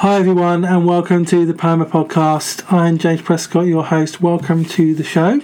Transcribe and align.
Hi, 0.00 0.18
everyone, 0.18 0.66
and 0.66 0.86
welcome 0.86 1.24
to 1.24 1.46
the 1.46 1.54
Poema 1.54 1.86
Podcast. 1.86 2.70
I'm 2.70 2.98
James 2.98 3.22
Prescott, 3.22 3.64
your 3.64 3.82
host. 3.82 4.20
Welcome 4.20 4.66
to 4.66 4.94
the 4.94 5.02
show. 5.02 5.40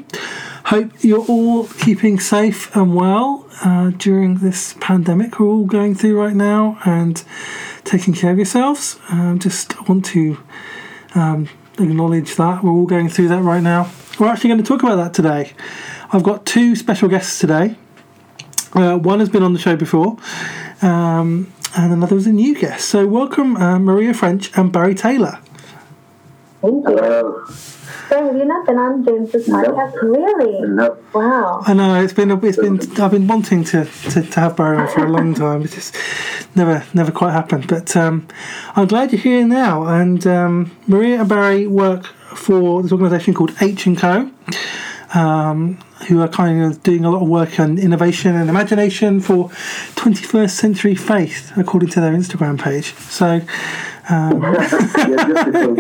Hope 0.67 0.91
you're 1.01 1.25
all 1.25 1.69
keeping 1.69 2.21
safe 2.21 2.77
and 2.77 2.95
well 2.95 3.49
uh, 3.65 3.93
during 3.97 4.37
this 4.37 4.75
pandemic 4.79 5.41
we're 5.41 5.47
all 5.47 5.65
going 5.65 5.95
through 5.95 6.21
right 6.21 6.35
now 6.35 6.79
and 6.85 7.25
taking 7.85 8.13
care 8.13 8.31
of 8.31 8.37
yourselves. 8.37 9.01
Um, 9.09 9.39
just 9.39 9.89
want 9.89 10.05
to 10.07 10.39
um, 11.15 11.49
acknowledge 11.79 12.37
that 12.37 12.63
we're 12.63 12.73
all 12.73 12.85
going 12.85 13.09
through 13.09 13.29
that 13.29 13.41
right 13.41 13.63
now. 13.63 13.91
We're 14.21 14.29
actually 14.29 14.49
going 14.49 14.63
to 14.63 14.69
talk 14.69 14.83
about 14.83 14.97
that 14.97 15.15
today. 15.15 15.55
I've 16.13 16.23
got 16.23 16.45
two 16.45 16.77
special 16.77 17.09
guests 17.09 17.39
today. 17.39 17.77
Uh, 18.75 18.99
one 18.99 19.21
has 19.21 19.31
been 19.31 19.43
on 19.43 19.55
the 19.55 19.59
show 19.59 19.77
before, 19.77 20.19
um, 20.83 21.51
and 21.77 21.93
another 21.93 22.17
is 22.17 22.27
a 22.27 22.33
new 22.33 22.55
guest. 22.59 22.89
So, 22.89 23.07
welcome 23.07 23.57
uh, 23.57 23.79
Maria 23.79 24.15
French 24.15 24.57
and 24.57 24.73
Barry 24.73 24.95
Taylor. 24.95 25.39
Thank 26.61 26.89
you. 26.89 26.97
Hello. 26.97 27.45
So 28.09 28.27
have 28.27 28.37
you 28.37 28.45
not 28.45 28.67
been 28.67 28.77
on 28.79 29.05
James's 29.05 29.49
No. 29.49 29.63
podcast? 29.63 29.95
Really? 30.03 30.61
No. 30.69 30.99
Wow. 31.15 31.63
I 31.67 31.73
know 31.73 32.01
it's 32.03 32.13
been 32.13 32.31
it's 32.31 32.57
been 32.59 32.79
I've 33.01 33.11
been 33.11 33.27
wanting 33.27 33.65
to, 33.65 33.85
to, 33.87 34.23
to 34.23 34.41
have 34.41 34.57
Barry 34.57 34.77
on 34.77 34.89
for 34.89 35.07
a 35.07 35.09
long 35.11 35.35
time. 35.35 35.63
It 35.63 35.71
just 35.71 35.97
never 36.55 36.85
never 36.93 37.11
quite 37.11 37.33
happened. 37.33 37.69
But 37.69 37.97
um, 37.97 38.29
I'm 38.77 38.87
glad 38.87 39.13
you're 39.13 39.21
here 39.21 39.47
now. 39.47 39.87
And 39.87 40.27
um, 40.27 40.77
Maria 40.87 41.21
and 41.21 41.29
Barry 41.29 41.67
work 41.67 42.05
for 42.05 42.83
this 42.83 42.93
organisation 42.93 43.33
called 43.33 43.55
H 43.61 43.87
and 43.87 43.97
Co. 43.97 44.31
Um, 45.15 45.79
who 46.09 46.21
are 46.21 46.29
kind 46.29 46.63
of 46.63 46.83
doing 46.83 47.05
a 47.05 47.11
lot 47.11 47.23
of 47.23 47.29
work 47.29 47.61
on 47.61 47.79
innovation 47.79 48.35
and 48.35 48.49
imagination 48.49 49.21
for 49.21 49.51
21st 49.95 50.51
century 50.51 50.95
faith, 50.95 51.53
according 51.57 51.91
to 51.91 52.01
their 52.01 52.13
Instagram 52.13 52.59
page. 52.59 52.95
So, 52.95 53.41
um, 54.09 54.43
yeah, 54.43 54.69
just 54.69 54.95
the 54.95 55.75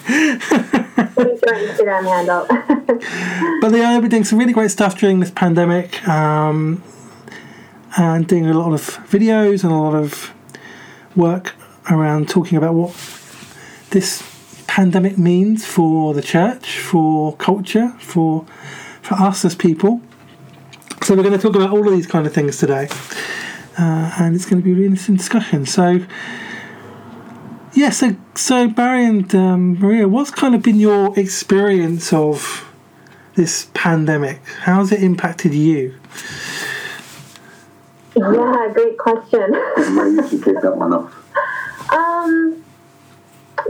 page. 0.08 1.14
What 1.14 1.26
is 1.28 1.40
your 1.40 1.54
Instagram 1.54 2.04
handle? 2.04 2.46
but 3.60 3.70
they 3.70 3.82
are 3.82 4.00
doing 4.00 4.24
some 4.24 4.38
really 4.38 4.52
great 4.52 4.70
stuff 4.70 4.98
during 4.98 5.20
this 5.20 5.30
pandemic 5.30 6.06
um, 6.08 6.82
and 7.96 8.26
doing 8.26 8.46
a 8.46 8.58
lot 8.58 8.72
of 8.72 8.82
videos 9.08 9.64
and 9.64 9.72
a 9.72 9.76
lot 9.76 9.94
of 9.94 10.32
work 11.16 11.54
around 11.90 12.28
talking 12.28 12.58
about 12.58 12.74
what 12.74 12.90
this 13.90 14.22
pandemic 14.78 15.18
means 15.18 15.66
for 15.66 16.14
the 16.14 16.22
church, 16.22 16.78
for 16.78 17.34
culture, 17.34 17.88
for 17.98 18.46
for 19.02 19.14
us 19.14 19.44
as 19.44 19.56
people. 19.56 20.00
So 21.02 21.16
we're 21.16 21.24
going 21.24 21.34
to 21.36 21.42
talk 21.42 21.56
about 21.56 21.70
all 21.70 21.84
of 21.84 21.92
these 21.92 22.06
kind 22.06 22.24
of 22.28 22.32
things 22.32 22.58
today, 22.58 22.86
uh, 23.76 24.14
and 24.20 24.36
it's 24.36 24.46
going 24.46 24.62
to 24.62 24.64
be 24.64 24.70
a 24.70 24.74
really 24.74 24.86
interesting 24.86 25.16
discussion. 25.16 25.66
So. 25.66 26.06
Yeah, 27.74 27.90
so 27.90 28.14
so 28.36 28.68
Barry 28.68 29.04
and 29.04 29.34
um, 29.34 29.78
Maria, 29.80 30.06
what's 30.06 30.30
kind 30.30 30.54
of 30.54 30.62
been 30.62 30.78
your 30.78 31.18
experience 31.18 32.12
of 32.12 32.64
this 33.34 33.70
pandemic? 33.74 34.40
How 34.66 34.76
has 34.76 34.92
it 34.92 35.02
impacted 35.02 35.54
you? 35.54 35.94
yeah, 38.14 38.70
great 38.72 38.96
question. 38.96 39.50
Maybe 39.76 40.10
you 40.16 40.28
should 40.28 40.44
kick 40.44 40.60
that 40.62 40.76
one 40.76 40.92
off. 40.92 41.12
Um, 41.90 42.62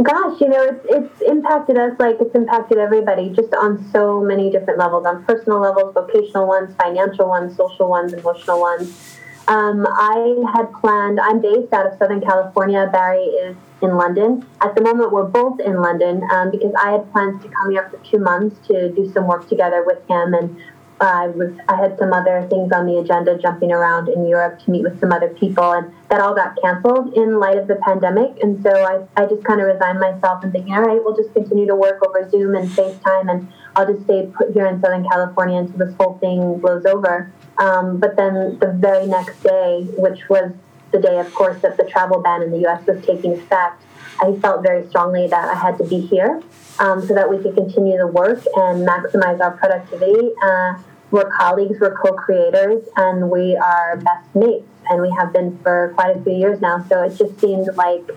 gosh, 0.02 0.40
you 0.40 0.48
know, 0.48 0.62
it's 0.62 0.86
it's 0.88 1.22
impacted 1.22 1.76
us 1.76 1.92
like 1.98 2.16
it's 2.20 2.34
impacted 2.34 2.78
everybody, 2.78 3.30
just 3.30 3.54
on 3.54 3.84
so 3.92 4.20
many 4.20 4.50
different 4.50 4.78
levels, 4.78 5.06
on 5.06 5.24
personal 5.24 5.60
levels, 5.60 5.94
vocational 5.94 6.46
ones, 6.46 6.74
financial 6.80 7.28
ones, 7.28 7.56
social 7.56 7.88
ones, 7.88 8.12
emotional 8.12 8.60
ones. 8.60 9.18
Um, 9.48 9.86
I 9.88 10.44
had 10.54 10.72
planned. 10.74 11.18
I'm 11.18 11.40
based 11.40 11.72
out 11.72 11.86
of 11.86 11.98
Southern 11.98 12.20
California. 12.20 12.88
Barry 12.92 13.24
is 13.24 13.56
in 13.80 13.96
London. 13.96 14.46
At 14.60 14.74
the 14.74 14.82
moment, 14.82 15.12
we're 15.12 15.24
both 15.24 15.60
in 15.60 15.80
London 15.80 16.22
um, 16.32 16.50
because 16.50 16.72
I 16.78 16.92
had 16.92 17.10
plans 17.12 17.42
to 17.42 17.48
come 17.48 17.70
here 17.70 17.88
for 17.88 17.98
two 18.04 18.18
months 18.18 18.66
to 18.68 18.90
do 18.92 19.10
some 19.12 19.26
work 19.26 19.48
together 19.48 19.84
with 19.86 19.98
him 20.08 20.34
and 20.34 20.60
I 21.00 21.28
was 21.28 21.52
I 21.68 21.76
had 21.76 21.96
some 21.98 22.12
other 22.12 22.46
things 22.50 22.72
on 22.72 22.86
the 22.86 22.98
agenda 22.98 23.38
jumping 23.38 23.70
around 23.70 24.08
in 24.08 24.26
Europe 24.26 24.58
to 24.64 24.70
meet 24.70 24.82
with 24.82 24.98
some 24.98 25.12
other 25.12 25.28
people 25.28 25.72
and 25.72 25.92
that 26.08 26.20
all 26.20 26.34
got 26.34 26.60
canceled 26.60 27.14
in 27.14 27.38
light 27.38 27.56
of 27.56 27.68
the 27.68 27.76
pandemic. 27.76 28.42
And 28.42 28.60
so 28.62 28.70
I, 28.70 29.06
I 29.20 29.26
just 29.26 29.44
kind 29.44 29.60
of 29.60 29.66
resigned 29.66 30.00
myself 30.00 30.42
and 30.42 30.52
thinking 30.52 30.74
all 30.74 30.82
right 30.82 31.00
we'll 31.02 31.16
just 31.16 31.32
continue 31.32 31.66
to 31.66 31.76
work 31.76 32.04
over 32.06 32.28
Zoom 32.30 32.56
and 32.56 32.68
FaceTime 32.68 33.30
and 33.30 33.48
I'll 33.76 33.92
just 33.92 34.04
stay 34.04 34.28
put 34.34 34.52
here 34.52 34.66
in 34.66 34.80
Southern 34.80 35.08
California 35.08 35.58
until 35.58 35.86
this 35.86 35.94
whole 35.96 36.18
thing 36.18 36.58
blows 36.58 36.84
over. 36.84 37.32
Um, 37.58 37.98
but 37.98 38.16
then 38.16 38.58
the 38.58 38.72
very 38.78 39.06
next 39.06 39.42
day 39.42 39.86
which 39.96 40.28
was 40.28 40.52
the 40.90 40.98
day 40.98 41.18
of 41.18 41.32
course 41.34 41.60
that 41.62 41.76
the 41.76 41.84
travel 41.84 42.20
ban 42.20 42.42
in 42.42 42.50
the 42.50 42.66
US 42.66 42.84
was 42.86 43.04
taking 43.04 43.34
effect 43.34 43.82
I 44.20 44.32
felt 44.40 44.62
very 44.62 44.88
strongly 44.88 45.26
that 45.28 45.48
I 45.48 45.54
had 45.54 45.78
to 45.78 45.84
be 45.84 46.00
here 46.00 46.42
um, 46.78 47.06
so 47.06 47.14
that 47.14 47.30
we 47.30 47.38
could 47.42 47.54
continue 47.54 47.96
the 47.98 48.06
work 48.06 48.44
and 48.56 48.86
maximize 48.86 49.40
our 49.40 49.52
productivity. 49.52 50.32
Uh, 50.42 50.74
we're 51.10 51.30
colleagues, 51.30 51.78
we're 51.80 51.96
co-creators, 51.96 52.86
and 52.96 53.30
we 53.30 53.56
are 53.56 53.96
best 53.96 54.34
mates, 54.34 54.68
and 54.90 55.00
we 55.00 55.10
have 55.10 55.32
been 55.32 55.58
for 55.62 55.92
quite 55.94 56.16
a 56.16 56.20
few 56.22 56.34
years 56.34 56.60
now. 56.60 56.84
So 56.88 57.02
it 57.02 57.16
just 57.16 57.40
seemed 57.40 57.68
like 57.76 58.10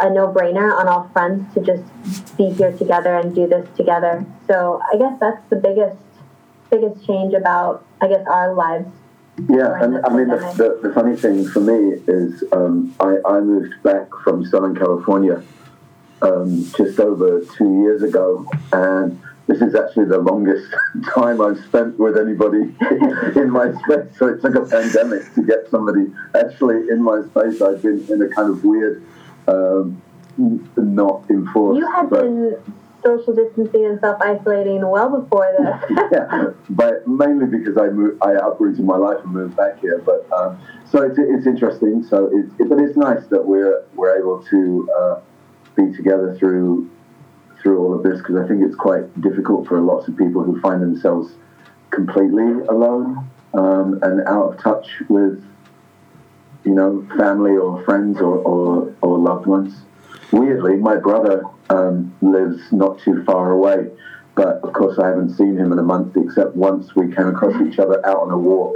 a 0.00 0.08
no-brainer 0.08 0.78
on 0.78 0.88
all 0.88 1.10
fronts 1.12 1.52
to 1.54 1.60
just 1.60 1.82
be 2.36 2.50
here 2.50 2.72
together 2.72 3.14
and 3.16 3.34
do 3.34 3.46
this 3.46 3.68
together. 3.76 4.24
So 4.46 4.80
I 4.92 4.96
guess 4.96 5.18
that's 5.20 5.42
the 5.50 5.56
biggest 5.56 5.96
biggest 6.70 7.06
change 7.06 7.34
about 7.34 7.84
I 8.00 8.08
guess 8.08 8.26
our 8.26 8.54
lives. 8.54 8.88
Yeah, 9.48 9.82
and 9.82 10.04
I 10.04 10.14
mean, 10.14 10.28
the, 10.28 10.78
the, 10.82 10.88
the 10.88 10.94
funny 10.94 11.16
thing 11.16 11.48
for 11.48 11.60
me 11.60 11.98
is 12.06 12.44
um, 12.52 12.94
I, 13.00 13.16
I 13.26 13.40
moved 13.40 13.82
back 13.82 14.08
from 14.22 14.44
Southern 14.44 14.76
California 14.76 15.42
um, 16.20 16.70
just 16.76 17.00
over 17.00 17.40
two 17.56 17.80
years 17.80 18.02
ago, 18.02 18.46
and 18.72 19.20
this 19.46 19.62
is 19.62 19.74
actually 19.74 20.04
the 20.04 20.18
longest 20.18 20.72
time 21.14 21.40
I've 21.40 21.58
spent 21.64 21.98
with 21.98 22.18
anybody 22.18 22.74
in 23.40 23.50
my 23.50 23.72
space. 23.84 24.16
So 24.18 24.28
it 24.28 24.42
took 24.42 24.54
a 24.54 24.66
pandemic 24.66 25.32
to 25.34 25.42
get 25.42 25.68
somebody 25.70 26.12
actually 26.34 26.90
in 26.90 27.02
my 27.02 27.22
space. 27.22 27.62
I've 27.62 27.82
been 27.82 28.04
in 28.10 28.20
a 28.20 28.28
kind 28.28 28.50
of 28.50 28.62
weird, 28.62 29.02
um, 29.48 30.00
not 30.36 31.24
enforced. 31.30 31.78
You 31.78 31.90
had 31.90 32.10
but- 32.10 32.22
been 32.22 32.56
social 33.02 33.34
distancing 33.34 33.84
and 33.84 34.00
self-isolating 34.00 34.86
well 34.88 35.20
before 35.20 35.54
this. 35.58 35.98
yeah, 36.12 36.50
but 36.70 37.06
mainly 37.06 37.46
because 37.46 37.76
I 37.76 37.88
moved, 37.88 38.22
I 38.22 38.32
uprooted 38.32 38.84
my 38.84 38.96
life 38.96 39.18
and 39.24 39.32
moved 39.32 39.56
back 39.56 39.80
here. 39.80 40.02
But 40.04 40.30
um, 40.32 40.60
so 40.90 41.02
it's, 41.02 41.18
it's 41.18 41.46
interesting. 41.46 42.04
So 42.04 42.30
it's 42.32 42.60
it, 42.60 42.68
but 42.68 42.78
it's 42.78 42.96
nice 42.96 43.26
that 43.28 43.44
we're 43.44 43.84
we're 43.94 44.18
able 44.18 44.42
to 44.44 44.90
uh, 44.96 45.20
be 45.76 45.92
together 45.96 46.36
through 46.38 46.90
through 47.62 47.78
all 47.78 47.94
of 47.94 48.02
this 48.02 48.18
because 48.18 48.36
I 48.36 48.46
think 48.46 48.62
it's 48.62 48.76
quite 48.76 49.20
difficult 49.20 49.68
for 49.68 49.80
lots 49.80 50.08
of 50.08 50.16
people 50.16 50.42
who 50.42 50.60
find 50.60 50.82
themselves 50.82 51.32
completely 51.90 52.64
alone 52.68 53.30
um, 53.54 54.00
and 54.02 54.26
out 54.26 54.54
of 54.54 54.60
touch 54.60 54.88
with 55.08 55.44
you 56.64 56.74
know 56.74 57.06
family 57.16 57.52
or 57.52 57.82
friends 57.84 58.18
or, 58.18 58.38
or, 58.38 58.94
or 59.00 59.18
loved 59.18 59.46
ones. 59.46 59.74
Weirdly, 60.32 60.76
my 60.76 60.96
brother 60.96 61.44
um, 61.68 62.14
lives 62.22 62.60
not 62.72 62.98
too 63.00 63.22
far 63.24 63.52
away, 63.52 63.90
but 64.34 64.62
of 64.62 64.72
course 64.72 64.98
I 64.98 65.08
haven't 65.08 65.36
seen 65.36 65.58
him 65.58 65.72
in 65.72 65.78
a 65.78 65.82
month 65.82 66.16
except 66.16 66.56
once 66.56 66.96
we 66.96 67.14
came 67.14 67.28
across 67.28 67.54
each 67.60 67.78
other 67.78 68.04
out 68.06 68.18
on 68.18 68.30
a 68.30 68.38
walk. 68.38 68.74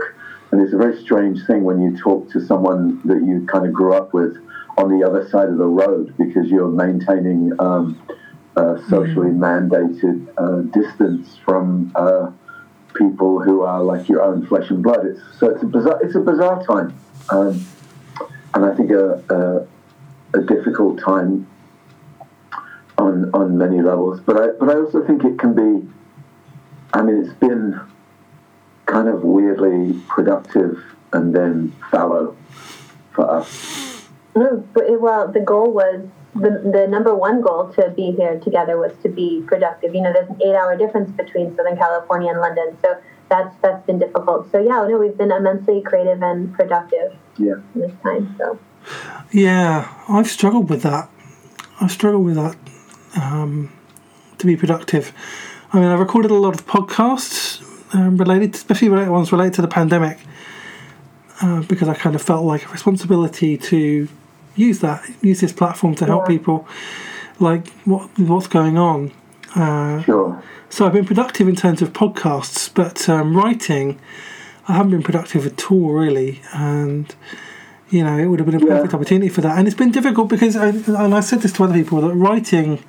And 0.53 0.61
it's 0.61 0.75
a 0.75 0.77
very 0.77 1.01
strange 1.03 1.45
thing 1.47 1.65
when 1.65 1.81
you 1.81 1.97
talk 1.97 2.31
to 2.33 2.45
someone 2.45 3.01
that 3.05 3.25
you 3.25 3.47
kind 3.51 3.67
of 3.67 3.73
grew 3.73 3.95
up 3.95 4.13
with 4.13 4.37
on 4.77 4.99
the 4.99 5.07
other 5.07 5.29
side 5.31 5.49
of 5.49 5.57
the 5.57 5.65
road 5.65 6.15
because 6.19 6.49
you're 6.49 6.69
maintaining 6.69 7.53
um, 7.59 8.01
uh, 8.57 8.77
socially 8.89 9.31
mandated 9.31 10.29
uh, 10.37 10.61
distance 10.79 11.39
from 11.45 11.91
uh, 11.95 12.31
people 12.95 13.41
who 13.41 13.63
are 13.63 13.83
like 13.83 14.09
your 14.09 14.23
own 14.23 14.47
flesh 14.47 14.71
and 14.71 14.83
blood. 14.83 15.07
It's, 15.07 15.21
so 15.39 15.51
it's 15.51 15.63
a 15.63 15.67
bizarre, 15.67 16.01
it's 16.03 16.15
a 16.15 16.21
bizarre 16.21 16.65
time, 16.65 16.99
um, 17.31 17.65
and 18.55 18.65
I 18.65 18.75
think 18.75 18.91
a, 18.91 19.23
a, 19.31 19.76
a 20.37 20.43
difficult 20.43 21.01
time 21.01 21.47
on 22.99 23.31
on 23.33 23.59
many 23.59 23.83
levels. 23.83 24.21
But 24.21 24.41
I 24.41 24.47
but 24.59 24.69
I 24.69 24.75
also 24.75 25.05
think 25.07 25.25
it 25.25 25.39
can 25.39 25.55
be. 25.55 25.89
I 26.93 27.03
mean, 27.03 27.25
it's 27.25 27.35
been 27.35 27.81
kind 28.87 29.09
of 29.09 29.23
weirdly 29.25 30.01
productive 30.09 30.83
and 31.13 31.35
then 31.35 31.75
fallow 31.91 32.37
for 33.13 33.29
us. 33.29 34.07
No, 34.35 34.65
but 34.73 35.01
well, 35.01 35.29
the 35.29 35.41
goal 35.41 35.73
was 35.73 36.07
the, 36.35 36.51
the 36.73 36.87
number 36.89 37.15
one 37.15 37.41
goal 37.41 37.73
to 37.75 37.91
be 37.91 38.13
here 38.13 38.39
together 38.39 38.79
was 38.79 38.93
to 39.03 39.09
be 39.09 39.43
productive. 39.47 39.95
You 39.95 40.03
know, 40.03 40.13
there's 40.13 40.29
an 40.29 40.41
eight-hour 40.43 40.77
difference 40.77 41.11
between 41.11 41.57
Southern 41.57 41.77
California 41.77 42.31
and 42.31 42.41
London, 42.41 42.77
so 42.83 42.97
that's 43.29 43.55
that's 43.63 43.85
been 43.87 43.99
difficult. 43.99 44.51
So 44.53 44.59
yeah, 44.59 44.87
no, 44.87 44.99
we've 44.99 45.17
been 45.17 45.33
immensely 45.33 45.81
creative 45.81 46.23
and 46.23 46.55
productive 46.55 47.17
Yeah. 47.39 47.55
this 47.75 47.93
time. 48.03 48.35
So 48.39 48.59
Yeah, 49.33 49.89
I've 50.09 50.29
struggled 50.29 50.71
with 50.71 50.83
that. 50.83 51.09
I've 51.81 51.91
struggled 51.93 52.25
with 52.25 52.37
that 52.37 52.57
um, 53.21 53.73
to 54.39 54.47
be 54.47 54.57
productive. 54.57 55.13
I 55.73 55.81
mean, 55.81 55.89
I 55.89 55.95
recorded 55.95 56.31
a 56.31 56.35
lot 56.35 56.55
of 56.55 56.67
podcasts 56.67 57.63
um, 57.95 58.17
related, 58.17 58.55
especially 58.55 58.89
related 58.89 59.11
ones 59.11 59.33
related 59.33 59.55
to 59.55 59.63
the 59.63 59.69
pandemic, 59.69 60.19
uh, 61.43 61.63
because 61.63 61.89
I 61.89 61.95
kind 61.95 62.15
of 62.17 62.23
felt 62.23 62.45
like 62.45 62.67
a 62.67 62.69
responsibility 62.69 63.57
to 63.59 64.09
use 64.55 64.79
that, 64.81 65.05
use 65.23 65.41
this 65.41 65.53
platform 65.53 65.95
to 65.97 66.07
help 66.07 66.23
Yeah. 66.23 66.37
people, 66.39 66.67
like 67.41 67.69
what 67.85 68.09
what's 68.19 68.47
going 68.47 68.79
on. 68.79 69.11
Uh, 69.55 70.03
Sure. 70.03 70.43
so 70.71 70.87
I've 70.87 70.93
been 70.93 71.05
productive 71.07 71.49
in 71.49 71.57
terms 71.57 71.83
of 71.83 71.93
podcasts, 71.93 72.71
but 72.73 73.09
um, 73.09 73.37
writing, 73.37 73.99
I 74.69 74.75
haven't 74.75 74.93
been 74.93 75.03
productive 75.03 75.47
at 75.47 75.71
all, 75.71 75.91
really. 75.93 76.41
And 76.55 77.15
you 77.91 78.03
know, 78.03 78.19
it 78.19 78.27
would 78.27 78.41
have 78.41 78.47
been 78.51 78.61
a 78.61 78.67
Yeah. 78.67 78.75
perfect 78.77 78.95
opportunity 78.95 79.29
for 79.29 79.41
that. 79.43 79.59
And 79.59 79.67
it's 79.67 79.77
been 79.77 79.91
difficult 79.93 80.29
because, 80.29 80.57
I, 80.57 80.69
and 80.69 81.15
I 81.15 81.21
said 81.21 81.41
this 81.43 81.53
to 81.53 81.65
other 81.65 81.75
people, 81.75 82.01
that 82.01 82.15
writing, 82.15 82.83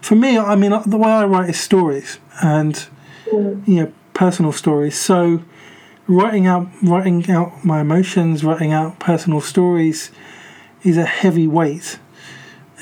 for 0.00 0.14
me, 0.14 0.38
I 0.38 0.54
mean, 0.54 0.72
the 0.86 0.96
way 0.96 1.10
I 1.10 1.24
write 1.24 1.50
is 1.50 1.58
stories 1.58 2.18
and 2.40 2.86
you 3.32 3.60
know 3.66 3.92
personal 4.14 4.52
stories. 4.52 4.96
So 4.96 5.42
writing 6.06 6.46
out 6.46 6.68
writing 6.82 7.30
out 7.30 7.64
my 7.64 7.80
emotions, 7.80 8.44
writing 8.44 8.72
out 8.72 8.98
personal 8.98 9.40
stories, 9.40 10.10
is 10.82 10.96
a 10.96 11.04
heavy 11.04 11.46
weight, 11.46 11.98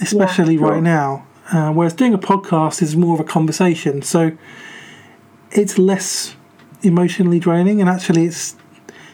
especially 0.00 0.56
sure. 0.56 0.73
right 0.73 0.82
now. 0.82 1.26
Uh, 1.52 1.73
whereas 1.73 1.94
doing 1.94 2.12
a 2.12 2.19
podcast 2.19 2.82
is 2.82 2.97
more 2.97 3.14
of 3.14 3.20
a 3.20 3.25
conversation, 3.25 4.02
so 4.02 4.32
it's 5.52 5.79
less 5.79 6.35
emotionally 6.82 7.38
draining, 7.38 7.81
and 7.81 7.88
actually, 7.88 8.25
it's 8.26 8.56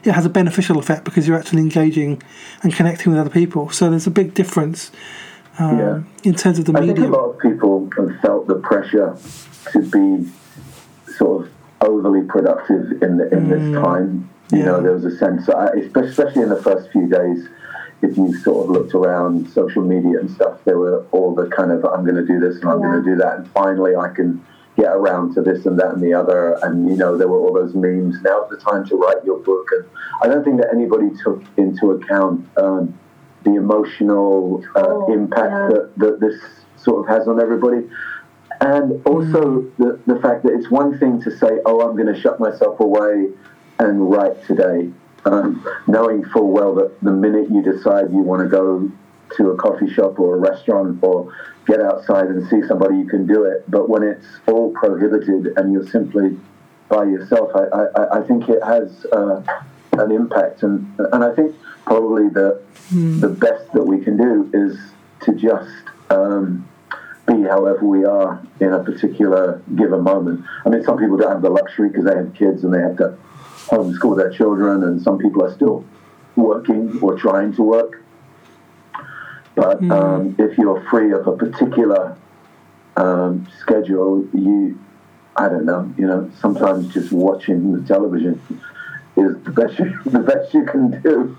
it 0.05 0.13
has 0.13 0.27
a 0.27 0.31
beneficial 0.31 0.79
effect 0.79 1.05
because 1.05 1.27
you're 1.29 1.39
actually 1.39 1.63
engaging 1.63 2.23
and 2.63 2.75
connecting 2.75 3.13
with 3.13 3.21
other 3.21 3.31
people. 3.31 3.71
So 3.71 3.89
there's 3.91 4.07
a 4.07 4.11
big 4.11 4.35
difference 4.35 4.91
um, 5.59 5.79
Yeah. 5.79 6.01
in 6.25 6.35
terms 6.35 6.59
of 6.59 6.65
the 6.65 6.73
media. 6.73 6.93
I 6.93 6.97
think 6.97 7.09
a 7.09 7.17
lot 7.17 7.31
of 7.31 7.39
people 7.39 7.91
have 7.97 8.21
felt 8.21 8.47
the 8.49 8.57
pressure 8.57 9.17
to 9.73 9.79
be 9.81 10.29
sort 11.17 11.45
of 11.47 11.53
overly 11.81 12.23
productive 12.23 13.03
in 13.03 13.17
the, 13.19 13.29
in 13.33 13.49
this 13.49 13.83
time. 13.83 14.29
You 14.51 14.59
Yeah. 14.59 14.65
know, 14.67 14.83
there 14.83 14.93
was 14.93 15.05
a 15.05 15.17
sense, 15.17 15.49
I- 15.49 15.69
especially 15.95 16.43
in 16.43 16.49
the 16.49 16.57
first 16.63 16.91
few 16.91 17.07
days, 17.07 17.49
if 18.03 18.17
you 18.17 18.35
sort 18.39 18.65
of 18.67 18.71
looked 18.73 18.95
around 18.95 19.49
social 19.51 19.83
media 19.83 20.19
and 20.19 20.31
stuff, 20.31 20.59
there 20.65 20.79
were 20.79 21.05
all 21.13 21.35
the 21.35 21.47
kind 21.47 21.71
of 21.71 21.85
I'm 21.85 22.03
going 22.05 22.17
to 22.17 22.27
do 22.27 22.41
this 22.41 22.57
and 22.61 22.69
I'm 22.69 22.81
Yeah. 22.81 22.87
going 22.91 23.05
to 23.05 23.11
do 23.11 23.17
that, 23.17 23.37
and 23.39 23.49
finally 23.51 23.95
I 23.95 24.09
can 24.09 24.41
get 24.77 24.87
around 24.93 25.35
to 25.35 25.43
this 25.43 25.67
and 25.67 25.79
that 25.79 25.93
and 25.95 26.03
the 26.03 26.15
other. 26.15 26.59
And 26.63 26.89
you 26.89 26.97
know, 26.97 27.17
there 27.17 27.29
were 27.29 27.39
all 27.39 27.53
those 27.53 27.75
memes. 27.75 28.17
Now's 28.23 28.49
the 28.51 28.57
time 28.57 28.87
to 28.89 28.97
write 28.97 29.25
your 29.25 29.39
book, 29.39 29.69
and 29.73 29.85
I 30.23 30.27
don't 30.29 30.45
think 30.45 30.61
that 30.61 30.71
anybody 30.73 31.11
took 31.23 31.43
into 31.57 31.93
account 31.93 32.47
um, 32.57 32.99
the 33.45 33.55
emotional 33.57 34.65
uh, 34.77 34.83
Oh, 34.87 35.13
impact 35.13 35.51
yeah. 35.51 35.69
that, 35.69 35.93
that 35.99 36.21
this 36.21 36.41
sort 36.77 37.01
of 37.09 37.15
has 37.17 37.29
on 37.29 37.41
everybody. 37.41 37.89
And 38.61 39.05
also 39.07 39.63
the, 39.79 39.99
the 40.07 40.21
fact 40.21 40.45
that 40.45 40.53
it's 40.53 40.71
one 40.71 40.97
thing 40.99 41.21
to 41.23 41.37
say, 41.37 41.49
oh, 41.67 41.81
I'm 41.81 41.97
going 41.97 42.13
to 42.15 42.21
shut 42.21 42.39
myself 42.39 42.79
away 42.79 43.29
and 43.81 44.09
write 44.11 44.45
today, 44.47 44.91
um, 45.25 45.67
knowing 45.89 46.25
full 46.27 46.53
well 46.53 46.73
that 46.77 47.01
the 47.03 47.11
minute 47.11 47.51
you 47.51 47.63
decide 47.63 48.13
you 48.13 48.19
want 48.19 48.43
to 48.43 48.49
go 48.49 48.89
to 49.37 49.51
a 49.51 49.57
coffee 49.57 49.93
shop 49.93 50.19
or 50.19 50.37
a 50.37 50.39
restaurant 50.39 50.99
or 51.03 51.33
get 51.67 51.81
outside 51.81 52.27
and 52.27 52.49
see 52.49 52.67
somebody, 52.67 52.99
you 52.99 53.07
can 53.07 53.27
do 53.27 53.45
it. 53.45 53.71
But 53.71 53.89
when 53.89 54.03
it's 54.03 54.27
all 54.47 54.73
prohibited 54.73 55.57
and 55.57 55.73
you're 55.73 55.87
simply 55.89 56.39
by 56.89 57.05
yourself, 57.05 57.51
I, 57.55 57.65
I, 58.01 58.19
I 58.19 58.27
think 58.27 58.49
it 58.49 58.63
has 58.63 59.07
uh, 59.13 59.43
an 59.93 60.13
impact. 60.13 60.63
And, 60.63 60.93
and 61.13 61.25
I 61.25 61.35
think 61.35 61.55
probably 61.87 62.29
the, 62.29 62.63
the 62.91 63.29
best 63.29 63.73
that 63.73 63.85
we 63.85 64.03
can 64.03 64.17
do 64.17 64.51
is 64.53 64.79
to 65.25 65.35
just 65.35 65.71
um, 66.11 66.69
be 67.27 67.43
however 67.43 67.85
we 67.87 68.05
are 68.05 68.45
in 68.61 68.73
a 68.73 68.83
particular 68.83 69.63
given 69.77 70.03
moment. 70.03 70.45
I 70.67 70.69
mean, 70.69 70.83
some 70.85 70.99
people 70.99 71.17
don't 71.17 71.31
have 71.31 71.43
the 71.43 71.51
luxury 71.51 71.89
because 71.89 72.05
they 72.05 72.17
have 72.17 72.35
kids 72.35 72.65
and 72.65 72.75
they 72.75 72.81
have 72.81 72.97
to 72.97 73.17
homeschool 73.67 74.17
their 74.17 74.31
children, 74.31 74.83
and 74.83 75.01
some 75.01 75.19
people 75.19 75.45
are 75.45 75.55
still 75.55 75.85
working 76.37 76.99
or 77.01 77.17
trying 77.17 77.55
to 77.55 77.63
work. 77.63 78.02
But 79.55 79.83
um, 79.91 80.35
if 80.39 80.57
you're 80.57 80.81
free 80.89 81.13
of 81.13 81.27
a 81.27 81.37
particular 81.37 82.17
um, 82.97 83.47
schedule, 83.61 84.27
you, 84.33 84.79
I 85.37 85.49
don't 85.49 85.65
know, 85.67 85.93
you 85.99 86.07
know, 86.07 86.31
sometimes 86.41 86.93
just 86.95 87.13
watching 87.13 87.73
the 87.73 87.87
television 87.87 88.41
is 89.17 89.37
the 89.45 89.51
best 89.51 89.79
you, 89.79 89.99
the 90.07 90.21
best 90.21 90.55
you 90.55 90.65
can 90.65 91.01
do, 91.03 91.37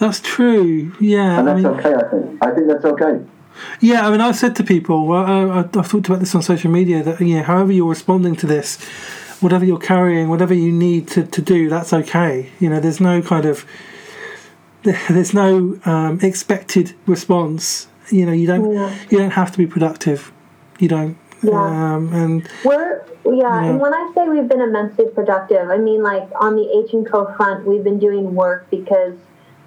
That's 0.00 0.20
true. 0.20 0.92
Yeah, 1.00 1.38
and 1.38 1.48
I 1.48 1.54
that's 1.54 1.64
mean, 1.64 1.66
okay. 1.78 1.94
I 1.94 2.10
think. 2.10 2.44
I 2.44 2.50
think 2.54 2.66
that's 2.66 2.84
okay. 2.84 3.24
Yeah, 3.80 4.06
I 4.06 4.10
mean, 4.10 4.20
I've 4.20 4.34
said 4.36 4.56
to 4.56 4.64
people, 4.64 5.06
well, 5.06 5.24
I, 5.24 5.60
I- 5.60 5.60
I've 5.60 5.70
talked 5.72 6.08
about 6.08 6.18
this 6.18 6.34
on 6.34 6.42
social 6.42 6.70
media, 6.72 7.02
that 7.04 7.20
you 7.20 7.36
know, 7.36 7.42
however 7.44 7.70
you're 7.70 7.88
responding 7.88 8.34
to 8.36 8.46
this, 8.48 8.82
whatever 9.40 9.64
you're 9.64 9.78
carrying, 9.78 10.28
whatever 10.28 10.52
you 10.54 10.72
need 10.72 11.06
to, 11.08 11.22
to 11.24 11.40
do, 11.40 11.68
that's 11.68 11.92
okay. 11.92 12.50
You 12.58 12.70
know, 12.70 12.80
there's 12.80 13.00
no 13.00 13.22
kind 13.22 13.44
of, 13.46 13.64
there's 15.08 15.32
no 15.34 15.78
um, 15.84 16.18
expected 16.22 16.94
response. 17.06 17.88
You 18.10 18.26
know, 18.26 18.32
you 18.32 18.46
don't, 18.46 18.72
Yeah. 18.72 18.94
you 19.10 19.18
don't 19.18 19.30
have 19.30 19.50
to 19.52 19.58
be 19.58 19.66
productive. 19.66 20.30
You 20.78 20.88
don't. 20.88 21.16
Yeah. 21.42 21.52
Um, 21.94 22.12
and 22.12 22.48
We're 22.64 23.04
yeah, 23.24 23.32
Yeah. 23.32 23.64
and 23.64 23.80
when 23.80 23.94
I 23.94 24.10
say 24.14 24.28
we've 24.28 24.48
been 24.48 24.60
immensely 24.60 25.06
productive, 25.14 25.70
I 25.70 25.78
mean 25.78 26.02
like 26.02 26.28
on 26.40 26.56
the 26.56 26.68
H 26.84 26.92
and 26.92 27.06
Co 27.10 27.32
front, 27.36 27.66
we've 27.66 27.84
been 27.84 27.98
doing 27.98 28.34
work 28.34 28.68
because 28.70 29.14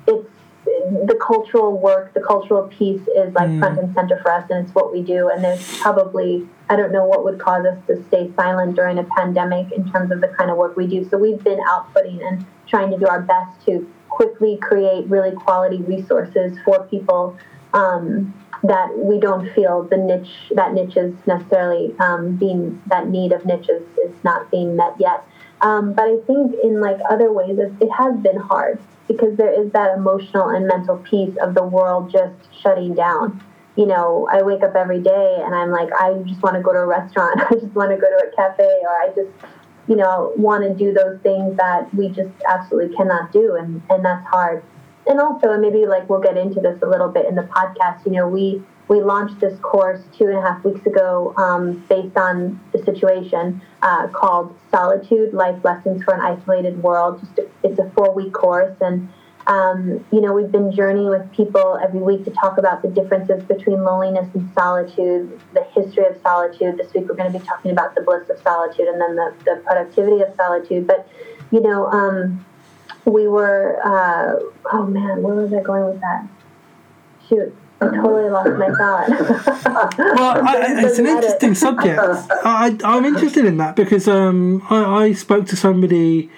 it's 0.07 0.27
the 0.65 1.17
cultural 1.25 1.77
work, 1.77 2.13
the 2.13 2.19
cultural 2.19 2.67
piece 2.67 3.01
is 3.15 3.33
like 3.33 3.57
front 3.59 3.79
and 3.79 3.93
center 3.93 4.19
for 4.21 4.31
us, 4.31 4.49
and 4.49 4.65
it's 4.65 4.75
what 4.75 4.91
we 4.91 5.01
do. 5.01 5.29
And 5.29 5.43
there's 5.43 5.79
probably 5.79 6.47
I 6.69 6.75
don't 6.75 6.91
know 6.91 7.05
what 7.05 7.23
would 7.23 7.39
cause 7.39 7.65
us 7.65 7.77
to 7.87 8.03
stay 8.09 8.31
silent 8.35 8.75
during 8.75 8.99
a 8.99 9.03
pandemic 9.03 9.71
in 9.71 9.89
terms 9.91 10.11
of 10.11 10.21
the 10.21 10.27
kind 10.27 10.51
of 10.51 10.57
work 10.57 10.75
we 10.75 10.85
do. 10.87 11.07
So 11.09 11.17
we've 11.17 11.43
been 11.43 11.59
outputting 11.59 12.27
and 12.27 12.45
trying 12.67 12.91
to 12.91 12.97
do 12.97 13.07
our 13.07 13.21
best 13.21 13.65
to 13.65 13.89
quickly 14.17 14.57
create 14.57 15.05
really 15.07 15.31
quality 15.31 15.81
resources 15.83 16.57
for 16.65 16.83
people. 16.85 17.37
Um, 17.73 18.33
that 18.63 18.97
we 18.97 19.19
don't 19.19 19.53
feel 19.53 19.83
the 19.83 19.97
niche 19.97 20.51
that 20.55 20.73
niche 20.73 20.97
is 20.97 21.13
necessarily 21.27 21.93
um, 21.99 22.35
being 22.37 22.81
that 22.87 23.07
need 23.07 23.31
of 23.31 23.45
niches 23.45 23.83
is 24.03 24.15
not 24.23 24.49
being 24.49 24.75
met 24.75 24.93
yet. 24.99 25.23
Um, 25.61 25.93
but 25.93 26.05
I 26.05 26.17
think 26.25 26.55
in 26.63 26.81
like 26.81 26.97
other 27.09 27.31
ways, 27.31 27.59
it, 27.59 27.71
it 27.79 27.91
has 27.91 28.15
been 28.17 28.37
hard 28.37 28.79
because 29.07 29.37
there 29.37 29.53
is 29.61 29.71
that 29.73 29.95
emotional 29.95 30.49
and 30.49 30.67
mental 30.67 30.97
piece 30.97 31.35
of 31.37 31.53
the 31.53 31.63
world 31.63 32.11
just 32.11 32.35
shutting 32.61 32.93
down. 32.93 33.43
You 33.75 33.85
know, 33.85 34.27
I 34.31 34.41
wake 34.41 34.63
up 34.63 34.75
every 34.75 35.01
day 35.01 35.41
and 35.43 35.53
I'm 35.53 35.69
like, 35.69 35.89
I 35.93 36.13
just 36.25 36.41
want 36.41 36.55
to 36.55 36.61
go 36.61 36.73
to 36.73 36.79
a 36.79 36.85
restaurant. 36.85 37.41
I 37.49 37.53
just 37.53 37.73
want 37.75 37.91
to 37.91 37.97
go 37.97 38.09
to 38.09 38.27
a 38.27 38.35
cafe, 38.35 38.69
or 38.81 38.89
I 38.89 39.09
just, 39.15 39.29
you 39.87 39.95
know, 39.95 40.33
want 40.35 40.63
to 40.63 40.73
do 40.73 40.93
those 40.93 41.19
things 41.21 41.57
that 41.57 41.93
we 41.93 42.09
just 42.09 42.31
absolutely 42.47 42.95
cannot 42.95 43.31
do, 43.31 43.55
and 43.55 43.81
and 43.89 44.03
that's 44.03 44.25
hard. 44.27 44.63
And 45.05 45.19
also 45.21 45.51
and 45.51 45.61
maybe 45.61 45.85
like 45.85 46.09
we'll 46.09 46.21
get 46.21 46.37
into 46.37 46.59
this 46.59 46.81
a 46.81 46.85
little 46.85 47.07
bit 47.07 47.27
in 47.27 47.35
the 47.35 47.43
podcast 47.43 48.05
you 48.05 48.11
know 48.11 48.27
we 48.27 48.61
we 48.87 49.01
launched 49.01 49.39
this 49.39 49.57
course 49.59 50.01
two 50.17 50.25
and 50.25 50.37
a 50.37 50.41
half 50.41 50.63
weeks 50.63 50.85
ago 50.85 51.33
um, 51.37 51.83
based 51.89 52.17
on 52.17 52.59
the 52.71 52.83
situation 52.83 53.61
uh, 53.81 54.07
called 54.07 54.57
solitude 54.71 55.33
life 55.33 55.63
lessons 55.63 56.03
for 56.03 56.13
an 56.13 56.21
isolated 56.21 56.81
world. 56.81 57.19
Just 57.19 57.39
a, 57.39 57.47
it's 57.63 57.79
a 57.79 57.89
four 57.91 58.13
week 58.13 58.33
course 58.33 58.75
and 58.81 59.09
um, 59.47 60.05
you 60.11 60.21
know 60.21 60.33
we've 60.33 60.51
been 60.51 60.71
journeying 60.71 61.09
with 61.09 61.31
people 61.31 61.79
every 61.81 62.01
week 62.01 62.25
to 62.25 62.31
talk 62.31 62.57
about 62.57 62.81
the 62.81 62.89
differences 62.89 63.43
between 63.43 63.83
loneliness 63.83 64.27
and 64.33 64.49
solitude 64.53 65.39
the 65.53 65.63
history 65.75 66.05
of 66.05 66.19
solitude. 66.21 66.77
This 66.77 66.93
week 66.93 67.07
we're 67.07 67.15
going 67.15 67.31
to 67.31 67.39
be 67.39 67.45
talking 67.45 67.71
about 67.71 67.95
the 67.95 68.01
bliss 68.01 68.29
of 68.29 68.39
solitude 68.41 68.87
and 68.87 68.99
then 69.01 69.15
the, 69.15 69.33
the 69.45 69.61
productivity 69.65 70.21
of 70.21 70.35
solitude. 70.35 70.85
But 70.85 71.07
you 71.51 71.61
know 71.61 71.87
um, 71.87 72.45
we 73.05 73.27
were 73.27 73.79
uh, 73.83 74.39
oh 74.73 74.85
man 74.85 75.23
where 75.23 75.35
was 75.35 75.53
i 75.53 75.61
going 75.61 75.85
with 75.85 76.01
that? 76.01 76.27
Shoot 77.29 77.55
i 77.79 77.85
totally 77.85 78.29
lost 78.29 78.49
my 78.57 78.69
thought. 78.69 79.07
Well, 79.97 80.47
I, 80.47 80.83
it's 80.83 80.97
an 80.97 81.05
interesting 81.05 81.53
subject. 81.53 81.99
I, 82.01 82.75
I'm 82.83 83.05
interested 83.05 83.45
in 83.45 83.57
that 83.57 83.75
because 83.75 84.07
um, 84.07 84.63
I, 84.69 85.03
I 85.03 85.13
spoke 85.13 85.45
to 85.47 85.55
somebody 85.55 86.31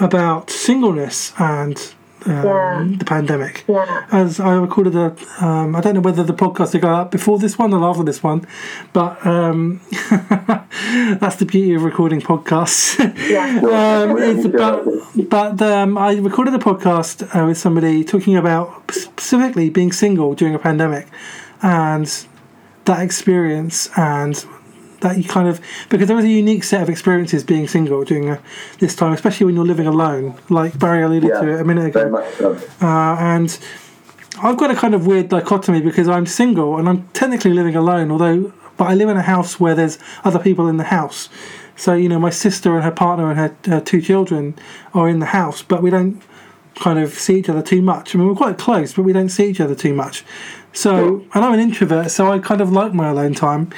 about 0.00 0.50
singleness 0.50 1.32
and 1.38 1.94
um, 2.26 2.44
Yeah. 2.44 2.86
the 2.98 3.04
pandemic. 3.04 3.64
yeah 3.68 4.06
As 4.10 4.40
I 4.40 4.54
recorded 4.54 4.94
a, 4.96 5.14
um, 5.44 5.76
I 5.76 5.80
don't 5.80 5.94
know 5.94 6.00
whether 6.00 6.22
the 6.22 6.32
podcast 6.34 6.72
will 6.74 6.80
go 6.80 6.94
up 6.94 7.10
before 7.10 7.38
this 7.38 7.58
one 7.58 7.72
or 7.74 7.84
after 7.88 8.02
this 8.04 8.22
one, 8.22 8.46
but 8.92 9.24
um, 9.26 9.80
that's 11.20 11.36
the 11.36 11.46
beauty 11.46 11.74
of 11.74 11.82
recording 11.82 12.20
podcasts. 12.20 12.98
yeah 13.30 13.60
um, 13.60 14.16
it's 14.18 14.44
about, 14.44 14.84
but 15.28 15.60
um, 15.62 15.98
I 15.98 16.16
recorded 16.16 16.54
a 16.54 16.58
podcast 16.58 17.22
uh, 17.34 17.46
with 17.46 17.58
somebody 17.58 18.04
talking 18.04 18.36
about 18.36 18.90
specifically 18.90 19.70
being 19.70 19.92
single 19.92 20.34
during 20.34 20.54
a 20.54 20.58
pandemic 20.58 21.06
and 21.62 22.26
that 22.84 23.00
experience 23.00 23.88
and 23.96 24.44
that 25.04 25.16
you 25.16 25.24
kind 25.24 25.48
of 25.48 25.60
because 25.88 26.08
there 26.08 26.16
was 26.16 26.24
a 26.24 26.28
unique 26.42 26.64
set 26.64 26.82
of 26.82 26.88
experiences 26.90 27.44
being 27.44 27.68
single 27.68 28.02
during 28.04 28.28
a, 28.30 28.40
this 28.80 28.96
time, 28.96 29.12
especially 29.12 29.46
when 29.46 29.54
you're 29.54 29.64
living 29.64 29.86
alone, 29.86 30.34
like 30.48 30.78
Barry 30.78 31.02
alluded 31.02 31.30
Yeah, 31.30 31.40
to 31.40 31.48
it 31.54 31.60
a 31.60 31.64
minute 31.64 31.86
ago. 31.86 32.26
so. 32.38 32.54
Uh, 32.80 33.16
and 33.18 33.56
I've 34.42 34.56
got 34.56 34.70
a 34.70 34.74
kind 34.74 34.94
of 34.94 35.06
weird 35.06 35.28
dichotomy 35.28 35.80
because 35.80 36.08
I'm 36.08 36.26
single 36.26 36.76
and 36.78 36.88
I'm 36.88 37.06
technically 37.12 37.52
living 37.52 37.76
alone, 37.76 38.10
although 38.10 38.52
but 38.76 38.86
I 38.86 38.94
live 38.94 39.08
in 39.08 39.16
a 39.16 39.22
house 39.22 39.60
where 39.60 39.76
there's 39.76 39.98
other 40.24 40.40
people 40.40 40.66
in 40.68 40.78
the 40.78 40.84
house. 40.98 41.28
So 41.76 41.94
you 41.94 42.08
know, 42.08 42.18
my 42.18 42.30
sister 42.30 42.74
and 42.74 42.82
her 42.84 42.90
partner 42.90 43.30
and 43.30 43.38
her, 43.38 43.56
her 43.70 43.80
two 43.80 44.00
children 44.00 44.56
are 44.94 45.08
in 45.08 45.20
the 45.20 45.26
house, 45.26 45.62
but 45.62 45.82
we 45.82 45.90
don't 45.90 46.20
kind 46.74 46.98
of 46.98 47.12
see 47.14 47.38
each 47.38 47.48
other 47.48 47.62
too 47.62 47.80
much. 47.82 48.14
I 48.14 48.18
mean, 48.18 48.26
we're 48.26 48.34
quite 48.34 48.58
close, 48.58 48.94
but 48.94 49.02
we 49.02 49.12
don't 49.12 49.28
see 49.28 49.46
each 49.48 49.60
other 49.60 49.76
too 49.76 49.94
much. 49.94 50.24
So, 50.72 51.24
and 51.34 51.44
I'm 51.44 51.54
an 51.54 51.60
introvert, 51.60 52.10
so 52.10 52.32
I 52.32 52.40
kind 52.40 52.60
of 52.60 52.72
like 52.72 52.92
my 52.92 53.08
alone 53.10 53.34
time 53.34 53.70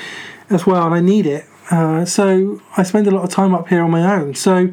as 0.51 0.67
well, 0.67 0.87
and 0.87 0.95
I 0.95 1.01
need 1.01 1.27
it. 1.27 1.45
Uh, 1.71 2.05
so 2.05 2.61
I 2.77 2.83
spend 2.83 3.07
a 3.07 3.11
lot 3.11 3.25
of 3.25 3.31
time 3.31 3.55
up 3.55 3.69
here 3.69 3.83
on 3.83 3.91
my 3.91 4.15
own. 4.15 4.35
So, 4.35 4.73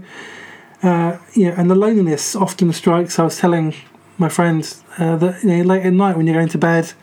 uh, 0.84 1.18
yeah, 1.34 1.60
and 1.60 1.70
the 1.70 1.76
loneliness 1.76 2.36
often 2.36 2.72
strikes. 2.74 3.18
I 3.18 3.24
was 3.24 3.38
telling 3.38 3.74
my 4.18 4.30
friends 4.30 4.84
uh, 5.00 5.16
that 5.18 5.44
you 5.44 5.50
know, 5.50 5.64
late 5.64 5.84
at 5.84 5.94
night 5.94 6.16
when 6.16 6.28
you're 6.28 6.36
going 6.36 6.50
to 6.50 6.58
bed, 6.58 6.94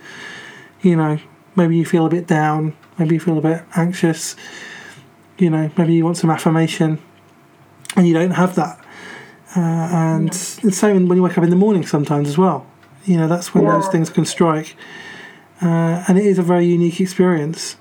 you 0.82 0.96
know, 0.96 1.18
maybe 1.56 1.76
you 1.76 1.84
feel 1.84 2.06
a 2.06 2.10
bit 2.10 2.26
down, 2.26 2.76
maybe 2.98 3.14
you 3.14 3.20
feel 3.20 3.38
a 3.38 3.40
bit 3.40 3.62
anxious, 3.74 4.36
you 5.38 5.50
know, 5.50 5.70
maybe 5.76 5.94
you 5.94 6.04
want 6.04 6.16
some 6.16 6.30
affirmation, 6.30 6.98
and 7.96 8.06
you 8.06 8.14
don't 8.14 8.30
have 8.32 8.54
that. 8.54 8.78
Uh, 9.56 9.60
and 9.60 10.30
the 10.30 10.70
same 10.70 11.08
when 11.08 11.16
you 11.16 11.22
wake 11.22 11.36
up 11.36 11.42
in 11.42 11.50
the 11.50 11.56
morning 11.56 11.84
sometimes 11.84 12.28
as 12.28 12.38
well. 12.38 12.66
You 13.04 13.16
know, 13.16 13.26
that's 13.26 13.52
when 13.52 13.64
yeah. 13.64 13.72
those 13.72 13.88
things 13.88 14.08
can 14.10 14.24
strike. 14.24 14.76
Uh, 15.60 16.04
and 16.06 16.18
it 16.18 16.24
is 16.24 16.38
a 16.38 16.42
very 16.42 16.66
unique 16.66 17.00
experience. 17.00 17.76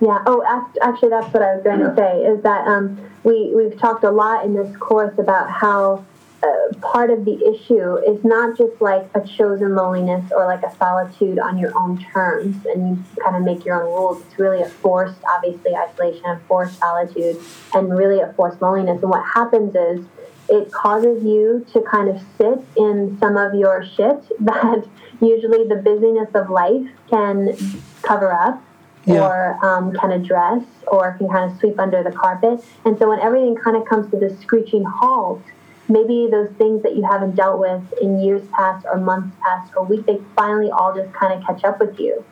Yeah. 0.00 0.22
Oh, 0.26 0.42
actually, 0.82 1.10
that's 1.10 1.32
what 1.32 1.42
I 1.42 1.54
was 1.54 1.62
going 1.62 1.80
to 1.80 1.94
say. 1.96 2.24
Is 2.24 2.42
that 2.42 2.66
um, 2.66 2.98
we 3.22 3.54
we've 3.54 3.78
talked 3.78 4.04
a 4.04 4.10
lot 4.10 4.44
in 4.44 4.54
this 4.54 4.76
course 4.76 5.16
about 5.18 5.50
how 5.50 6.04
uh, 6.42 6.74
part 6.80 7.10
of 7.10 7.24
the 7.24 7.36
issue 7.46 7.96
is 7.98 8.22
not 8.24 8.58
just 8.58 8.80
like 8.80 9.08
a 9.14 9.20
chosen 9.20 9.74
loneliness 9.74 10.30
or 10.32 10.46
like 10.46 10.62
a 10.62 10.76
solitude 10.76 11.38
on 11.38 11.58
your 11.58 11.76
own 11.78 12.04
terms, 12.12 12.56
and 12.66 12.96
you 12.96 13.04
kind 13.22 13.36
of 13.36 13.42
make 13.42 13.64
your 13.64 13.82
own 13.82 13.92
rules. 13.92 14.22
It's 14.26 14.38
really 14.38 14.62
a 14.62 14.68
forced, 14.68 15.20
obviously, 15.32 15.74
isolation, 15.76 16.24
a 16.24 16.40
forced 16.48 16.78
solitude, 16.78 17.40
and 17.72 17.96
really 17.96 18.20
a 18.20 18.32
forced 18.32 18.60
loneliness. 18.60 19.00
And 19.00 19.10
what 19.10 19.24
happens 19.24 19.74
is 19.76 20.04
it 20.48 20.72
causes 20.72 21.22
you 21.24 21.64
to 21.72 21.80
kind 21.82 22.08
of 22.08 22.20
sit 22.36 22.58
in 22.76 23.16
some 23.20 23.36
of 23.36 23.54
your 23.54 23.84
shit 23.96 24.22
that 24.40 24.86
usually 25.20 25.66
the 25.68 25.76
busyness 25.76 26.28
of 26.34 26.50
life 26.50 26.86
can 27.08 27.56
cover 28.02 28.32
up 28.32 28.62
yeah. 29.06 29.26
or 29.26 29.64
um, 29.64 29.92
can 29.92 30.12
address 30.12 30.62
or 30.86 31.14
can 31.18 31.28
kind 31.28 31.50
of 31.50 31.58
sweep 31.58 31.78
under 31.78 32.02
the 32.02 32.12
carpet. 32.12 32.64
And 32.84 32.98
so 32.98 33.08
when 33.08 33.20
everything 33.20 33.56
kind 33.56 33.76
of 33.76 33.84
comes 33.86 34.10
to 34.10 34.18
this 34.18 34.38
screeching 34.40 34.84
halt, 34.84 35.42
maybe 35.88 36.28
those 36.30 36.50
things 36.56 36.82
that 36.82 36.96
you 36.96 37.02
haven't 37.02 37.36
dealt 37.36 37.58
with 37.58 37.82
in 38.00 38.20
years 38.20 38.42
past 38.56 38.86
or 38.90 38.98
months 38.98 39.36
past 39.42 39.72
or 39.76 39.84
weeks, 39.84 40.06
they 40.06 40.20
finally 40.36 40.70
all 40.70 40.94
just 40.94 41.12
kind 41.12 41.32
of 41.32 41.44
catch 41.44 41.64
up 41.64 41.80
with 41.80 41.98
you. 41.98 42.24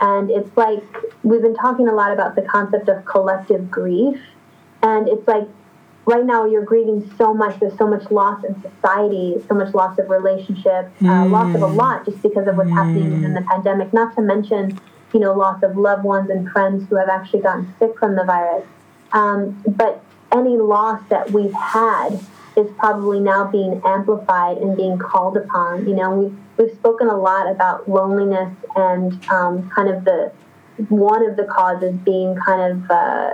And 0.00 0.30
it's 0.30 0.56
like 0.56 0.84
we've 1.22 1.42
been 1.42 1.56
talking 1.56 1.88
a 1.88 1.94
lot 1.94 2.12
about 2.12 2.34
the 2.36 2.42
concept 2.42 2.88
of 2.88 3.04
collective 3.04 3.70
grief. 3.70 4.20
And 4.82 5.08
it's 5.08 5.26
like 5.26 5.48
right 6.06 6.24
now 6.24 6.46
you're 6.46 6.64
grieving 6.64 7.12
so 7.18 7.34
much. 7.34 7.58
There's 7.60 7.76
so 7.76 7.86
much 7.86 8.10
loss 8.10 8.44
in 8.44 8.60
society, 8.62 9.36
so 9.48 9.54
much 9.54 9.74
loss 9.74 9.98
of 9.98 10.08
relationship, 10.08 10.90
uh, 11.00 11.04
mm. 11.04 11.30
loss 11.30 11.54
of 11.54 11.62
a 11.62 11.66
lot 11.66 12.04
just 12.04 12.22
because 12.22 12.46
of 12.46 12.56
what's 12.56 12.70
mm. 12.70 12.74
happening 12.74 13.24
in 13.24 13.34
the 13.34 13.42
pandemic. 13.42 13.92
Not 13.92 14.14
to 14.16 14.22
mention, 14.22 14.78
you 15.12 15.20
know, 15.20 15.32
loss 15.32 15.62
of 15.62 15.76
loved 15.76 16.04
ones 16.04 16.30
and 16.30 16.50
friends 16.50 16.88
who 16.88 16.96
have 16.96 17.08
actually 17.08 17.40
gotten 17.40 17.72
sick 17.78 17.98
from 17.98 18.14
the 18.14 18.24
virus. 18.24 18.66
Um, 19.12 19.62
but 19.66 20.02
any 20.32 20.56
loss 20.56 21.00
that 21.08 21.30
we've 21.30 21.52
had 21.52 22.20
is 22.56 22.70
probably 22.78 23.20
now 23.20 23.50
being 23.50 23.80
amplified 23.84 24.58
and 24.58 24.76
being 24.76 24.98
called 24.98 25.36
upon. 25.36 25.88
You 25.88 25.94
know, 25.94 26.10
we've 26.10 26.38
we've 26.56 26.76
spoken 26.76 27.08
a 27.08 27.16
lot 27.16 27.50
about 27.50 27.88
loneliness 27.88 28.54
and 28.76 29.12
um, 29.30 29.70
kind 29.70 29.88
of 29.88 30.04
the 30.04 30.32
one 30.88 31.28
of 31.28 31.36
the 31.36 31.44
causes 31.44 31.94
being 32.04 32.36
kind 32.36 32.72
of 32.72 32.90
uh, 32.90 33.30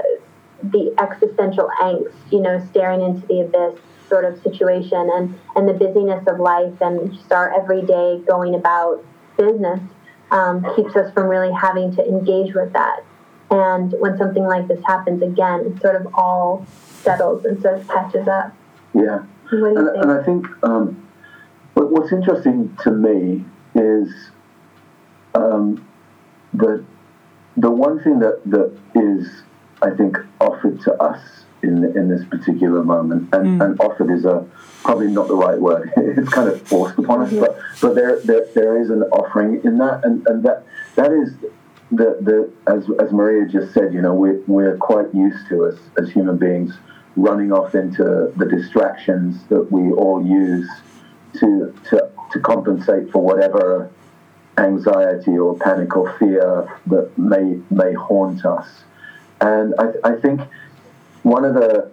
the 0.63 0.95
existential 0.99 1.69
angst, 1.81 2.15
you 2.31 2.41
know, 2.41 2.65
staring 2.71 3.03
into 3.03 3.27
the 3.27 3.41
abyss 3.41 3.81
sort 4.09 4.25
of 4.25 4.41
situation 4.43 5.11
and, 5.15 5.39
and 5.57 5.69
the 5.69 5.73
busyness 5.73 6.27
of 6.27 6.39
life 6.39 6.81
and 6.81 7.13
just 7.13 7.33
our 7.33 7.55
everyday 7.59 8.23
going 8.27 8.55
about 8.55 9.05
business 9.37 9.81
um, 10.31 10.65
keeps 10.77 10.97
us 10.97 11.13
from 11.13 11.27
really 11.27 11.53
having 11.53 11.95
to 11.97 12.07
engage 12.07 12.55
with 12.55 12.73
that. 12.73 13.05
And 13.51 13.93
when 13.99 14.17
something 14.19 14.45
like 14.45 14.69
this 14.69 14.81
happens 14.87 15.23
again, 15.23 15.61
it 15.61 15.81
sort 15.81 15.97
of 15.97 16.13
all 16.15 16.67
settles 17.03 17.45
and 17.45 17.61
sort 17.61 17.81
of 17.81 17.89
catches 17.89 18.27
up. 18.27 18.55
Yeah. 18.95 19.25
And, 19.51 19.77
and, 19.77 20.11
I 20.11 20.23
think 20.23 20.47
um, 20.65 21.09
what's 21.75 22.11
interesting 22.11 22.77
to 22.83 22.91
me 22.91 23.45
is 23.75 24.13
um, 25.35 25.87
the 26.53 26.85
the 27.57 27.71
one 27.71 28.03
thing 28.03 28.19
that, 28.19 28.41
that 28.47 28.77
is 28.97 29.45
I 29.85 29.91
think, 29.91 30.17
offered 30.41 30.81
to 30.83 30.95
us 30.95 31.45
in 31.63 31.85
in 31.97 32.09
this 32.09 32.25
particular 32.25 32.83
moment. 32.83 33.29
And, 33.35 33.61
mm. 33.61 33.65
and 33.65 33.81
offered 33.81 34.11
is 34.11 34.25
a 34.25 34.47
probably 34.85 35.09
not 35.09 35.27
the 35.27 35.35
right 35.35 35.59
word. 35.59 35.93
it's 35.97 36.29
kind 36.29 36.49
of 36.49 36.63
forced 36.63 36.99
upon 36.99 37.23
us, 37.23 37.33
but 37.33 37.59
but 37.81 37.95
there, 37.95 38.21
there 38.21 38.47
there 38.55 38.81
is 38.81 38.91
an 38.91 39.03
offering 39.05 39.61
in 39.65 39.79
that, 39.79 40.05
and, 40.05 40.25
and 40.29 40.45
that 40.45 40.65
that 40.95 41.11
is 41.11 41.35
the 41.91 42.19
the 42.21 42.53
as 42.71 42.89
as 43.01 43.13
Maria 43.13 43.49
just 43.49 43.75
said. 43.75 43.93
You 43.93 44.03
know, 44.03 44.15
we're 44.15 44.41
we're 44.47 44.77
quite 44.77 45.13
used 45.15 45.49
to 45.49 45.67
as 45.67 45.79
as 45.99 46.11
human 46.11 46.37
beings 46.37 46.77
running 47.17 47.53
off 47.53 47.75
into 47.75 48.33
the 48.37 48.47
distractions 48.47 49.45
that 49.49 49.71
we 49.73 49.91
all 49.93 50.25
use 50.25 50.69
to 51.41 51.75
to 51.91 52.11
to 52.33 52.41
compensate 52.41 53.11
for 53.11 53.23
whatever 53.23 53.91
anxiety 54.59 55.37
or 55.37 55.57
panic 55.59 55.97
or 55.97 56.17
fear 56.19 56.69
that 56.87 57.17
may 57.19 57.59
may 57.71 57.93
haunt 57.95 58.45
us. 58.45 58.69
And 59.41 59.75
I, 59.79 60.11
I 60.13 60.21
think 60.21 60.41
one 61.23 61.45
of 61.45 61.55
the 61.55 61.91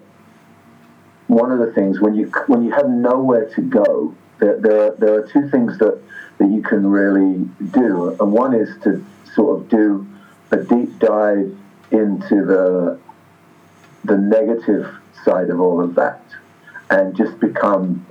one 1.32 1.50
of 1.50 1.60
the 1.60 1.72
things 1.72 2.02
when 2.02 2.14
you 2.14 2.26
when 2.48 2.62
you 2.62 2.72
have 2.72 2.90
nowhere 2.90 3.46
to 3.56 3.62
go, 3.62 4.14
there, 4.40 4.60
there 4.60 4.82
are 4.82 4.96
there 4.98 5.14
are 5.16 5.28
two 5.28 5.50
things 5.50 5.78
that 5.78 5.98
that 6.40 6.50
you 6.52 6.62
can 6.62 6.86
really 6.86 7.46
do, 7.72 8.18
and 8.20 8.34
one 8.34 8.54
is 8.54 8.70
to 8.84 9.04
sort 9.34 9.62
of 9.62 9.70
do 9.70 10.06
a 10.52 10.58
deep 10.58 11.00
dive 11.00 11.56
into 11.92 12.44
the 12.46 13.00
the 14.04 14.18
negative 14.18 14.94
side 15.24 15.50
of 15.50 15.62
all 15.62 15.82
of 15.82 15.96
that, 15.96 16.22
and 16.90 17.16
just 17.16 17.40
become 17.40 18.06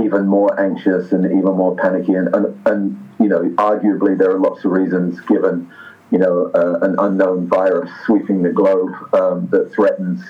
even 0.00 0.28
more 0.28 0.60
anxious 0.60 1.10
and 1.10 1.24
even 1.24 1.56
more 1.56 1.74
panicky, 1.74 2.14
and 2.14 2.32
and, 2.32 2.66
and 2.66 3.08
you 3.18 3.26
know, 3.26 3.42
arguably 3.56 4.16
there 4.16 4.30
are 4.30 4.38
lots 4.38 4.64
of 4.64 4.70
reasons 4.70 5.20
given 5.22 5.68
you 6.12 6.18
know, 6.18 6.50
uh, 6.54 6.78
an 6.82 6.96
unknown 6.98 7.46
virus 7.46 7.90
sweeping 8.04 8.42
the 8.42 8.50
globe 8.50 8.92
um, 9.14 9.46
that 9.50 9.72
threatens, 9.72 10.20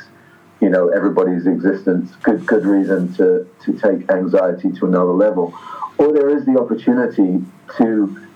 you 0.60 0.68
know, 0.68 0.88
everybody's 0.88 1.46
existence. 1.46 2.14
Good, 2.22 2.46
good 2.46 2.64
reason 2.64 3.14
to, 3.14 3.48
to 3.64 3.72
take 3.72 4.10
anxiety 4.10 4.70
to 4.72 4.86
another 4.86 5.12
level. 5.12 5.54
Or 5.98 6.12
there 6.12 6.30
is 6.30 6.44
the 6.44 6.58
opportunity 6.58 7.44
to 7.78 8.26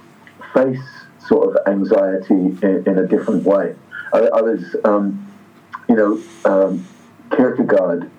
face 0.53 0.83
sort 1.27 1.49
of 1.49 1.67
anxiety 1.67 2.35
in, 2.35 2.85
in 2.87 2.99
a 2.99 3.07
different 3.07 3.45
way. 3.45 3.75
Was, 4.13 4.77
um, 4.85 5.33
you 5.89 5.97
know, 5.97 6.23
um, 6.45 6.87
Kierkegaard 7.31 8.11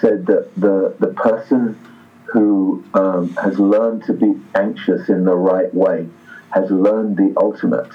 said 0.00 0.26
that 0.26 0.54
the, 0.56 0.94
the 0.98 1.08
person 1.08 1.78
who 2.24 2.84
um, 2.94 3.30
has 3.34 3.58
learned 3.58 4.04
to 4.04 4.12
be 4.12 4.34
anxious 4.54 5.08
in 5.08 5.24
the 5.24 5.34
right 5.34 5.72
way 5.74 6.08
has 6.50 6.70
learned 6.70 7.16
the 7.16 7.34
ultimate 7.36 7.90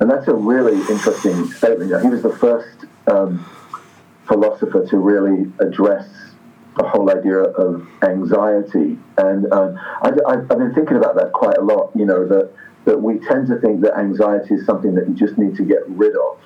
and 0.00 0.10
that's 0.10 0.28
a 0.28 0.34
really 0.34 0.76
interesting 0.92 1.50
statement. 1.52 2.02
He 2.02 2.08
was 2.08 2.22
the 2.22 2.36
first 2.36 2.84
um, 3.06 3.44
philosopher 4.26 4.86
to 4.86 4.96
really 4.98 5.50
address 5.60 6.08
the 6.76 6.84
whole 6.86 7.10
idea 7.10 7.38
of 7.38 7.86
anxiety. 8.02 8.98
And 9.16 9.52
um, 9.52 9.78
I, 10.02 10.10
have 10.28 10.48
been 10.48 10.74
thinking 10.74 10.96
about 10.96 11.14
that 11.16 11.32
quite 11.32 11.56
a 11.56 11.60
lot, 11.60 11.92
you 11.94 12.04
know, 12.04 12.26
that, 12.26 12.50
that 12.84 13.00
we 13.00 13.18
tend 13.20 13.46
to 13.48 13.56
think 13.56 13.80
that 13.82 13.96
anxiety 13.96 14.54
is 14.54 14.66
something 14.66 14.94
that 14.94 15.08
you 15.08 15.14
just 15.14 15.38
need 15.38 15.56
to 15.56 15.62
get 15.62 15.88
rid 15.88 16.16
of. 16.16 16.40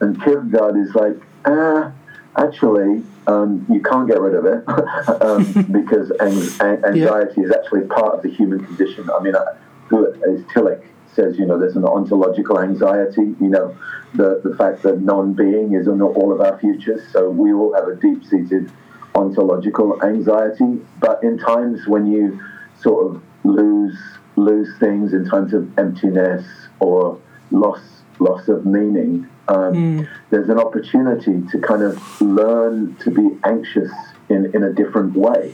And 0.00 0.20
Kierkegaard 0.22 0.76
is 0.76 0.94
like, 0.94 1.16
ah, 1.44 1.92
actually, 2.36 3.04
um, 3.26 3.64
you 3.70 3.80
can't 3.80 4.08
get 4.08 4.20
rid 4.20 4.34
of 4.34 4.46
it 4.46 4.68
um, 5.22 5.44
because 5.72 6.10
anxiety 6.20 7.40
yeah. 7.40 7.46
is 7.46 7.52
actually 7.52 7.82
part 7.86 8.14
of 8.14 8.22
the 8.22 8.30
human 8.30 8.64
condition. 8.64 9.08
I 9.10 9.22
mean, 9.22 9.36
uh, 9.36 9.56
who 9.88 10.06
is 10.06 10.42
Tillich? 10.46 10.82
Says, 11.14 11.38
you 11.38 11.46
know, 11.46 11.58
there's 11.58 11.76
an 11.76 11.84
ontological 11.84 12.60
anxiety, 12.60 13.34
you 13.40 13.48
know, 13.48 13.76
the, 14.14 14.40
the 14.44 14.56
fact 14.56 14.82
that 14.82 15.00
non-being 15.00 15.74
is 15.74 15.86
in 15.86 16.00
all 16.00 16.32
of 16.32 16.40
our 16.40 16.58
futures. 16.58 17.02
So 17.12 17.30
we 17.30 17.52
all 17.52 17.74
have 17.74 17.88
a 17.88 17.96
deep-seated 17.96 18.70
ontological 19.14 20.02
anxiety. 20.02 20.80
But 21.00 21.22
in 21.22 21.38
times 21.38 21.86
when 21.86 22.06
you 22.06 22.40
sort 22.80 23.06
of 23.06 23.22
lose 23.44 23.98
lose 24.36 24.68
things 24.78 25.12
in 25.12 25.28
times 25.28 25.52
of 25.52 25.78
emptiness 25.78 26.46
or 26.80 27.20
loss 27.50 27.80
loss 28.18 28.48
of 28.48 28.64
meaning, 28.64 29.28
um, 29.48 29.74
mm. 29.74 30.08
there's 30.30 30.48
an 30.48 30.58
opportunity 30.58 31.42
to 31.50 31.58
kind 31.58 31.82
of 31.82 32.20
learn 32.20 32.96
to 32.96 33.10
be 33.10 33.36
anxious 33.44 33.90
in, 34.28 34.54
in 34.54 34.62
a 34.62 34.72
different 34.72 35.14
way. 35.14 35.52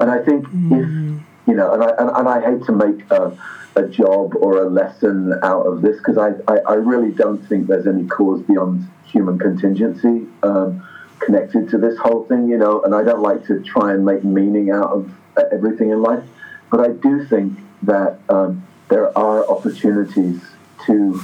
And 0.00 0.10
I 0.10 0.22
think 0.22 0.46
mm. 0.46 0.72
if 0.72 1.22
you 1.46 1.54
know, 1.54 1.72
and 1.74 1.82
I 1.82 1.90
and, 1.98 2.10
and 2.10 2.28
I 2.28 2.40
hate 2.40 2.64
to 2.66 2.72
make 2.72 3.10
uh, 3.10 3.30
a 3.76 3.86
job 3.86 4.34
or 4.36 4.62
a 4.62 4.68
lesson 4.68 5.34
out 5.42 5.66
of 5.66 5.82
this 5.82 5.96
because 5.98 6.16
I, 6.16 6.30
I, 6.50 6.58
I, 6.66 6.74
really 6.74 7.12
don't 7.12 7.46
think 7.46 7.66
there's 7.66 7.86
any 7.86 8.06
cause 8.06 8.40
beyond 8.42 8.88
human 9.04 9.38
contingency 9.38 10.26
um, 10.42 10.82
connected 11.18 11.68
to 11.70 11.78
this 11.78 11.98
whole 11.98 12.24
thing, 12.24 12.48
you 12.48 12.56
know, 12.56 12.82
and 12.82 12.94
I 12.94 13.02
don't 13.02 13.20
like 13.20 13.46
to 13.46 13.62
try 13.62 13.92
and 13.92 14.04
make 14.04 14.24
meaning 14.24 14.70
out 14.70 14.90
of 14.90 15.12
everything 15.52 15.90
in 15.90 16.02
life. 16.02 16.24
but 16.70 16.80
I 16.80 16.92
do 16.92 17.26
think 17.26 17.58
that 17.82 18.18
um, 18.30 18.66
there 18.88 19.16
are 19.16 19.46
opportunities 19.48 20.40
to 20.86 21.20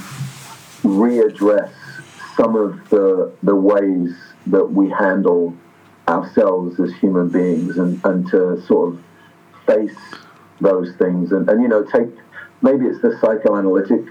readdress 0.83 1.73
some 2.35 2.55
of 2.55 2.89
the 2.89 3.31
the 3.43 3.55
ways 3.55 4.15
that 4.47 4.65
we 4.65 4.89
handle 4.89 5.55
ourselves 6.07 6.79
as 6.79 6.93
human 6.95 7.29
beings 7.29 7.77
and, 7.77 8.03
and 8.03 8.27
to 8.29 8.61
sort 8.65 8.93
of 8.93 9.03
face 9.65 9.97
those 10.59 10.93
things 10.97 11.31
and, 11.31 11.49
and 11.49 11.61
you 11.61 11.67
know 11.67 11.83
take 11.83 12.09
maybe 12.63 12.85
it's 12.85 13.01
the 13.01 13.17
psychoanalytic 13.21 14.01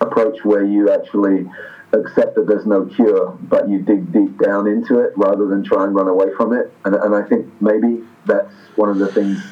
approach 0.00 0.44
where 0.44 0.64
you 0.64 0.90
actually 0.90 1.46
accept 1.92 2.34
that 2.34 2.46
there's 2.46 2.66
no 2.66 2.84
cure 2.84 3.36
but 3.42 3.68
you 3.68 3.78
dig 3.80 4.12
deep 4.12 4.38
down 4.38 4.66
into 4.66 4.98
it 4.98 5.12
rather 5.16 5.46
than 5.46 5.62
try 5.64 5.84
and 5.84 5.94
run 5.94 6.08
away 6.08 6.26
from 6.36 6.52
it 6.52 6.72
and, 6.84 6.94
and 6.94 7.14
I 7.14 7.22
think 7.22 7.46
maybe 7.60 8.02
that's 8.26 8.52
one 8.76 8.88
of 8.88 8.98
the 8.98 9.08
things 9.08 9.42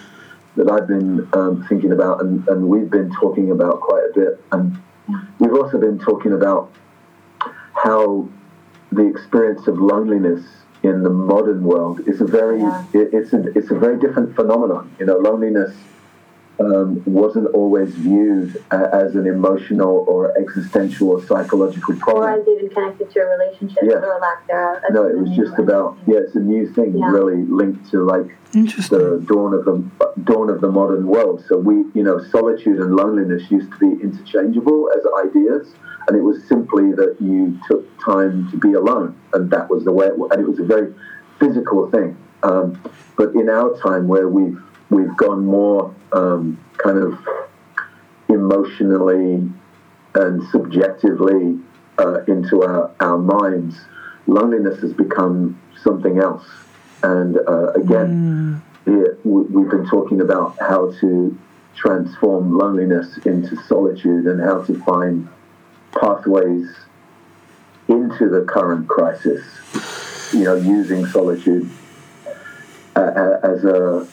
that 0.56 0.70
I've 0.70 0.86
been 0.86 1.28
um, 1.32 1.64
thinking 1.68 1.92
about 1.92 2.20
and, 2.20 2.46
and 2.48 2.68
we've 2.68 2.90
been 2.90 3.10
talking 3.12 3.50
about 3.50 3.80
quite 3.80 4.04
a 4.10 4.12
bit 4.14 4.44
and 4.52 4.76
we've 5.38 5.54
also 5.54 5.78
been 5.78 5.98
talking 5.98 6.32
about 6.32 6.70
how 7.74 8.28
the 8.90 9.06
experience 9.06 9.66
of 9.66 9.78
loneliness 9.78 10.44
in 10.82 11.02
the 11.02 11.10
modern 11.10 11.62
world 11.62 12.00
is 12.08 12.20
a 12.20 12.24
very 12.24 12.60
Yeah. 12.60 12.84
it, 12.92 13.14
it's 13.14 13.32
a 13.32 13.40
it's 13.56 13.70
a 13.70 13.74
very 13.74 13.98
different 13.98 14.34
phenomenon. 14.34 14.94
You 14.98 15.06
know, 15.06 15.16
loneliness 15.16 15.74
um, 16.64 17.02
wasn't 17.06 17.46
always 17.54 17.94
viewed 17.94 18.56
a, 18.70 18.94
as 18.94 19.14
an 19.14 19.26
emotional 19.26 20.04
or 20.08 20.36
existential 20.38 21.08
or 21.10 21.22
psychological 21.26 21.94
Or 21.94 21.98
problem. 21.98 22.40
as 22.40 22.48
even 22.48 22.68
connected 22.70 23.10
to 23.12 23.20
a 23.20 23.26
relationship 23.36 23.82
Yeah. 23.82 23.96
or 23.96 24.18
lack 24.20 24.46
thereof. 24.46 24.82
no, 24.90 25.06
it 25.08 25.18
was 25.18 25.30
just 25.36 25.58
about 25.58 25.96
yeah, 26.06 26.18
it's 26.18 26.34
a 26.34 26.40
new 26.40 26.72
thing, 26.72 26.96
Yeah. 26.96 27.10
really 27.10 27.42
linked 27.44 27.90
to 27.90 28.04
like 28.04 28.36
Interesting. 28.54 28.98
the 28.98 29.18
dawn 29.26 29.54
of 29.54 29.64
the 29.64 29.82
dawn 30.24 30.50
of 30.50 30.60
the 30.60 30.70
modern 30.70 31.06
world. 31.06 31.42
So 31.48 31.56
we, 31.58 31.76
you 31.94 32.02
know, 32.02 32.22
solitude 32.30 32.78
and 32.80 32.94
loneliness 32.94 33.50
used 33.50 33.70
to 33.72 33.78
be 33.78 34.02
interchangeable 34.02 34.90
as 34.96 35.02
ideas, 35.26 35.72
and 36.06 36.16
it 36.16 36.22
was 36.22 36.42
simply 36.48 36.92
that 36.92 37.16
you 37.20 37.58
took 37.68 37.84
time 38.04 38.50
to 38.50 38.56
be 38.58 38.72
alone, 38.74 39.16
and 39.32 39.50
that 39.50 39.70
was 39.70 39.84
the 39.84 39.92
way. 39.92 40.06
It. 40.06 40.14
And 40.30 40.40
it 40.40 40.48
was 40.48 40.58
a 40.58 40.64
very 40.64 40.92
physical 41.38 41.90
thing. 41.90 42.16
Um, 42.42 42.78
but 43.16 43.34
in 43.34 43.48
our 43.48 43.76
time, 43.78 44.08
where 44.08 44.28
we've 44.28 44.60
we've 44.92 45.16
gone 45.16 45.44
more 45.44 45.94
um, 46.12 46.58
kind 46.76 46.98
of 46.98 47.18
emotionally 48.28 49.50
and 50.14 50.42
subjectively 50.50 51.58
uh, 51.98 52.22
into 52.28 52.62
our, 52.62 52.90
our 53.00 53.18
minds, 53.18 53.74
loneliness 54.26 54.80
has 54.80 54.92
become 54.92 55.58
something 55.82 56.18
else. 56.18 56.44
And 57.02 57.36
uh, 57.38 57.72
again, 57.72 58.62
we- 59.24 59.42
we've 59.54 59.70
been 59.70 59.86
talking 59.88 60.20
about 60.20 60.56
how 60.60 60.92
to 61.00 61.36
transform 61.74 62.56
loneliness 62.56 63.16
into 63.24 63.56
solitude 63.64 64.26
and 64.26 64.40
how 64.40 64.62
to 64.62 64.78
find 64.84 65.28
pathways 65.98 66.68
into 67.88 68.28
the 68.28 68.44
current 68.46 68.86
crisis. 68.88 69.42
You 70.32 70.44
know, 70.44 70.54
using 70.56 71.06
solitude 71.06 71.70
uh, 72.96 73.36
as 73.42 73.64
a 73.64 74.06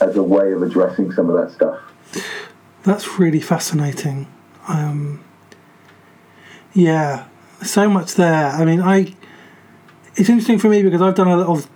as 0.00 0.16
a 0.16 0.22
way 0.22 0.52
of 0.52 0.62
addressing 0.62 1.12
some 1.12 1.30
of 1.30 1.36
that 1.36 1.54
stuff. 1.54 1.80
That's 2.82 3.18
really 3.18 3.40
fascinating. 3.40 4.26
Um, 4.68 5.24
yeah, 6.72 7.26
so 7.62 7.88
much 7.88 8.14
there. 8.14 8.48
I 8.48 8.64
mean, 8.64 8.80
I. 8.80 9.14
It's 10.16 10.30
interesting 10.30 10.58
for 10.58 10.68
me 10.68 10.82
because 10.82 11.02
I've 11.02 11.14
done 11.14 11.28
a 11.28 11.36
lot 11.36 11.48
of 11.48 11.68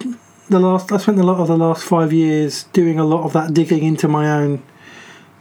the 0.49 0.59
last. 0.59 0.93
I 0.93 0.99
spent 0.99 1.19
a 1.19 1.23
lot 1.23 1.39
of 1.39 1.49
the 1.49 1.57
last 1.57 1.85
five 1.85 2.13
years 2.13 2.65
doing 2.73 2.99
a 2.99 3.05
lot 3.05 3.25
of 3.25 3.33
that 3.33 3.53
digging 3.55 3.83
into 3.85 4.09
my 4.09 4.31
own 4.31 4.63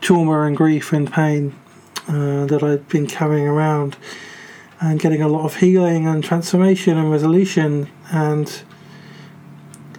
trauma 0.01 0.41
and 0.41 0.55
grief 0.55 0.93
and 0.93 1.11
pain 1.11 1.55
uh, 2.07 2.45
that 2.45 2.63
I've 2.63 2.87
been 2.89 3.05
carrying 3.05 3.47
around, 3.47 3.97
and 4.79 4.99
getting 4.99 5.21
a 5.21 5.27
lot 5.27 5.45
of 5.45 5.57
healing 5.57 6.07
and 6.07 6.23
transformation 6.23 6.97
and 6.97 7.11
resolution, 7.11 7.89
and 8.11 8.63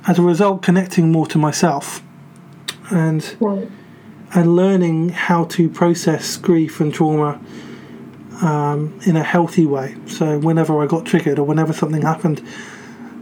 as 0.06 0.18
a 0.18 0.22
result, 0.22 0.62
connecting 0.62 1.12
more 1.12 1.26
to 1.26 1.38
myself, 1.38 2.02
and 2.90 3.36
Right. 3.40 3.70
and 4.34 4.56
learning 4.56 5.10
how 5.10 5.44
to 5.44 5.68
process 5.68 6.36
grief 6.36 6.80
and 6.80 6.92
trauma 6.94 7.40
um, 8.42 8.98
in 9.04 9.16
a 9.16 9.22
healthy 9.22 9.66
way. 9.66 9.96
So 10.06 10.38
whenever 10.38 10.80
I 10.82 10.86
got 10.86 11.04
triggered 11.04 11.38
or 11.38 11.44
whenever 11.44 11.72
something 11.72 12.02
happened 12.02 12.42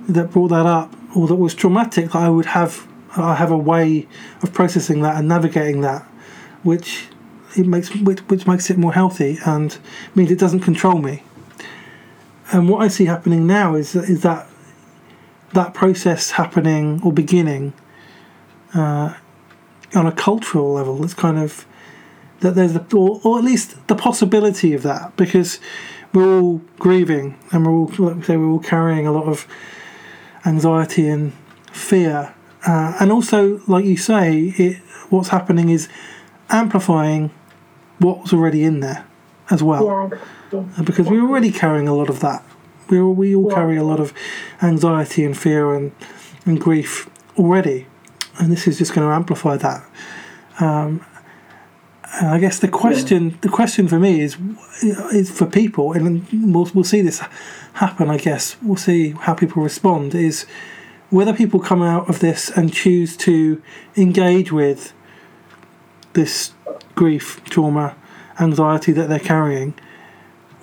that 0.09 0.31
brought 0.31 0.49
that 0.49 0.67
up 0.67 0.95
or 1.15 1.27
that 1.29 1.35
was 1.37 1.55
traumatic, 1.55 2.15
I 2.15 2.29
would 2.29 2.47
have 2.47 2.87
I 3.17 3.35
have 3.35 3.51
a 3.51 3.57
way 3.57 4.07
of 4.43 4.53
processing 4.53 5.01
that 5.03 5.17
and 5.17 5.27
navigating 5.29 5.81
that, 5.81 6.03
which 6.63 7.09
it 7.57 7.67
makes 7.67 7.95
which, 7.97 8.21
which 8.21 8.47
makes 8.47 8.71
it 8.71 8.77
more 8.79 8.93
healthy 8.93 9.39
and 9.45 9.77
means 10.15 10.31
it 10.31 10.39
doesn't 10.39 10.61
control 10.61 10.99
me. 10.99 11.23
And 12.53 12.69
what 12.69 12.83
I 12.83 12.89
see 12.89 13.07
happening 13.07 13.47
now 13.47 13.75
is 13.75 13.95
is 13.97 14.23
that 14.23 14.47
that 15.55 15.73
process 15.75 16.33
happening 16.33 17.01
or 17.03 17.13
beginning 17.13 17.73
on 19.95 20.07
a 20.07 20.13
cultural 20.13 20.73
level. 20.73 21.03
It's 21.05 21.15
kind 21.15 21.39
of 21.39 21.67
that 22.41 22.55
there's 22.55 22.77
a, 22.77 22.87
or, 22.95 23.21
or 23.25 23.39
at 23.39 23.45
least 23.45 23.87
the 23.89 23.95
possibility 23.97 24.73
of 24.75 24.83
that 24.85 25.17
because 25.17 25.59
we're 26.13 26.41
all 26.41 26.59
grieving 26.79 27.37
and 27.53 27.67
we're 27.67 27.73
all 27.73 27.87
like 27.99 28.17
we 28.17 28.23
say 28.23 28.37
we're 28.37 28.47
all 28.51 28.61
carrying 28.61 29.07
a 29.07 29.13
lot 29.13 29.25
of 29.27 29.47
anxiety 30.47 31.09
and 31.09 31.33
fear, 31.73 32.35
uh, 32.67 32.97
and 33.01 33.11
also 33.13 33.61
like 33.67 33.85
you 33.85 33.97
say, 33.97 34.55
it 34.57 34.77
what's 35.11 35.29
happening 35.29 35.69
is 35.69 35.89
amplifying 36.51 37.31
what's 37.99 38.33
already 38.33 38.63
in 38.65 38.81
there 38.81 39.05
as 39.51 39.63
well 39.63 39.85
Yeah, 40.53 40.83
because 40.85 41.09
we're 41.09 41.23
already 41.27 41.51
carrying 41.51 41.89
a 41.89 41.95
lot 41.95 42.09
of 42.09 42.21
that. 42.21 42.45
We 42.89 43.01
all, 43.01 43.13
we 43.15 43.35
all 43.35 43.49
Yeah. 43.49 43.55
carry 43.55 43.77
a 43.77 43.85
lot 43.85 44.01
of 44.01 44.13
anxiety 44.63 45.25
and 45.25 45.37
fear 45.37 45.75
and, 45.75 45.93
and 46.47 46.61
grief 46.61 47.09
already, 47.37 47.87
and 48.39 48.53
this 48.53 48.67
is 48.67 48.79
just 48.79 48.95
going 48.95 49.07
to 49.07 49.13
amplify 49.13 49.57
that. 49.57 49.85
Um, 50.61 51.05
and 52.15 52.29
I 52.29 52.39
guess 52.39 52.59
the 52.59 52.69
question 52.69 53.39
the 53.43 53.49
question 53.49 53.87
for 53.87 53.99
me 53.99 54.21
is 54.21 54.37
is 55.13 55.31
for 55.31 55.47
people, 55.47 55.93
and 55.93 56.27
we'll 56.55 56.71
we'll 56.75 56.85
see 56.85 57.03
this 57.03 57.23
happen. 57.75 58.09
I 58.11 58.19
guess 58.19 58.57
we'll 58.63 58.77
see 58.77 59.11
how 59.11 59.35
people 59.35 59.63
respond. 59.63 60.15
Is 60.15 60.47
whether 61.11 61.33
people 61.33 61.61
come 61.61 61.83
out 61.83 62.09
of 62.09 62.21
this 62.21 62.51
and 62.51 62.73
choose 62.73 63.17
to 63.19 63.63
engage 63.97 64.53
with 64.53 64.93
this 66.15 66.53
grief, 66.95 67.43
trauma, 67.45 67.97
anxiety 68.41 68.93
that 68.93 69.09
they're 69.09 69.19
carrying, 69.19 69.75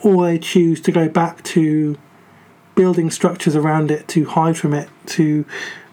or 0.04 0.26
they 0.26 0.40
choose 0.40 0.82
to 0.82 0.92
go 0.92 1.08
back 1.08 1.44
to 1.44 1.98
building 2.76 3.10
structures 3.10 3.56
around 3.56 3.90
it 3.90 4.08
to 4.10 4.26
hide 4.26 4.58
from 4.58 4.74
it, 4.74 4.90
to 5.06 5.46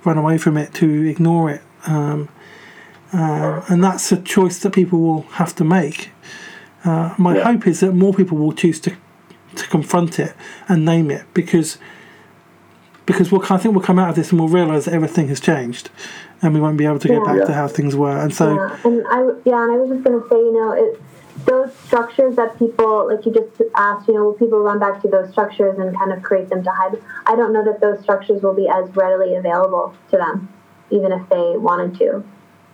run 0.04 0.18
away 0.18 0.36
from 0.36 0.56
it, 0.56 0.74
to 0.74 1.08
ignore 1.08 1.48
it. 1.50 1.62
Um, 1.86 2.28
uh, 3.12 3.62
and 3.68 3.82
that's 3.84 4.10
a 4.12 4.16
choice 4.16 4.58
that 4.60 4.72
people 4.72 5.00
will 5.00 5.22
have 5.32 5.54
to 5.56 5.64
make. 5.64 6.10
Uh, 6.84 7.14
my 7.18 7.36
Yeah. 7.36 7.44
hope 7.52 7.66
is 7.66 7.80
that 7.80 7.92
more 7.92 8.12
people 8.14 8.38
will 8.38 8.52
choose 8.52 8.80
to 8.80 8.92
to 9.54 9.68
confront 9.68 10.18
it 10.18 10.32
and 10.66 10.82
name 10.82 11.10
it 11.10 11.24
because 11.34 11.76
because 13.04 13.30
we'll, 13.30 13.42
I 13.50 13.58
think 13.58 13.74
we'll 13.74 13.84
come 13.84 13.98
out 13.98 14.08
of 14.08 14.14
this 14.16 14.30
and 14.30 14.40
we'll 14.40 14.48
realise 14.48 14.86
that 14.86 14.94
everything 14.94 15.28
has 15.28 15.40
changed 15.40 15.90
and 16.40 16.54
we 16.54 16.60
won't 16.60 16.78
be 16.78 16.86
able 16.86 16.98
to 17.00 17.08
go 17.08 17.14
Yeah. 17.14 17.24
back 17.24 17.36
Yeah. 17.40 17.44
to 17.46 17.52
how 17.52 17.68
things 17.68 17.94
were. 17.94 18.16
And 18.16 18.32
so 18.34 18.54
yeah, 18.54 18.76
and 18.84 19.04
I 19.10 19.18
yeah, 19.44 19.62
and 19.62 19.72
I 19.72 19.76
was 19.76 19.90
just 19.90 20.04
gonna 20.04 20.22
say, 20.30 20.36
you 20.36 20.52
know, 20.54 20.72
it, 20.72 21.00
those 21.44 21.70
structures 21.86 22.36
that 22.36 22.58
people 22.58 23.08
like 23.08 23.26
you 23.26 23.32
just 23.32 23.60
asked, 23.76 24.08
you 24.08 24.14
know, 24.14 24.24
will 24.24 24.32
people 24.34 24.60
run 24.60 24.78
back 24.78 25.02
to 25.02 25.08
those 25.08 25.30
structures 25.30 25.78
and 25.78 25.94
kind 25.98 26.12
of 26.12 26.22
create 26.22 26.48
them 26.48 26.62
to 26.64 26.70
hide? 26.70 26.96
I 27.26 27.36
don't 27.36 27.52
know 27.52 27.64
that 27.64 27.80
those 27.80 28.00
structures 28.00 28.42
will 28.42 28.54
be 28.54 28.68
as 28.68 28.88
readily 28.96 29.34
available 29.34 29.94
to 30.10 30.16
them, 30.16 30.48
even 30.92 31.10
if 31.12 31.28
they 31.28 31.56
wanted 31.56 31.98
to. 31.98 32.24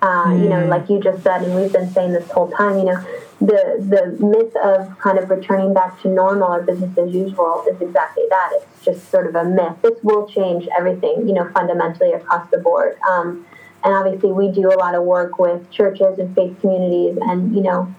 Uh, 0.00 0.30
You 0.30 0.48
know, 0.48 0.64
like 0.66 0.88
you 0.88 1.00
just 1.00 1.24
said, 1.24 1.42
and 1.42 1.54
we've 1.56 1.72
been 1.72 1.90
saying 1.90 2.12
this 2.12 2.30
whole 2.30 2.50
time. 2.50 2.78
You 2.78 2.84
know, 2.84 3.00
the 3.40 3.60
the 3.94 4.02
myth 4.24 4.54
of 4.70 4.96
kind 4.98 5.18
of 5.18 5.28
returning 5.28 5.74
back 5.74 6.00
to 6.02 6.08
normal 6.08 6.50
or 6.56 6.62
business 6.62 6.96
as 6.96 7.12
usual 7.12 7.64
is 7.70 7.80
exactly 7.80 8.24
that. 8.30 8.48
It's 8.56 8.84
just 8.84 9.10
sort 9.10 9.26
of 9.26 9.34
a 9.34 9.44
myth. 9.44 9.76
This 9.82 9.98
will 10.04 10.28
change 10.28 10.68
everything, 10.78 11.26
you 11.26 11.34
know, 11.34 11.50
fundamentally 11.50 12.12
across 12.12 12.48
the 12.50 12.58
board. 12.58 12.96
Um, 13.10 13.44
and 13.82 13.92
obviously, 13.94 14.30
we 14.30 14.52
do 14.52 14.72
a 14.72 14.78
lot 14.84 14.94
of 14.94 15.02
work 15.02 15.38
with 15.38 15.68
churches 15.70 16.18
and 16.18 16.32
faith 16.34 16.54
communities, 16.60 17.18
and 17.20 17.54
you 17.56 17.62
know, 17.62 17.92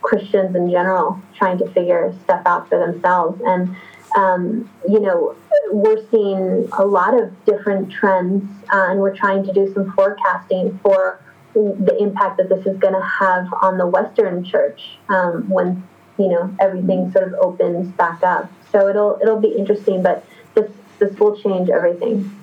Christians 0.00 0.56
in 0.56 0.70
general, 0.70 1.20
trying 1.36 1.58
to 1.58 1.66
figure 1.76 2.14
stuff 2.24 2.42
out 2.46 2.68
for 2.70 2.78
themselves. 2.78 3.40
And 3.44 3.76
um, 4.16 4.70
you 4.88 5.00
know, 5.00 5.36
we're 5.70 6.04
seeing 6.10 6.68
a 6.72 6.84
lot 6.84 7.18
of 7.18 7.44
different 7.44 7.92
trends, 7.92 8.44
uh, 8.72 8.90
and 8.90 9.00
we're 9.00 9.16
trying 9.16 9.44
to 9.44 9.52
do 9.52 9.72
some 9.72 9.92
forecasting 9.92 10.78
for 10.82 11.20
the 11.54 11.96
impact 12.00 12.36
that 12.38 12.48
this 12.48 12.66
is 12.66 12.76
going 12.78 12.94
to 12.94 13.00
have 13.00 13.52
on 13.62 13.78
the 13.78 13.86
Western 13.86 14.44
church 14.44 14.98
um, 15.08 15.48
when 15.48 15.86
you 16.18 16.28
know 16.28 16.54
everything 16.60 17.10
sort 17.12 17.28
of 17.28 17.34
opens 17.34 17.88
back 17.92 18.22
up. 18.22 18.50
So 18.72 18.88
it'll 18.88 19.18
it'll 19.22 19.40
be 19.40 19.54
interesting, 19.56 20.02
but 20.02 20.24
this 20.54 20.70
this 20.98 21.18
will 21.18 21.36
change 21.40 21.70
everything. 21.70 22.34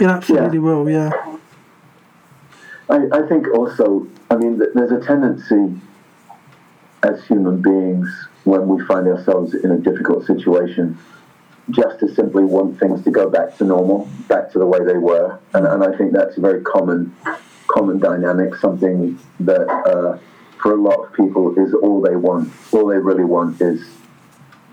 it 0.00 0.06
absolutely 0.06 0.58
will, 0.58 0.88
yeah. 0.88 1.10
I, 2.88 3.06
I 3.12 3.28
think 3.28 3.46
also, 3.54 4.08
I 4.30 4.36
mean, 4.36 4.60
there's 4.74 4.90
a 4.90 5.00
tendency 5.00 5.80
as 7.02 7.24
human 7.26 7.62
beings 7.62 8.08
when 8.44 8.66
we 8.66 8.84
find 8.84 9.06
ourselves 9.06 9.54
in 9.54 9.70
a 9.70 9.78
difficult 9.78 10.26
situation 10.26 10.98
just 11.72 12.00
to 12.00 12.14
simply 12.14 12.44
want 12.44 12.78
things 12.78 13.02
to 13.04 13.10
go 13.10 13.28
back 13.28 13.56
to 13.58 13.64
normal, 13.64 14.08
back 14.28 14.50
to 14.52 14.58
the 14.58 14.66
way 14.66 14.78
they 14.84 14.98
were. 14.98 15.38
And, 15.54 15.66
and 15.66 15.84
I 15.84 15.96
think 15.96 16.12
that's 16.12 16.36
a 16.36 16.40
very 16.40 16.62
common 16.62 17.14
common 17.68 17.98
dynamic, 18.00 18.56
something 18.56 19.18
that 19.40 19.68
uh, 19.68 20.18
for 20.60 20.72
a 20.72 20.80
lot 20.80 21.06
of 21.06 21.12
people 21.14 21.54
is 21.58 21.72
all 21.74 22.00
they 22.00 22.16
want. 22.16 22.52
All 22.72 22.86
they 22.86 22.98
really 22.98 23.24
want 23.24 23.60
is 23.60 23.88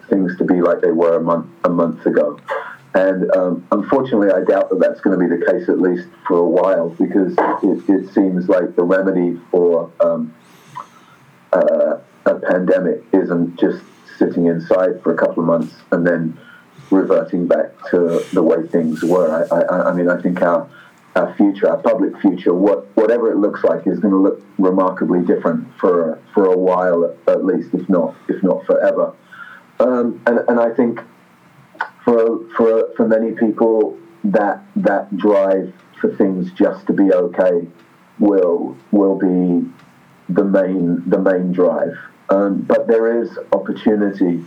things 0.10 0.38
to 0.38 0.44
be 0.44 0.62
like 0.62 0.82
they 0.82 0.92
were 0.92 1.18
a 1.18 1.22
month 1.22 1.48
a 1.64 1.70
month 1.70 2.06
ago. 2.06 2.40
And 2.94 3.30
um, 3.36 3.68
unfortunately, 3.72 4.32
I 4.32 4.44
doubt 4.44 4.70
that 4.70 4.80
that's 4.80 5.02
going 5.02 5.20
to 5.20 5.24
be 5.24 5.30
the 5.30 5.46
case 5.52 5.70
at 5.70 5.80
least 5.80 6.08
for 6.28 6.40
a 6.40 6.48
while 6.48 6.90
because 6.90 7.34
it, 7.62 7.90
it 7.90 8.14
seems 8.14 8.50
like 8.50 8.76
the 8.76 8.84
remedy 8.84 9.40
for 9.52 9.92
um, 10.00 10.34
uh, 11.54 12.00
a 12.26 12.36
pandemic 12.40 13.04
isn't 13.14 13.60
just 13.60 13.84
sitting 14.18 14.48
inside 14.48 15.02
for 15.04 15.14
a 15.14 15.18
couple 15.18 15.44
of 15.44 15.48
months 15.48 15.76
and 15.92 16.08
then 16.08 16.40
reverting 16.90 17.48
back 17.48 17.72
to 17.92 18.24
the 18.34 18.44
way 18.44 18.66
things 18.68 19.04
were. 19.04 19.48
I, 19.52 19.56
I, 19.56 19.90
I 19.90 19.94
mean, 19.94 20.10
I 20.10 20.22
think 20.22 20.42
our 20.42 20.70
our 21.16 21.34
future, 21.36 21.68
our 21.68 21.78
public 21.78 22.20
future, 22.22 22.54
what 22.54 22.86
whatever 22.96 23.32
it 23.32 23.38
looks 23.38 23.64
like, 23.64 23.88
is 23.88 24.00
going 24.00 24.14
to 24.14 24.20
look 24.20 24.42
remarkably 24.58 25.26
different 25.26 25.68
for 25.80 26.20
for 26.34 26.46
a 26.46 26.58
while 26.58 27.16
at, 27.28 27.44
least, 27.46 27.74
if 27.74 27.88
not 27.90 28.16
if 28.28 28.42
not 28.44 28.66
forever. 28.66 29.14
Um, 29.80 30.22
and 30.28 30.40
and 30.48 30.60
I 30.60 30.74
think 30.74 31.00
for 32.04 32.48
for 32.56 32.94
for 32.96 33.08
many 33.08 33.32
people 33.32 33.98
that 34.24 34.62
that 34.76 35.16
drive 35.18 35.74
for 36.00 36.16
things 36.16 36.52
just 36.52 36.86
to 36.88 36.94
be 36.94 37.12
okay 37.12 37.68
will 38.20 38.78
will 38.92 39.18
be 39.18 39.68
the 40.30 40.44
main 40.44 41.10
the 41.10 41.20
main 41.20 41.52
drive. 41.52 41.98
Um, 42.30 42.62
but 42.62 42.88
there 42.88 43.22
is 43.22 43.38
opportunity 43.54 44.44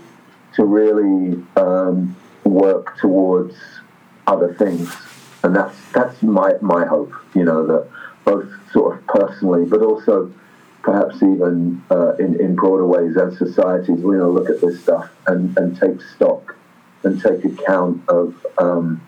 to 0.54 0.64
really 0.64 1.42
um, 1.56 2.16
work 2.44 2.96
towards 2.98 3.54
other 4.26 4.54
things, 4.54 4.94
and 5.42 5.54
that's 5.54 5.76
that's 5.92 6.22
my 6.22 6.54
my 6.60 6.86
hope. 6.86 7.12
You 7.34 7.44
know 7.44 7.66
that 7.66 7.88
both 8.24 8.48
sort 8.72 8.98
of 8.98 9.06
personally, 9.06 9.64
but 9.66 9.82
also 9.82 10.32
perhaps 10.82 11.16
even 11.16 11.82
uh, 11.90 12.14
in 12.16 12.40
in 12.40 12.54
broader 12.54 12.86
ways 12.86 13.16
as 13.16 13.36
societies, 13.38 14.00
we 14.00 14.16
you 14.16 14.20
to 14.20 14.28
look 14.28 14.50
at 14.50 14.60
this 14.60 14.82
stuff 14.82 15.10
and 15.26 15.56
and 15.58 15.78
take 15.78 16.00
stock 16.14 16.56
and 17.02 17.20
take 17.20 17.44
account 17.44 18.02
of 18.08 18.34
um, 18.58 19.00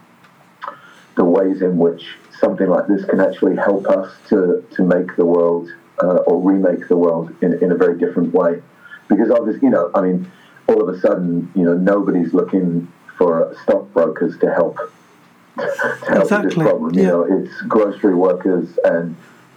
the 1.17 1.25
ways 1.25 1.63
in 1.63 1.77
which 1.79 2.17
something 2.39 2.69
like 2.69 2.87
this 2.87 3.05
can 3.05 3.21
actually 3.21 3.57
help 3.57 3.87
us 3.87 4.13
to 4.29 4.65
to 4.73 4.83
make 4.83 5.15
the 5.17 5.25
world 5.25 5.69
uh, 6.03 6.19
or 6.27 6.41
remake 6.43 6.89
the 6.89 6.97
world 6.97 7.35
in 7.43 7.63
in 7.63 7.73
a 7.73 7.77
very 7.77 7.99
different 7.99 8.33
way. 8.33 8.63
Because 9.09 9.31
obviously, 9.31 9.63
you 9.63 9.71
know, 9.71 9.91
I 9.95 10.01
mean, 10.01 10.31
all 10.69 10.81
of 10.83 10.95
a 10.95 10.99
sudden, 11.01 11.51
you 11.55 11.65
know, 11.65 11.75
nobody's 11.75 12.33
looking 12.33 12.91
for 13.23 13.57
stockbrokers 13.63 14.37
to 14.39 14.53
help 14.53 14.77
to 15.59 15.63
help 16.09 16.23
exactly. 16.23 16.49
this 16.49 16.55
problem. 16.55 16.95
You 16.95 17.07
know, 17.07 17.23
it's 17.23 17.61
grocery 17.63 18.15
workers 18.15 18.79
and 18.85 19.17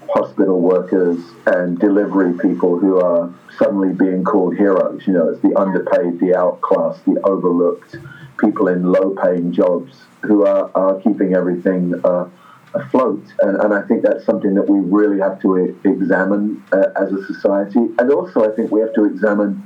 hospital 0.09 0.61
workers 0.61 1.19
and 1.47 1.79
delivery 1.79 2.37
people 2.37 2.77
who 2.77 2.99
are 2.99 3.33
suddenly 3.57 3.93
being 3.93 4.23
called 4.23 4.55
heroes. 4.55 5.07
You 5.07 5.13
know, 5.13 5.29
it's 5.29 5.41
the 5.41 5.55
underpaid, 5.59 6.19
the 6.19 6.35
outclassed, 6.35 7.03
the 7.05 7.19
overlooked 7.23 7.95
people 8.37 8.67
in 8.67 8.83
low-paying 8.83 9.53
jobs 9.53 10.03
who 10.21 10.45
are, 10.45 10.69
are 10.75 10.99
keeping 10.99 11.33
everything 11.33 11.93
uh, 12.03 12.29
afloat. 12.73 13.23
And, 13.39 13.55
and 13.61 13.73
I 13.73 13.81
think 13.83 14.03
that's 14.03 14.25
something 14.25 14.53
that 14.55 14.69
we 14.69 14.79
really 14.79 15.19
have 15.21 15.41
to 15.41 15.75
examine 15.85 16.63
uh, 16.71 16.87
as 17.01 17.11
a 17.13 17.25
society. 17.25 17.87
And 17.97 18.11
also, 18.11 18.51
I 18.51 18.55
think 18.55 18.69
we 18.69 18.81
have 18.81 18.93
to 18.93 19.05
examine 19.05 19.63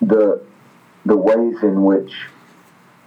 the 0.00 0.44
the 1.06 1.16
ways 1.16 1.62
in 1.62 1.84
which 1.84 2.12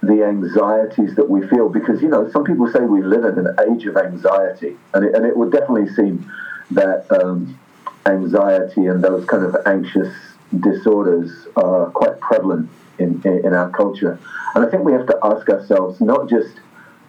the 0.02 0.24
anxieties 0.24 1.14
that 1.16 1.28
we 1.28 1.46
feel 1.48 1.68
because 1.68 2.00
you 2.00 2.08
know 2.08 2.30
some 2.30 2.44
people 2.44 2.70
say 2.72 2.80
we 2.80 3.02
live 3.02 3.24
in 3.24 3.46
an 3.46 3.54
age 3.70 3.84
of 3.84 3.96
anxiety 3.96 4.76
and 4.94 5.04
it, 5.04 5.14
and 5.14 5.26
it 5.26 5.36
would 5.36 5.52
definitely 5.52 5.88
seem 5.94 6.30
that 6.70 7.04
um, 7.12 7.58
anxiety 8.06 8.86
and 8.86 9.04
those 9.04 9.24
kind 9.26 9.44
of 9.44 9.56
anxious 9.66 10.12
disorders 10.58 11.46
are 11.56 11.90
quite 11.90 12.18
prevalent 12.20 12.68
in, 12.98 13.20
in, 13.24 13.46
in, 13.46 13.54
our 13.54 13.70
culture. 13.70 14.18
And 14.54 14.64
I 14.64 14.70
think 14.70 14.84
we 14.84 14.92
have 14.92 15.06
to 15.06 15.18
ask 15.22 15.48
ourselves 15.48 16.00
not 16.00 16.28
just 16.28 16.58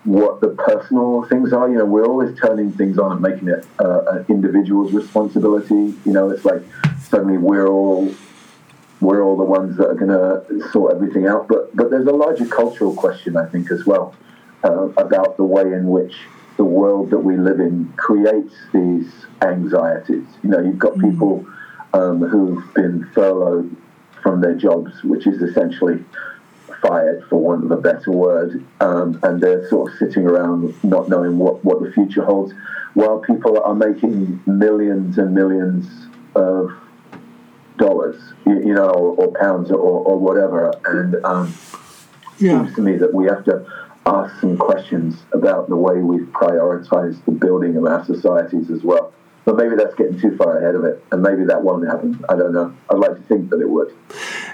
what 0.03 0.41
the 0.41 0.49
personal 0.49 1.23
things 1.25 1.53
are 1.53 1.69
you 1.69 1.77
know 1.77 1.85
we're 1.85 2.05
always 2.05 2.35
turning 2.39 2.71
things 2.71 2.97
on 2.97 3.11
and 3.11 3.21
making 3.21 3.47
it 3.47 3.65
uh, 3.79 4.01
an 4.07 4.25
individual's 4.29 4.91
responsibility. 4.93 5.95
You 6.05 6.13
know 6.13 6.29
it's 6.29 6.43
like 6.43 6.63
suddenly 6.99 7.37
we're 7.37 7.67
all 7.67 8.13
we're 9.01 9.23
all 9.23 9.35
the 9.35 9.43
ones 9.43 9.77
that 9.77 9.87
are 9.87 9.95
going 9.95 10.09
to 10.09 10.69
sort 10.71 10.95
everything 10.95 11.27
out. 11.27 11.47
But 11.47 11.75
but 11.75 11.89
there's 11.89 12.07
a 12.07 12.11
larger 12.11 12.45
cultural 12.45 12.93
question, 12.95 13.35
I 13.35 13.47
think, 13.47 13.71
as 13.71 13.85
well, 13.85 14.15
uh, 14.63 14.89
about 14.97 15.37
the 15.37 15.43
way 15.43 15.63
in 15.63 15.87
which 15.87 16.15
the 16.57 16.63
world 16.63 17.09
that 17.09 17.19
we 17.19 17.37
live 17.37 17.59
in 17.59 17.91
creates 17.97 18.53
these 18.73 19.11
anxieties. 19.41 20.25
You 20.43 20.49
know, 20.49 20.59
you've 20.59 20.79
got 20.79 20.93
mm. 20.93 21.09
people 21.09 21.45
um, 21.93 22.21
who've 22.21 22.73
been 22.73 23.09
furloughed 23.13 23.75
from 24.21 24.41
their 24.41 24.55
jobs, 24.55 25.03
which 25.03 25.25
is 25.25 25.41
essentially 25.41 26.03
fired, 26.81 27.23
for 27.29 27.37
want 27.37 27.63
of 27.63 27.71
a 27.71 27.77
better 27.77 28.11
word, 28.11 28.63
um, 28.79 29.19
and 29.23 29.41
they're 29.41 29.67
sort 29.69 29.91
of 29.91 29.97
sitting 29.97 30.25
around 30.25 30.73
not 30.83 31.09
knowing 31.09 31.37
what, 31.37 31.63
what 31.63 31.81
the 31.81 31.91
future 31.91 32.23
holds, 32.23 32.53
while 32.93 33.19
people 33.19 33.61
are 33.61 33.75
making 33.75 34.41
millions 34.45 35.17
and 35.17 35.33
millions 35.33 35.87
of 36.35 36.71
dollars, 37.81 38.21
you, 38.45 38.59
you 38.59 38.73
know, 38.73 38.89
or, 38.89 39.15
or 39.15 39.33
pounds 39.33 39.71
or, 39.71 39.77
or, 39.77 40.17
whatever. 40.17 40.71
And 40.85 41.15
um, 41.25 41.53
yeah. 42.37 42.63
seems 42.63 42.75
to 42.75 42.81
me 42.81 42.97
that 42.97 43.13
we 43.13 43.25
have 43.25 43.43
to 43.45 43.65
ask 44.05 44.39
some 44.39 44.57
questions 44.57 45.17
about 45.33 45.67
the 45.67 45.75
way 45.75 45.97
we've 45.97 46.27
prioritized 46.27 47.23
the 47.25 47.31
building 47.31 47.75
of 47.75 47.85
our 47.85 48.05
societies 48.05 48.69
as 48.69 48.83
well. 48.83 49.13
But 49.43 49.57
maybe 49.57 49.75
that's 49.75 49.95
getting 49.95 50.19
too 50.19 50.37
far 50.37 50.59
ahead 50.59 50.75
of 50.75 50.83
it, 50.83 51.03
and 51.11 51.23
maybe 51.23 51.45
that 51.45 51.63
won't 51.63 51.87
happen. 51.87 52.23
I 52.29 52.35
don't 52.35 52.53
know. 52.53 52.75
I'd 52.91 52.99
like 52.99 53.15
to 53.15 53.23
think 53.23 53.49
that 53.49 53.59
it 53.59 53.67
would. 53.67 53.91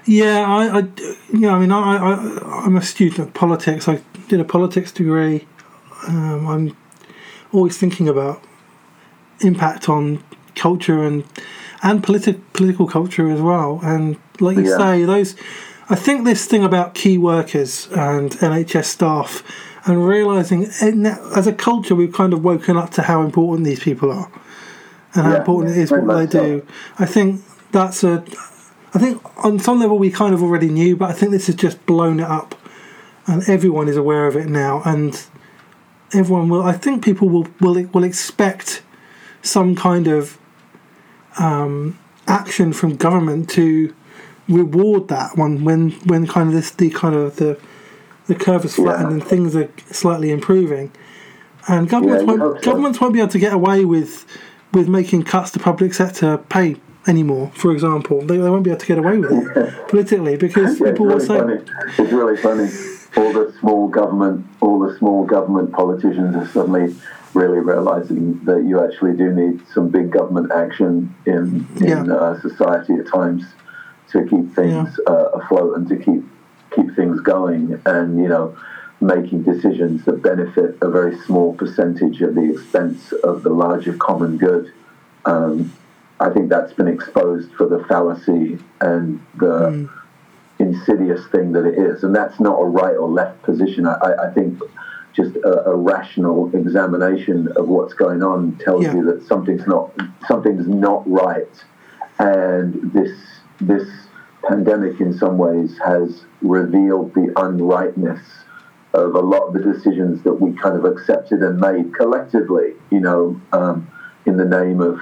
Yeah, 0.05 0.45
I, 0.47 0.79
I 0.79 0.87
yeah, 1.33 1.53
I 1.53 1.59
mean, 1.59 1.73
I, 1.73 1.97
I, 1.97 2.63
I'm 2.63 2.77
a 2.77 2.81
student 2.81 3.19
of 3.19 3.33
politics. 3.33 3.89
I 3.89 4.01
did 4.29 4.39
a 4.39 4.45
politics 4.45 4.93
degree. 4.93 5.45
Um, 6.07 6.47
I'm 6.47 6.77
always 7.51 7.77
thinking 7.77 8.07
about 8.07 8.41
impact 9.41 9.89
on 9.89 10.23
culture 10.55 11.03
and 11.03 11.25
and 11.83 12.03
politi- 12.03 12.41
political 12.53 12.87
culture 12.87 13.29
as 13.29 13.41
well. 13.41 13.79
And 13.83 14.17
like 14.39 14.57
you 14.57 14.69
yeah. 14.69 14.77
say, 14.77 15.05
those 15.05 15.35
I 15.89 15.95
think 15.95 16.25
this 16.25 16.45
thing 16.45 16.63
about 16.63 16.95
key 16.95 17.17
workers 17.17 17.87
and 17.91 18.31
NHS 18.31 18.85
staff 18.85 19.43
and 19.85 20.05
realizing 20.05 20.65
as 20.65 21.47
a 21.47 21.53
culture 21.53 21.95
we've 21.95 22.11
kind 22.11 22.33
of 22.33 22.43
woken 22.43 22.75
up 22.75 22.91
to 22.91 23.03
how 23.03 23.21
important 23.21 23.65
these 23.65 23.79
people 23.79 24.11
are 24.11 24.29
and 25.13 25.25
how 25.25 25.35
important 25.37 25.77
it 25.77 25.79
is 25.79 25.91
what 25.91 26.05
they 26.13 26.25
do. 26.25 26.65
I 26.99 27.05
think 27.05 27.41
that's 27.71 28.03
a 28.03 28.23
I 28.93 28.99
think 28.99 29.21
on 29.45 29.59
some 29.59 29.79
level 29.79 29.97
we 29.97 30.11
kind 30.11 30.33
of 30.33 30.41
already 30.41 30.69
knew, 30.69 30.95
but 30.95 31.09
I 31.09 31.13
think 31.13 31.31
this 31.31 31.47
has 31.47 31.55
just 31.55 31.85
blown 31.85 32.19
it 32.19 32.27
up, 32.27 32.55
and 33.25 33.47
everyone 33.47 33.87
is 33.87 33.97
aware 33.97 34.27
of 34.27 34.35
it 34.35 34.47
now, 34.47 34.81
and 34.85 35.25
everyone 36.13 36.49
will. 36.49 36.63
I 36.63 36.73
think 36.73 37.03
people 37.03 37.29
will 37.29 37.47
will 37.59 37.81
will 37.93 38.03
expect 38.03 38.81
some 39.41 39.75
kind 39.75 40.07
of 40.07 40.37
um, 41.37 41.97
action 42.27 42.73
from 42.73 42.95
government 42.95 43.49
to 43.51 43.93
reward 44.47 45.09
that 45.09 45.37
one 45.37 45.63
when 45.63 45.91
when 46.05 46.25
kind 46.25 46.49
of 46.49 46.55
this 46.55 46.71
the 46.71 46.89
kind 46.89 47.15
of 47.15 47.35
the 47.35 47.59
the 48.27 48.35
curve 48.35 48.65
is 48.65 48.75
flattened 48.75 49.09
yeah. 49.09 49.13
and 49.15 49.23
things 49.23 49.55
are 49.55 49.69
slightly 49.91 50.31
improving. 50.31 50.91
And 51.67 51.89
governments 51.89 52.25
yeah, 52.25 52.33
won't, 52.33 52.63
so. 52.63 52.71
governments 52.71 53.01
won't 53.01 53.13
be 53.13 53.19
able 53.19 53.31
to 53.31 53.39
get 53.39 53.53
away 53.53 53.85
with 53.85 54.25
with 54.73 54.87
making 54.87 55.23
cuts 55.23 55.51
to 55.51 55.59
public 55.59 55.93
sector 55.93 56.37
pay 56.37 56.75
anymore. 57.07 57.51
For 57.55 57.71
example, 57.71 58.21
they, 58.21 58.37
they 58.37 58.49
won't 58.49 58.63
be 58.63 58.69
able 58.69 58.79
to 58.81 58.85
get 58.85 58.97
away 58.97 59.17
with 59.17 59.31
it 59.31 59.87
politically 59.87 60.37
because 60.37 60.79
yeah, 60.79 60.91
people 60.91 61.05
really 61.05 61.19
will 61.19 61.25
say 61.25 61.39
funny. 61.39 61.61
it's 61.97 62.13
really 62.13 62.37
funny. 62.37 62.69
All 63.15 63.33
the 63.33 63.53
small 63.59 63.87
government, 63.87 64.45
all 64.61 64.79
the 64.79 64.97
small 64.97 65.25
government 65.25 65.71
politicians 65.71 66.35
are 66.35 66.47
suddenly 66.47 66.95
really 67.37 67.59
realizing 67.59 68.43
that 68.45 68.63
you 68.65 68.83
actually 68.83 69.15
do 69.15 69.31
need 69.31 69.61
some 69.73 69.89
big 69.89 70.11
government 70.11 70.51
action 70.51 71.15
in 71.25 71.67
in 71.77 72.05
yeah. 72.05 72.13
uh, 72.13 72.41
society 72.41 72.93
at 72.93 73.07
times 73.07 73.43
to 74.11 74.23
keep 74.23 74.55
things 74.55 74.99
yeah. 74.99 75.13
uh, 75.13 75.39
afloat 75.39 75.77
and 75.77 75.87
to 75.87 75.95
keep 75.97 76.23
keep 76.75 76.95
things 76.95 77.19
going, 77.21 77.79
and 77.85 78.19
you 78.19 78.27
know, 78.27 78.57
making 78.99 79.43
decisions 79.43 80.03
that 80.05 80.21
benefit 80.21 80.77
a 80.81 80.89
very 80.89 81.17
small 81.25 81.53
percentage 81.53 82.21
at 82.21 82.33
the 82.35 82.51
expense 82.53 83.11
of 83.11 83.43
the 83.43 83.49
larger 83.49 83.93
common 83.93 84.37
good. 84.37 84.73
Um, 85.25 85.73
I 86.19 86.29
think 86.31 86.49
that's 86.49 86.73
been 86.73 86.87
exposed 86.87 87.53
for 87.53 87.67
the 87.67 87.83
fallacy 87.85 88.57
and 88.81 89.23
the 89.35 89.55
mm. 89.69 89.89
insidious 90.57 91.27
thing 91.27 91.51
that 91.53 91.65
it 91.65 91.77
is, 91.77 92.03
and 92.03 92.15
that's 92.15 92.39
not 92.39 92.55
a 92.59 92.65
right 92.65 92.95
or 92.95 93.07
left 93.07 93.43
position. 93.43 93.85
I, 93.85 94.13
I 94.27 94.33
think 94.33 94.59
just 95.17 95.35
a, 95.37 95.69
a 95.71 95.75
rational 95.75 96.49
examination 96.55 97.49
of 97.57 97.67
what's 97.67 97.93
going 97.93 98.21
on 98.23 98.55
tells 98.63 98.83
Yeah. 98.85 98.95
you 98.95 99.03
that 99.05 99.23
something's 99.27 99.65
not 99.67 99.91
something's 100.27 100.67
not 100.67 101.03
right, 101.09 101.49
and 102.19 102.93
this 102.93 103.11
this 103.59 103.89
pandemic 104.47 105.01
in 105.01 105.11
some 105.17 105.37
ways 105.37 105.77
has 105.83 106.23
revealed 106.41 107.13
the 107.15 107.33
unrightness 107.37 108.21
of 108.93 109.15
a 109.15 109.19
lot 109.19 109.47
of 109.47 109.53
the 109.53 109.59
decisions 109.73 110.21
that 110.23 110.33
we 110.33 110.53
kind 110.53 110.75
of 110.77 110.85
accepted 110.85 111.41
and 111.41 111.59
made 111.59 111.93
collectively, 111.93 112.73
you 112.91 112.99
know, 113.01 113.39
um, 113.51 113.87
in 114.25 114.37
the 114.37 114.45
name 114.45 114.79
of 114.79 114.99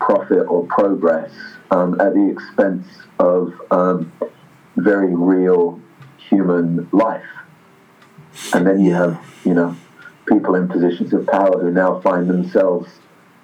profit 0.00 0.44
or 0.48 0.66
progress 0.66 1.30
um, 1.70 2.00
at 2.00 2.14
the 2.14 2.28
expense 2.28 2.86
of 3.18 3.52
um, 3.70 4.10
very 4.76 5.14
real 5.14 5.78
human 6.28 6.88
life. 6.92 7.22
And 8.54 8.66
then 8.66 8.80
you 8.80 8.94
have, 8.94 9.20
you 9.44 9.54
know, 9.54 9.76
people 10.26 10.54
in 10.54 10.68
positions 10.68 11.12
of 11.12 11.26
power 11.26 11.60
who 11.60 11.70
now 11.70 12.00
find 12.00 12.28
themselves 12.28 12.88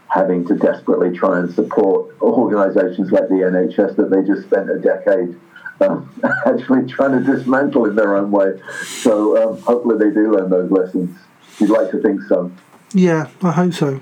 having 0.08 0.46
to 0.46 0.54
desperately 0.54 1.16
try 1.16 1.38
and 1.38 1.52
support 1.52 2.14
organizations 2.22 3.10
like 3.10 3.28
the 3.28 3.34
NHS 3.34 3.96
that 3.96 4.10
they 4.10 4.22
just 4.22 4.46
spent 4.46 4.70
a 4.70 4.78
decade 4.78 5.36
um, 5.80 6.10
actually 6.46 6.86
trying 6.90 7.12
to 7.12 7.32
dismantle 7.32 7.86
in 7.86 7.96
their 7.96 8.16
own 8.16 8.30
way. 8.30 8.60
So 8.84 9.52
um, 9.52 9.60
hopefully 9.62 9.98
they 9.98 10.14
do 10.14 10.32
learn 10.32 10.50
those 10.50 10.70
lessons. 10.70 11.18
You'd 11.58 11.70
like 11.70 11.90
to 11.90 12.00
think 12.00 12.22
so, 12.22 12.52
Yeah, 12.92 13.28
I 13.42 13.50
hope 13.52 13.72
so. 13.72 14.00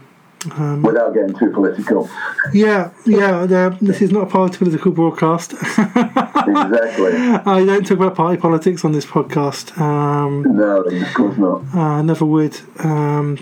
Without 0.83 1.15
getting 1.15 1.35
too 1.39 1.51
political. 1.51 2.09
Yeah, 2.53 2.91
yeah. 3.07 3.47
This 3.81 4.03
is 4.03 4.11
not 4.11 4.25
a 4.25 4.27
party 4.27 4.59
political 4.59 4.93
broadcast. 4.93 5.53
exactly. 5.53 7.13
I 7.47 7.65
don't 7.65 7.87
talk 7.87 7.99
about 7.99 8.15
party 8.15 8.41
politics 8.41 8.85
on 8.85 8.93
this 8.93 9.07
podcast. 9.07 9.79
Um, 9.79 10.43
No, 10.43 10.83
of 10.83 11.15
course 11.15 11.39
not. 11.39 11.75
I 11.75 12.03
never 12.03 12.25
would. 12.25 12.59
Um, 12.79 13.39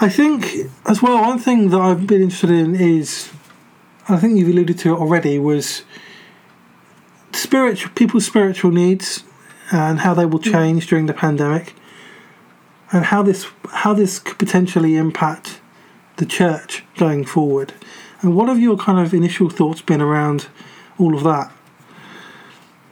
I 0.00 0.08
think 0.08 0.70
as 0.86 1.02
well. 1.02 1.20
One 1.20 1.38
thing 1.38 1.70
that 1.70 1.80
I've 1.80 2.06
been 2.06 2.22
interested 2.22 2.50
in 2.50 2.76
is, 2.76 3.30
I 4.08 4.16
think 4.16 4.38
you've 4.38 4.48
alluded 4.48 4.78
to 4.80 4.94
it 4.94 4.98
already, 4.98 5.38
was 5.38 5.82
spiritual 7.32 7.90
people's 7.94 8.26
spiritual 8.26 8.70
needs 8.70 9.24
and 9.70 10.00
how 10.00 10.14
they 10.14 10.26
will 10.26 10.38
change 10.38 10.86
during 10.86 11.06
the 11.06 11.14
pandemic, 11.14 11.74
and 12.92 13.06
how 13.06 13.22
this 13.22 13.46
how 13.70 13.94
this 13.94 14.18
could 14.18 14.38
potentially 14.38 14.96
impact 14.96 15.60
the 16.16 16.26
church 16.26 16.84
going 16.96 17.24
forward. 17.24 17.72
And 18.20 18.34
what 18.34 18.48
have 18.48 18.58
your 18.58 18.76
kind 18.76 18.98
of 18.98 19.14
initial 19.14 19.48
thoughts 19.48 19.80
been 19.80 20.00
around 20.00 20.48
all 20.98 21.14
of 21.14 21.22
that? 21.24 21.52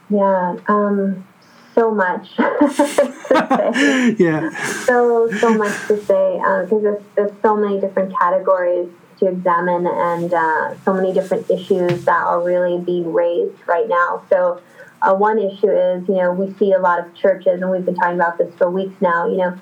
Yeah, 0.08 0.56
um, 0.68 1.26
so 1.74 1.92
much. 1.92 2.30
Yeah, 4.18 4.50
so 4.84 5.28
so 5.38 5.54
much 5.54 5.88
to 5.88 6.00
say 6.04 6.38
because 6.38 6.82
there's, 6.82 7.02
there's 7.16 7.32
so 7.42 7.56
many 7.56 7.80
different 7.80 8.16
categories 8.18 8.88
to 9.18 9.26
examine 9.26 9.86
and 9.86 10.32
uh, 10.32 10.74
so 10.84 10.92
many 10.94 11.12
different 11.12 11.50
issues 11.50 12.04
that 12.04 12.26
are 12.26 12.42
really 12.42 12.78
being 12.78 13.12
raised 13.12 13.56
right 13.66 13.88
now. 13.88 14.22
So 14.30 14.60
uh, 15.02 15.14
one 15.14 15.38
issue 15.38 15.70
is 15.70 16.08
you 16.08 16.14
know 16.14 16.32
we 16.32 16.54
see 16.54 16.72
a 16.72 16.78
lot 16.78 17.00
of 17.00 17.14
churches 17.14 17.60
and 17.60 17.70
we've 17.70 17.84
been 17.84 17.96
talking 17.96 18.14
about 18.14 18.38
this 18.38 18.54
for 18.54 18.70
weeks 18.70 19.00
now. 19.00 19.26
You 19.26 19.36
know. 19.38 19.60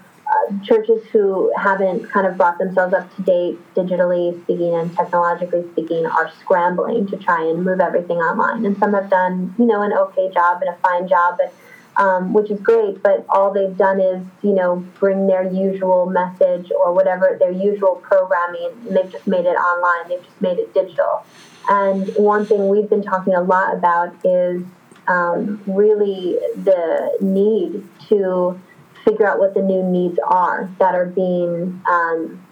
Churches 0.64 1.05
who 1.12 1.53
haven't 1.57 2.11
kind 2.11 2.27
of 2.27 2.37
brought 2.37 2.59
themselves 2.59 2.94
up 2.94 3.14
to 3.16 3.23
date 3.23 3.59
digitally 3.75 4.40
speaking 4.42 4.75
and 4.75 4.94
technologically 4.94 5.64
speaking 5.73 6.07
are 6.07 6.31
scrambling 6.40 7.07
to 7.09 7.16
try 7.16 7.42
and 7.42 7.64
move 7.64 7.81
everything 7.81 8.18
online 8.18 8.64
and 8.64 8.77
some 8.79 8.92
have 8.92 9.11
done 9.11 9.55
you 9.59 9.66
know 9.66 9.83
an 9.83 9.92
okay 9.92 10.31
job 10.33 10.61
and 10.62 10.75
a 10.75 10.79
fine 10.79 11.09
job 11.09 11.37
but 11.38 11.53
um, 11.97 12.33
which 12.33 12.51
is 12.51 12.61
great, 12.61 13.03
but 13.03 13.25
all 13.29 13.53
they've 13.53 13.77
done 13.77 14.01
is, 14.01 14.25
you 14.42 14.53
know, 14.53 14.77
bring 14.99 15.27
their 15.27 15.44
usual 15.44 16.07
message 16.07 16.70
or 16.77 16.92
whatever, 16.92 17.37
their 17.38 17.53
usual 17.53 17.97
programming, 17.97 18.70
and 18.87 18.97
they've 18.97 19.11
just 19.11 19.27
made 19.27 19.47
it 19.47 19.57
online, 19.57 20.09
they've 20.09 20.25
just 20.25 20.40
made 20.40 20.59
it 20.59 20.75
digital. 20.75 21.25
And 21.68 22.09
one 22.16 22.47
thing 22.47 22.68
we've 22.68 22.90
been 22.90 23.03
talking 23.03 23.35
a 23.35 23.40
lot 23.40 23.75
about 23.75 24.14
is 24.25 24.64
um, 25.07 25.62
really 25.66 26.38
the 26.57 27.16
need 27.20 27.87
to 28.09 28.61
figure 29.05 29.27
out 29.27 29.38
what 29.38 29.55
the 29.55 29.62
new 29.62 29.83
needs 29.83 30.19
are 30.27 30.69
that 30.79 30.95
are 30.95 31.07
being 31.07 31.83
um, 31.88 32.45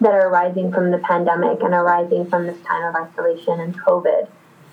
that 0.00 0.12
are 0.12 0.28
arising 0.28 0.72
from 0.72 0.90
the 0.90 0.98
pandemic 0.98 1.62
and 1.62 1.74
arising 1.74 2.28
from 2.28 2.46
this 2.46 2.60
time 2.62 2.82
of 2.84 2.94
isolation 2.94 3.60
and 3.60 3.78
COVID. 3.80 4.28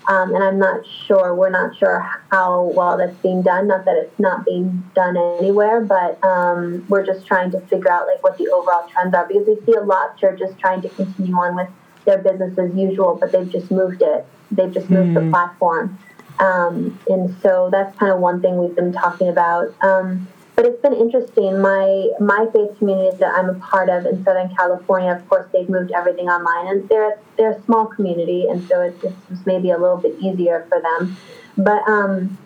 Um, 0.08 0.34
and 0.34 0.44
I'm 0.44 0.58
not 0.58 0.86
sure, 1.06 1.36
we're 1.36 1.50
not 1.52 1.78
sure 1.78 2.00
how 2.32 2.72
well 2.76 2.98
that's 2.98 3.16
being 3.18 3.44
done. 3.44 3.68
Not 3.68 3.86
that 3.86 3.96
it's 3.96 4.20
not 4.20 4.44
being 4.46 4.84
done 4.96 5.18
anywhere, 5.18 5.82
but 5.82 6.24
um, 6.24 6.86
we're 6.90 7.06
just 7.06 7.28
trying 7.28 7.52
to 7.52 7.60
figure 7.62 7.92
out 7.92 8.08
like 8.08 8.24
what 8.24 8.38
the 8.38 8.48
overall 8.50 8.88
trends 8.90 9.14
are 9.14 9.28
because 9.28 9.46
we 9.46 9.58
see 9.66 9.74
a 9.74 9.82
lot 9.82 10.12
of 10.12 10.18
churches 10.18 10.50
trying 10.58 10.82
to 10.82 10.90
continue 10.90 11.36
on 11.36 11.56
with 11.56 11.70
their 12.06 12.18
business 12.18 12.58
as 12.58 12.74
usual, 12.76 13.18
but 13.20 13.32
they've 13.32 13.52
just 13.52 13.70
moved 13.70 14.02
it. 14.02 14.26
They've 14.52 14.74
just 14.74 14.90
moved 14.90 15.16
the 15.16 15.30
platform. 15.30 16.00
Um, 16.40 16.98
and 17.08 17.36
so 17.42 17.70
that's 17.72 17.96
kind 17.98 18.12
of 18.12 18.20
one 18.20 18.42
thing 18.42 18.58
we've 18.58 18.76
been 18.76 18.94
talking 18.94 19.28
about. 19.28 19.76
Um, 19.84 20.28
but 20.60 20.68
it's 20.68 20.82
been 20.82 20.94
interesting. 20.94 21.62
My 21.62 22.10
my 22.20 22.46
faith 22.52 22.78
community 22.80 23.16
that 23.16 23.34
I'm 23.34 23.50
a 23.50 23.54
part 23.54 23.88
of 23.88 24.06
in 24.06 24.26
Southern 24.26 24.54
California, 24.54 25.10
of 25.14 25.26
course, 25.30 25.48
they've 25.54 25.70
moved 25.70 25.94
everything 25.94 26.28
online, 26.28 26.68
and 26.68 26.90
they're 26.90 27.18
they're 27.38 27.52
a 27.52 27.64
small 27.64 27.86
community, 27.86 28.46
and 28.50 28.68
so 28.68 28.82
it's, 28.82 29.02
it's 29.32 29.46
maybe 29.46 29.70
a 29.70 29.78
little 29.78 29.96
bit 29.96 30.20
easier 30.20 30.66
for 30.68 30.82
them. 30.82 31.16
But 31.58 31.88
um, 31.88 32.38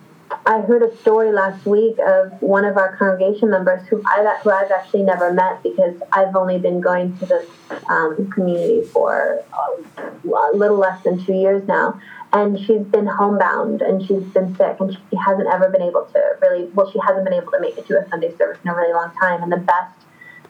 I 0.46 0.62
heard 0.62 0.84
a 0.84 0.96
story 0.98 1.32
last 1.32 1.66
week 1.66 1.98
of 2.06 2.40
one 2.40 2.66
of 2.66 2.78
our 2.78 2.96
congregation 2.98 3.50
members 3.50 3.88
who 3.88 4.04
I've 4.06 4.42
who 4.42 4.52
I've 4.52 4.70
actually 4.70 5.02
never 5.02 5.34
met 5.34 5.64
because 5.64 6.00
I've 6.12 6.36
only 6.36 6.60
been 6.60 6.82
going 6.82 7.18
to 7.18 7.26
this 7.26 7.50
um, 7.88 8.30
community 8.30 8.84
for 8.84 9.44
a 9.58 10.56
little 10.56 10.78
less 10.78 11.04
than 11.04 11.26
two 11.26 11.34
years 11.34 11.68
now, 11.68 12.00
and 12.34 12.60
she's 12.60 12.82
been 12.88 13.06
homebound 13.06 13.82
and 13.82 14.02
she's 14.02 14.24
been 14.34 14.56
sick 14.56 14.78
and 14.80 14.92
she 14.92 15.18
hasn't 15.18 15.48
ever 15.54 15.70
been 15.70 15.84
able 15.84 16.06
to 16.06 16.38
really 16.42 16.66
well 16.74 16.92
she 16.92 17.00
hasn't 17.08 17.24
been 17.24 17.34
able 17.34 17.52
to 17.52 17.60
make 17.60 17.78
it 17.78 17.88
to 17.88 17.98
a 17.98 18.10
Sunday 18.10 18.36
service 18.38 18.60
in 18.64 18.72
a 18.72 18.76
really 18.76 18.94
long 18.94 19.12
time. 19.20 19.44
And 19.44 19.52
the 19.52 19.58
best 19.58 19.96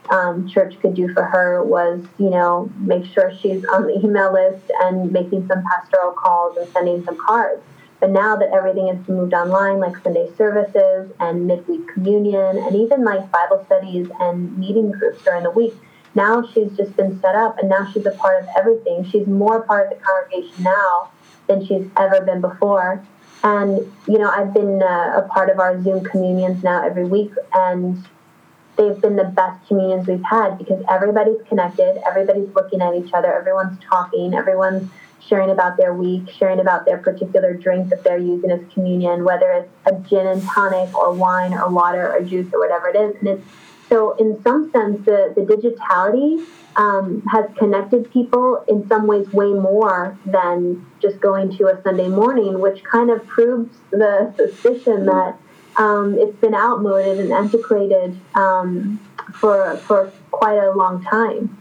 um, 0.10 0.48
church 0.48 0.80
could 0.80 0.96
do 0.96 1.14
for 1.14 1.24
her 1.24 1.64
was 1.64 2.04
you 2.18 2.30
know 2.30 2.72
make 2.80 3.06
sure 3.06 3.34
she's 3.42 3.66
on 3.66 3.88
the 3.88 4.00
email 4.04 4.34
list 4.34 4.72
and 4.82 5.12
making 5.12 5.48
some 5.48 5.64
pastoral 5.64 6.14
calls 6.14 6.58
and 6.58 6.72
sending 6.72 7.04
some 7.04 7.18
cards. 7.18 7.62
But 8.00 8.12
now 8.12 8.36
that 8.38 8.50
everything 8.54 8.88
has 8.88 9.08
moved 9.08 9.34
online 9.34 9.80
like 9.80 9.98
Sunday 10.04 10.30
services 10.38 11.12
and 11.20 11.48
midweek 11.48 11.88
communion 11.90 12.58
and 12.58 12.76
even 12.76 13.04
like 13.04 13.30
Bible 13.32 13.64
studies 13.66 14.08
and 14.20 14.58
meeting 14.58 14.92
groups 14.92 15.24
during 15.24 15.44
the 15.44 15.52
week 15.52 15.74
now 16.16 16.48
she's 16.54 16.72
just 16.78 16.96
been 16.96 17.20
set 17.22 17.34
up 17.34 17.58
and 17.58 17.70
now 17.70 17.90
she's 17.92 18.06
a 18.06 18.12
part 18.12 18.44
of 18.44 18.50
everything. 18.56 19.04
She's 19.04 19.26
more 19.26 19.62
part 19.64 19.92
of 19.92 19.98
the 19.98 20.04
congregation 20.06 20.64
now 20.64 21.10
than 21.54 21.66
she's 21.66 21.88
ever 21.98 22.22
been 22.22 22.42
before. 22.42 23.04
And, 23.44 23.92
you 24.08 24.18
know, 24.20 24.30
I've 24.30 24.54
been 24.54 24.82
uh, 24.82 25.14
a 25.18 25.28
part 25.30 25.50
of 25.50 25.60
our 25.60 25.82
Zoom 25.84 26.04
communions 26.04 26.64
now 26.64 26.86
every 26.86 27.06
week, 27.06 27.32
and 27.54 28.04
they've 28.78 29.00
been 29.02 29.18
the 29.18 29.26
best 29.26 29.68
communions 29.68 30.08
we've 30.08 30.24
had 30.24 30.58
because 30.58 30.84
everybody's 30.90 31.42
connected, 31.48 32.02
everybody's 32.08 32.50
looking 32.56 32.82
at 32.82 32.96
each 32.96 33.12
other, 33.14 33.34
everyone's 33.34 33.78
talking, 33.84 34.34
everyone's 34.34 34.90
sharing 35.20 35.50
about 35.50 35.78
their 35.78 35.94
week, 35.94 36.30
sharing 36.30 36.60
about 36.60 36.86
their 36.86 36.98
particular 36.98 37.54
drink 37.54 37.90
that 37.90 38.04
they're 38.04 38.18
using 38.18 38.52
as 38.52 38.62
communion, 38.74 39.24
whether 39.24 39.52
it's 39.52 39.70
a 39.86 39.94
gin 40.10 40.28
and 40.28 40.42
tonic 40.44 40.96
or 40.96 41.14
wine 41.14 41.54
or 41.54 41.70
water 41.70 42.14
or 42.14 42.22
juice 42.22 42.48
or 42.54 42.60
whatever 42.60 42.88
it 42.90 42.96
is. 42.96 43.16
And 43.20 43.28
it's 43.28 43.48
so, 43.94 44.14
in 44.14 44.42
some 44.42 44.72
sense, 44.72 45.06
the, 45.06 45.32
the 45.36 45.42
digitality 45.42 46.44
um, 46.76 47.22
has 47.32 47.46
connected 47.60 48.12
people 48.12 48.66
in 48.68 48.88
some 48.88 49.06
ways 49.06 49.32
way 49.32 49.54
more 49.54 50.18
than 50.26 50.84
just 51.00 51.20
going 51.20 51.56
to 51.58 51.68
a 51.68 51.80
Sunday 51.84 52.08
morning, 52.08 52.60
which 52.60 52.84
kind 52.84 53.12
of 53.12 53.24
proves 53.28 53.78
the 53.92 54.34
suspicion 54.36 55.06
that 55.06 55.38
um, 55.76 56.18
it's 56.18 56.36
been 56.38 56.56
outmoded 56.56 57.20
and 57.20 57.32
antiquated 57.32 58.20
um, 58.34 59.00
for 59.36 59.78
for 59.78 60.12
quite 60.32 60.58
a 60.58 60.72
long 60.72 61.04
time. 61.04 61.56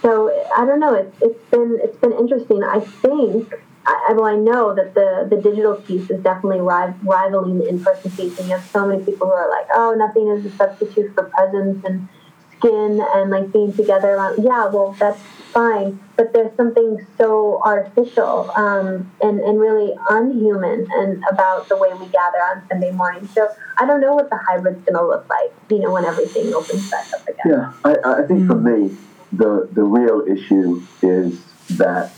So 0.00 0.30
I 0.56 0.64
don't 0.64 0.78
know. 0.78 0.94
It's 0.94 1.16
it's 1.20 1.50
been 1.50 1.80
it's 1.82 1.96
been 1.96 2.12
interesting. 2.12 2.62
I 2.62 2.78
think. 2.78 3.52
I, 3.86 4.12
well, 4.14 4.26
I 4.26 4.36
know 4.36 4.74
that 4.74 4.94
the, 4.94 5.26
the 5.28 5.40
digital 5.40 5.74
piece 5.74 6.08
is 6.10 6.22
definitely 6.22 6.60
ri- 6.60 6.94
rivaling 7.02 7.58
the 7.58 7.68
in-person 7.68 8.10
piece, 8.12 8.38
and 8.38 8.48
you 8.48 8.54
have 8.54 8.64
so 8.70 8.86
many 8.86 9.04
people 9.04 9.26
who 9.26 9.32
are 9.32 9.50
like, 9.50 9.66
"Oh, 9.74 9.94
nothing 9.94 10.28
is 10.28 10.46
a 10.46 10.56
substitute 10.56 11.14
for 11.14 11.24
presence 11.24 11.84
and 11.84 12.08
skin 12.56 13.04
and 13.14 13.30
like 13.30 13.52
being 13.52 13.72
together." 13.72 14.14
Around. 14.14 14.42
Yeah, 14.42 14.66
well, 14.66 14.96
that's 14.98 15.20
fine, 15.52 16.00
but 16.16 16.32
there's 16.32 16.54
something 16.56 17.06
so 17.18 17.60
artificial 17.62 18.50
um, 18.56 19.10
and 19.20 19.40
and 19.40 19.60
really 19.60 19.94
unhuman 20.08 20.86
and 20.90 21.22
about 21.30 21.68
the 21.68 21.76
way 21.76 21.92
we 21.92 22.06
gather 22.06 22.38
on 22.38 22.66
Sunday 22.68 22.90
morning. 22.90 23.28
So 23.34 23.48
I 23.76 23.84
don't 23.84 24.00
know 24.00 24.14
what 24.14 24.30
the 24.30 24.38
hybrid's 24.38 24.82
going 24.84 24.96
to 24.96 25.06
look 25.06 25.28
like. 25.28 25.52
You 25.68 25.80
know, 25.80 25.92
when 25.92 26.06
everything 26.06 26.54
opens 26.54 26.90
back 26.90 27.12
up 27.12 27.28
again. 27.28 27.44
Yeah, 27.46 27.72
I, 27.84 28.22
I 28.22 28.26
think 28.26 28.46
for 28.46 28.56
me, 28.56 28.96
the 29.30 29.68
the 29.72 29.82
real 29.82 30.24
issue 30.26 30.82
is 31.02 31.38
that 31.76 32.12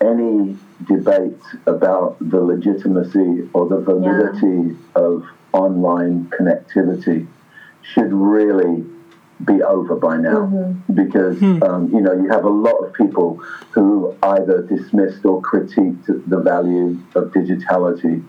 any 0.00 0.56
debate 0.86 1.40
about 1.66 2.16
the 2.20 2.40
legitimacy 2.40 3.48
or 3.52 3.68
the 3.68 3.78
validity 3.78 4.76
of 4.94 5.24
online 5.52 6.30
connectivity 6.38 7.26
should 7.82 8.12
really 8.12 8.84
be 9.44 9.62
over 9.62 9.96
by 9.96 10.16
now. 10.18 10.46
Because 10.92 11.40
um, 11.62 11.90
you 11.92 12.00
know 12.00 12.12
you 12.14 12.28
have 12.30 12.44
a 12.44 12.50
lot 12.50 12.76
of 12.84 12.92
people 12.94 13.36
who 13.72 14.16
either 14.22 14.62
dismissed 14.62 15.24
or 15.24 15.40
critiqued 15.42 16.06
the 16.06 16.38
value 16.38 16.98
of 17.14 17.32
digitality 17.32 18.22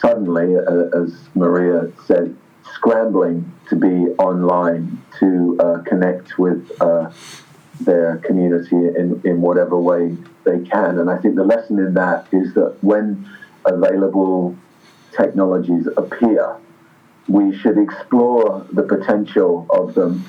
suddenly 0.00 0.56
uh, 0.56 1.02
as 1.02 1.28
maria 1.34 1.90
said 2.06 2.34
scrambling 2.72 3.52
to 3.68 3.76
be 3.76 4.10
online 4.18 5.00
to 5.18 5.56
uh, 5.60 5.78
connect 5.82 6.38
with 6.38 6.70
uh, 6.80 7.10
their 7.80 8.16
community 8.18 8.76
in, 8.76 9.20
in 9.24 9.40
whatever 9.40 9.78
way 9.78 10.16
they 10.44 10.60
can 10.60 10.98
and 10.98 11.10
i 11.10 11.18
think 11.18 11.34
the 11.34 11.44
lesson 11.44 11.78
in 11.78 11.94
that 11.94 12.26
is 12.32 12.54
that 12.54 12.76
when 12.82 13.28
available 13.64 14.56
technologies 15.12 15.86
appear 15.96 16.56
we 17.28 17.56
should 17.56 17.78
explore 17.78 18.66
the 18.72 18.82
potential 18.82 19.66
of 19.70 19.94
them 19.94 20.24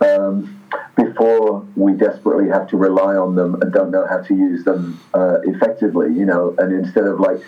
um, 0.00 0.60
before 0.96 1.66
we 1.76 1.92
desperately 1.94 2.48
have 2.48 2.68
to 2.68 2.76
rely 2.76 3.16
on 3.16 3.34
them 3.34 3.60
and 3.60 3.72
don't 3.72 3.90
know 3.90 4.06
how 4.06 4.18
to 4.18 4.34
use 4.34 4.64
them 4.64 5.00
uh, 5.14 5.38
effectively, 5.44 6.12
you 6.12 6.24
know, 6.24 6.54
and 6.58 6.72
instead 6.72 7.04
of 7.04 7.20
like, 7.20 7.38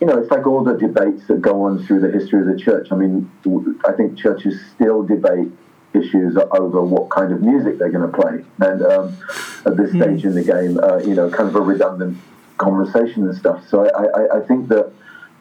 you 0.00 0.06
know, 0.06 0.18
it's 0.18 0.30
like 0.30 0.46
all 0.46 0.64
the 0.64 0.74
debates 0.74 1.26
that 1.28 1.40
go 1.40 1.62
on 1.64 1.84
through 1.84 2.00
the 2.00 2.10
history 2.10 2.40
of 2.40 2.46
the 2.46 2.58
church. 2.58 2.88
I 2.90 2.96
mean, 2.96 3.30
I 3.86 3.92
think 3.92 4.18
churches 4.18 4.60
still 4.74 5.02
debate 5.04 5.50
issues 5.94 6.36
over 6.50 6.82
what 6.82 7.10
kind 7.10 7.32
of 7.32 7.42
music 7.42 7.78
they're 7.78 7.90
going 7.90 8.10
to 8.10 8.16
play. 8.16 8.44
And 8.60 8.82
um, 8.82 9.16
at 9.66 9.76
this 9.76 9.90
stage 9.90 10.24
in 10.24 10.34
the 10.34 10.42
game, 10.44 10.78
uh, 10.78 10.98
you 10.98 11.14
know, 11.14 11.30
kind 11.30 11.48
of 11.48 11.54
a 11.54 11.60
redundant 11.60 12.18
conversation 12.58 13.24
and 13.28 13.36
stuff. 13.36 13.66
So 13.68 13.86
I, 13.86 14.04
I, 14.04 14.38
I 14.38 14.40
think 14.46 14.68
that 14.68 14.92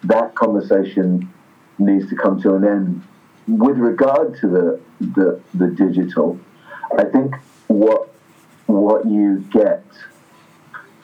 that 0.03 0.35
conversation 0.35 1.31
needs 1.77 2.09
to 2.09 2.15
come 2.15 2.41
to 2.41 2.55
an 2.55 2.65
end. 2.65 3.03
With 3.47 3.77
regard 3.77 4.37
to 4.41 4.47
the, 4.47 4.81
the, 4.99 5.41
the 5.53 5.67
digital, 5.67 6.39
I 6.97 7.05
think 7.05 7.35
what 7.67 8.09
what 8.67 9.05
you 9.05 9.45
get 9.51 9.83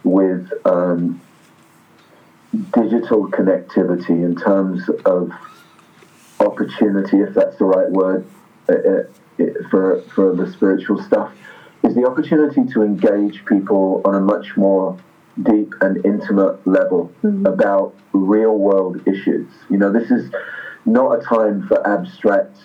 with 0.04 0.50
um, 0.66 1.20
digital 2.74 3.28
connectivity 3.30 4.10
in 4.10 4.36
terms 4.36 4.88
of 5.06 5.32
opportunity, 6.40 7.18
if 7.18 7.34
that's 7.34 7.58
the 7.58 7.66
right 7.66 7.90
word, 7.90 8.26
uh, 8.70 8.74
uh, 8.74 9.04
for 9.70 10.02
for 10.14 10.36
the 10.36 10.52
spiritual 10.52 11.02
stuff, 11.04 11.32
is 11.84 11.96
the 11.96 12.06
opportunity 12.06 12.66
to 12.74 12.84
engage 12.84 13.46
people 13.46 14.02
on 14.06 14.16
a 14.16 14.20
much 14.20 14.58
more 14.58 14.98
deep 15.44 15.74
and 15.82 16.04
intimate 16.06 16.66
level 16.68 17.12
mm-hmm. 17.24 17.46
about 17.46 17.94
real 18.14 18.58
world 18.58 19.02
issues. 19.08 19.48
You 19.70 19.78
know, 19.78 19.92
this 19.92 20.10
is 20.10 20.32
not 20.86 21.20
a 21.20 21.24
time 21.24 21.68
for 21.68 21.86
abstract 21.88 22.58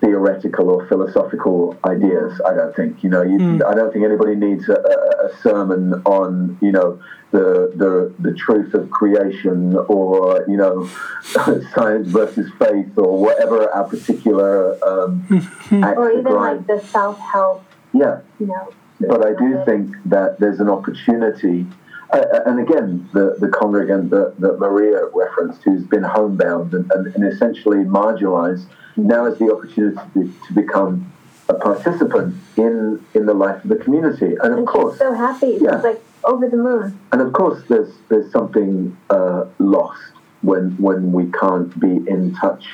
theoretical 0.00 0.70
or 0.70 0.86
philosophical 0.88 1.76
ideas. 1.84 2.40
I 2.46 2.54
don't 2.54 2.74
think. 2.74 3.02
You 3.04 3.10
know, 3.10 3.22
you, 3.22 3.64
I 3.66 3.74
don't 3.74 3.92
think 3.92 4.04
anybody 4.04 4.34
needs 4.34 4.68
a, 4.68 4.74
a, 4.74 5.26
a 5.26 5.36
sermon 5.42 5.94
on 6.04 6.58
you 6.62 6.72
know 6.72 7.00
the 7.32 7.72
the 7.76 8.12
the 8.18 8.34
truth 8.36 8.74
of 8.74 8.90
creation 8.90 9.76
or 9.76 10.44
you 10.48 10.56
know 10.56 10.88
science 11.74 12.08
versus 12.08 12.50
faith 12.58 12.96
or 12.96 13.18
whatever 13.20 13.70
our 13.72 13.84
particular 13.84 14.76
um, 14.84 15.24
axe 15.84 15.96
Or 15.98 16.10
even 16.10 16.24
grind. 16.24 16.66
like 16.68 16.80
the 16.80 16.86
self 16.88 17.18
help, 17.18 17.64
yeah. 17.92 18.20
you 18.38 18.46
know. 18.46 18.72
But 19.00 19.24
I 19.26 19.32
do 19.32 19.62
think 19.64 19.96
that 20.06 20.38
there's 20.40 20.60
an 20.60 20.68
opportunity, 20.68 21.66
Uh, 22.12 22.16
uh, 22.16 22.40
and 22.46 22.60
again, 22.60 23.08
the, 23.12 23.36
the 23.38 23.48
congregant 23.48 24.10
that, 24.10 24.34
that 24.38 24.58
Maria 24.58 25.06
referenced, 25.14 25.62
who's 25.62 25.84
been 25.84 26.02
homebound 26.02 26.74
and, 26.74 26.90
and, 26.92 27.14
and 27.14 27.24
essentially 27.32 27.78
marginalized, 27.78 28.66
mm-hmm. 28.66 29.06
now 29.06 29.24
has 29.26 29.38
the 29.38 29.52
opportunity 29.52 30.00
to, 30.14 30.32
to 30.46 30.52
become 30.54 31.12
a 31.48 31.54
participant 31.54 32.34
in 32.56 33.04
in 33.14 33.26
the 33.26 33.34
life 33.34 33.62
of 33.64 33.70
the 33.70 33.76
community. 33.76 34.36
And 34.40 34.52
of 34.52 34.58
And 34.58 34.66
course, 34.66 34.94
she's 34.94 35.00
so 35.00 35.14
happy. 35.14 35.58
Yeah. 35.60 35.76
She's 35.76 35.84
like 35.84 36.02
over 36.24 36.48
the 36.48 36.56
moon. 36.56 36.98
and 37.12 37.20
of 37.20 37.32
course, 37.32 37.62
there's 37.68 37.92
there's 38.08 38.30
something 38.30 38.96
uh, 39.10 39.46
lost 39.58 40.00
when 40.42 40.76
when 40.78 41.12
we 41.12 41.30
can't 41.32 41.78
be 41.80 41.94
in 42.08 42.34
touch 42.34 42.66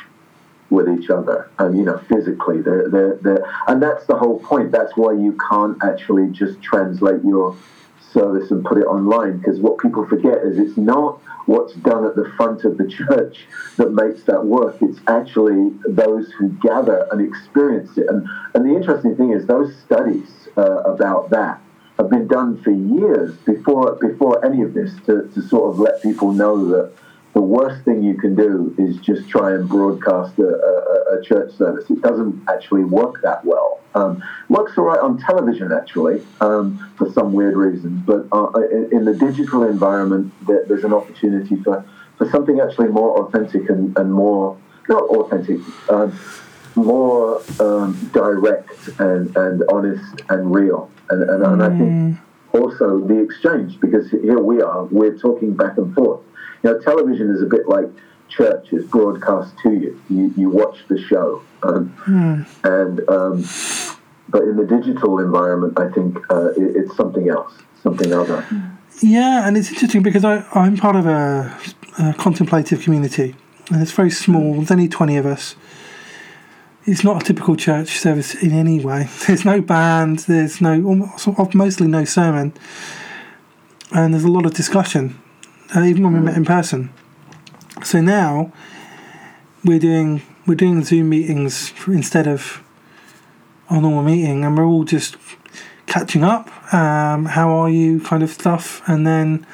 with 0.68 0.88
each 0.88 1.10
other, 1.10 1.48
and 1.58 1.78
you 1.78 1.84
know, 1.84 1.98
physically. 2.08 2.60
They're, 2.60 2.88
they're, 2.90 3.16
they're, 3.22 3.54
and 3.68 3.82
that's 3.82 4.04
the 4.06 4.16
whole 4.16 4.40
point. 4.40 4.72
That's 4.72 4.96
why 4.96 5.12
you 5.12 5.38
can't 5.48 5.78
actually 5.82 6.30
just 6.32 6.60
translate 6.60 7.22
your 7.24 7.56
service 8.18 8.46
and 8.52 8.60
put 8.70 8.76
it 8.82 8.86
online, 8.96 9.32
because 9.38 9.58
what 9.66 9.74
people 9.84 10.04
forget 10.14 10.38
is 10.48 10.52
it's 10.64 10.78
not 10.94 11.10
what's 11.52 11.74
done 11.90 12.02
at 12.10 12.14
the 12.20 12.28
front 12.36 12.58
of 12.68 12.72
the 12.80 12.88
church 13.00 13.36
that 13.78 13.90
makes 14.02 14.20
that 14.30 14.42
work. 14.56 14.74
It's 14.86 15.00
actually 15.18 15.62
those 16.02 16.26
who 16.36 16.46
gather 16.70 16.98
and 17.10 17.18
experience 17.30 17.90
it. 18.00 18.06
And 18.12 18.20
and 18.54 18.60
the 18.68 18.74
interesting 18.80 19.14
thing 19.18 19.30
is 19.36 19.40
those 19.46 19.70
studies 19.86 20.28
uh, 20.62 20.80
about 20.94 21.22
that 21.38 21.56
have 21.98 22.10
been 22.16 22.28
done 22.38 22.50
for 22.64 22.74
years 22.98 23.30
before 23.52 23.86
before 24.08 24.34
any 24.48 24.60
of 24.66 24.70
this 24.78 24.92
to, 25.06 25.14
to 25.34 25.40
sort 25.52 25.66
of 25.70 25.74
let 25.86 25.94
people 26.08 26.28
know 26.42 26.56
that 26.74 26.86
the 27.38 27.46
worst 27.58 27.78
thing 27.84 27.98
you 28.10 28.16
can 28.24 28.34
do 28.34 28.52
is 28.84 28.92
just 29.10 29.22
try 29.28 29.48
and 29.56 29.68
broadcast 29.76 30.32
a, 30.38 30.50
a, 30.72 31.18
a 31.18 31.22
church 31.28 31.50
service. 31.60 31.84
It 31.96 32.00
doesn't 32.08 32.34
actually 32.54 32.84
work 33.00 33.14
that 33.28 33.40
well. 33.52 33.70
Um, 33.96 34.22
works 34.48 34.72
all 34.76 34.84
right 34.84 35.02
on 35.08 35.12
television, 35.30 35.72
actually, 35.72 36.16
um, 36.40 36.64
for 36.98 37.06
some 37.16 37.32
weird 37.32 37.56
reason. 37.56 38.02
But 38.10 38.22
uh, 38.30 38.52
in, 38.76 38.82
in 38.96 39.02
the 39.10 39.14
digital 39.14 39.62
environment, 39.64 40.32
there, 40.46 40.62
there's 40.68 40.84
an 40.84 40.92
opportunity 41.00 41.56
for, 41.64 41.76
for 42.18 42.30
something 42.30 42.60
actually 42.60 42.88
more 42.88 43.10
authentic 43.22 43.70
and, 43.70 43.96
and 43.98 44.08
more, 44.12 44.56
not 44.88 45.04
authentic, 45.18 45.58
um, 45.88 46.08
more 46.74 47.42
um, 47.58 48.10
direct 48.12 48.88
and, 49.00 49.34
and 49.44 49.62
honest 49.72 50.22
and 50.28 50.54
real. 50.54 50.90
And, 51.10 51.20
and, 51.30 51.40
and 51.42 51.62
I 51.62 51.70
think 51.78 52.18
also 52.52 53.00
the 53.00 53.18
exchange, 53.26 53.80
because 53.80 54.10
here 54.10 54.40
we 54.40 54.60
are, 54.60 54.84
we're 54.84 55.16
talking 55.16 55.54
back 55.54 55.78
and 55.78 55.94
forth. 55.94 56.20
You 56.62 56.70
know, 56.70 56.78
television 56.80 57.30
is 57.30 57.40
a 57.42 57.46
bit 57.46 57.68
like 57.68 57.88
church 58.28 58.72
is 58.72 58.84
broadcast 58.86 59.54
to 59.62 59.72
you. 59.72 60.02
You, 60.10 60.34
you 60.36 60.50
watch 60.50 60.78
the 60.88 60.98
show. 61.10 61.42
Um, 61.66 62.46
And, 62.64 63.08
um, 63.08 63.44
but 64.28 64.42
in 64.42 64.56
the 64.56 64.66
digital 64.68 65.18
environment, 65.18 65.78
I 65.78 65.88
think 65.90 66.18
uh, 66.30 66.50
it, 66.50 66.76
it's 66.76 66.96
something 66.96 67.28
else, 67.28 67.52
something 67.82 68.12
other. 68.12 68.44
Yeah, 69.02 69.46
and 69.46 69.56
it's 69.56 69.70
interesting 69.70 70.02
because 70.02 70.24
I, 70.24 70.44
I'm 70.54 70.76
part 70.76 70.96
of 70.96 71.06
a, 71.06 71.56
a 71.98 72.14
contemplative 72.14 72.80
community, 72.80 73.34
and 73.70 73.82
it's 73.82 73.92
very 73.92 74.10
small. 74.10 74.54
There's 74.54 74.70
only 74.70 74.88
20 74.88 75.16
of 75.16 75.26
us. 75.26 75.56
It's 76.84 77.02
not 77.02 77.22
a 77.22 77.24
typical 77.24 77.56
church 77.56 77.98
service 77.98 78.34
in 78.34 78.52
any 78.52 78.80
way. 78.80 79.08
There's 79.26 79.44
no 79.44 79.60
band, 79.60 80.20
there's 80.20 80.60
no, 80.60 80.80
mostly 81.52 81.88
no 81.88 82.04
sermon, 82.04 82.52
and 83.92 84.14
there's 84.14 84.24
a 84.24 84.30
lot 84.30 84.46
of 84.46 84.54
discussion, 84.54 85.18
uh, 85.74 85.82
even 85.82 86.04
when 86.04 86.12
we 86.14 86.20
met 86.20 86.36
in 86.36 86.44
person. 86.44 86.90
So 87.82 88.00
now 88.00 88.52
we're 89.64 89.80
doing 89.80 90.22
we're 90.46 90.54
doing 90.54 90.84
Zoom 90.84 91.08
meetings 91.08 91.72
instead 91.86 92.26
of 92.26 92.62
our 93.68 93.80
normal 93.80 94.02
meeting, 94.02 94.44
and 94.44 94.56
we're 94.56 94.64
all 94.64 94.84
just 94.84 95.16
catching 95.86 96.22
up. 96.22 96.48
Um, 96.72 97.26
how 97.26 97.50
are 97.50 97.68
you? 97.68 98.00
Kind 98.00 98.22
of 98.22 98.30
stuff, 98.30 98.82
and 98.88 99.06
then 99.06 99.46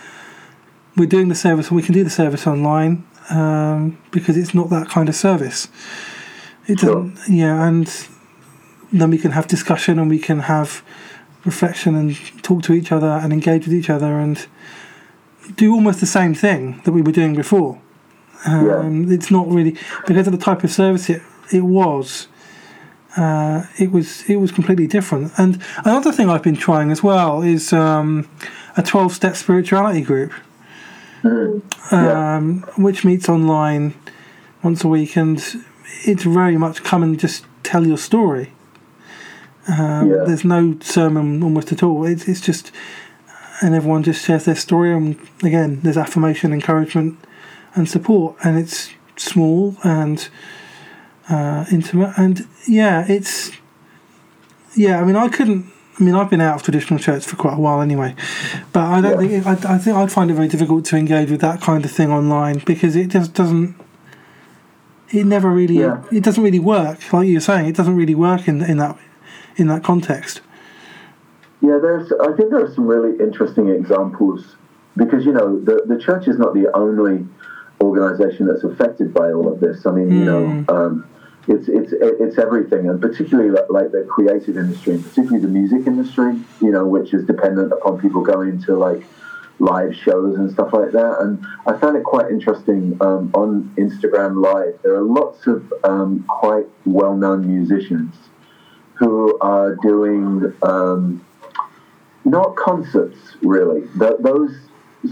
we're 0.96 1.06
doing 1.06 1.28
the 1.28 1.34
service. 1.34 1.70
We 1.70 1.82
can 1.82 1.94
do 1.94 2.04
the 2.04 2.10
service 2.10 2.46
online 2.46 3.06
um, 3.30 3.98
because 4.10 4.36
it's 4.36 4.54
not 4.54 4.70
that 4.70 4.88
kind 4.88 5.08
of 5.08 5.14
service. 5.14 5.68
It 6.66 6.78
doesn't. 6.78 7.18
Yeah, 7.28 7.66
and 7.66 7.90
then 8.92 9.10
we 9.10 9.18
can 9.18 9.32
have 9.32 9.46
discussion 9.46 9.98
and 9.98 10.10
we 10.10 10.18
can 10.18 10.40
have 10.40 10.82
reflection 11.44 11.94
and 11.94 12.16
talk 12.42 12.62
to 12.64 12.72
each 12.72 12.92
other 12.92 13.08
and 13.08 13.32
engage 13.32 13.66
with 13.66 13.74
each 13.74 13.90
other 13.90 14.18
and 14.18 14.46
do 15.56 15.72
almost 15.72 16.00
the 16.00 16.06
same 16.06 16.34
thing 16.34 16.80
that 16.84 16.92
we 16.92 17.02
were 17.02 17.12
doing 17.12 17.34
before. 17.34 17.80
Um, 18.46 19.10
It's 19.12 19.30
not 19.30 19.48
really 19.48 19.76
because 20.06 20.26
of 20.26 20.32
the 20.32 20.44
type 20.44 20.64
of 20.64 20.70
service 20.70 21.08
it 21.10 21.22
it 21.52 21.62
was. 21.64 22.28
Uh, 23.16 23.64
it 23.78 23.92
was 23.92 24.22
it 24.28 24.36
was 24.36 24.50
completely 24.52 24.86
different. 24.86 25.32
And 25.36 25.62
another 25.84 26.12
thing 26.12 26.30
I've 26.30 26.42
been 26.42 26.56
trying 26.56 26.90
as 26.90 27.02
well 27.02 27.42
is 27.42 27.72
um, 27.72 28.26
a 28.76 28.82
twelve 28.82 29.12
step 29.12 29.36
spirituality 29.36 30.00
group, 30.00 30.32
Yeah. 31.22 32.36
um, 32.36 32.64
which 32.76 33.04
meets 33.04 33.28
online 33.28 33.92
once 34.62 34.82
a 34.84 34.88
week, 34.88 35.16
and 35.16 35.38
it's 36.04 36.24
very 36.24 36.56
much 36.56 36.82
come 36.82 37.02
and 37.02 37.18
just 37.20 37.44
tell 37.62 37.86
your 37.86 37.98
story. 37.98 38.52
Um, 39.68 40.08
Yeah. 40.10 40.24
There's 40.26 40.44
no 40.44 40.76
sermon 40.80 41.42
almost 41.42 41.70
at 41.72 41.82
all. 41.82 42.04
It's 42.06 42.26
it's 42.28 42.40
just 42.40 42.72
and 43.60 43.74
everyone 43.74 44.02
just 44.02 44.24
shares 44.24 44.44
their 44.44 44.56
story. 44.56 44.92
And 44.92 45.16
again, 45.42 45.80
there's 45.82 45.96
affirmation, 45.98 46.52
encouragement, 46.52 47.18
and 47.74 47.88
support, 47.88 48.36
and 48.44 48.58
it's 48.58 48.90
small 49.16 49.76
and 49.82 50.28
uh, 51.28 51.64
intimate. 51.70 52.12
And 52.16 52.46
yeah, 52.66 53.04
it's 53.08 53.52
yeah. 54.74 55.00
I 55.00 55.04
mean, 55.04 55.16
I 55.16 55.28
couldn't. 55.28 55.70
I 56.00 56.04
mean, 56.04 56.14
I've 56.14 56.30
been 56.30 56.40
out 56.40 56.56
of 56.56 56.62
traditional 56.62 56.98
church 56.98 57.24
for 57.26 57.36
quite 57.36 57.54
a 57.54 57.60
while 57.60 57.80
anyway, 57.80 58.14
but 58.72 58.84
I 58.84 59.00
don't 59.00 59.18
think 59.18 59.46
I, 59.46 59.52
I 59.74 59.78
think 59.78 59.96
I'd 59.96 60.10
find 60.10 60.30
it 60.30 60.34
very 60.34 60.48
difficult 60.48 60.84
to 60.86 60.96
engage 60.96 61.30
with 61.30 61.40
that 61.42 61.60
kind 61.60 61.84
of 61.84 61.90
thing 61.90 62.10
online 62.10 62.62
because 62.64 62.96
it 62.96 63.08
just 63.08 63.34
doesn't. 63.34 63.76
it 65.10 65.26
never 65.26 65.50
really 65.50 65.78
Yeah. 65.80 66.02
it 66.10 66.22
doesn't 66.24 66.42
really 66.42 66.58
work. 66.58 67.12
Like 67.12 67.28
you're 67.28 67.40
saying, 67.40 67.66
it 67.66 67.76
doesn't 67.76 67.94
really 67.96 68.14
work 68.14 68.48
in 68.48 68.62
in 68.62 68.78
that 68.78 68.98
in 69.56 69.66
that 69.68 69.84
context. 69.84 70.40
Yeah, 71.60 71.78
there's. 71.80 72.10
I 72.20 72.32
think 72.36 72.50
there 72.50 72.64
are 72.64 72.74
some 72.74 72.86
really 72.86 73.16
interesting 73.20 73.68
examples 73.68 74.56
because 74.96 75.24
you 75.26 75.32
know 75.32 75.60
the 75.60 75.82
the 75.86 75.98
church 76.00 76.26
is 76.26 76.38
not 76.38 76.54
the 76.54 76.74
only 76.74 77.26
organization 77.82 78.46
that's 78.46 78.64
affected 78.64 79.12
by 79.12 79.32
all 79.32 79.52
of 79.52 79.60
this. 79.60 79.86
I 79.86 79.90
mean, 79.90 80.10
you 80.10 80.24
know, 80.24 80.64
um, 80.68 81.08
it's 81.48 81.68
it's 81.68 81.92
it's 81.92 82.38
everything, 82.38 82.88
and 82.88 83.00
particularly 83.00 83.50
like, 83.50 83.68
like 83.68 83.92
the 83.92 84.06
creative 84.08 84.56
industry, 84.56 84.94
and 84.94 85.04
particularly 85.04 85.40
the 85.40 85.48
music 85.48 85.86
industry. 85.86 86.38
You 86.60 86.70
know, 86.70 86.86
which 86.86 87.12
is 87.12 87.26
dependent 87.26 87.72
upon 87.72 88.00
people 88.00 88.22
going 88.22 88.62
to 88.62 88.76
like 88.76 89.02
live 89.58 89.94
shows 89.94 90.38
and 90.38 90.50
stuff 90.50 90.72
like 90.72 90.92
that. 90.92 91.16
And 91.20 91.44
I 91.66 91.78
found 91.78 91.96
it 91.96 92.04
quite 92.04 92.30
interesting 92.30 92.96
um, 93.00 93.30
on 93.34 93.72
Instagram 93.76 94.42
Live. 94.42 94.80
There 94.82 94.94
are 94.94 95.02
lots 95.02 95.46
of 95.46 95.72
um, 95.84 96.24
quite 96.28 96.66
well-known 96.84 97.46
musicians 97.46 98.14
who 98.94 99.38
are 99.40 99.76
doing. 99.76 100.52
Um, 100.62 101.24
not 102.24 102.54
concerts 102.54 103.18
really. 103.42 103.82
Th- 103.98 104.18
those 104.20 104.52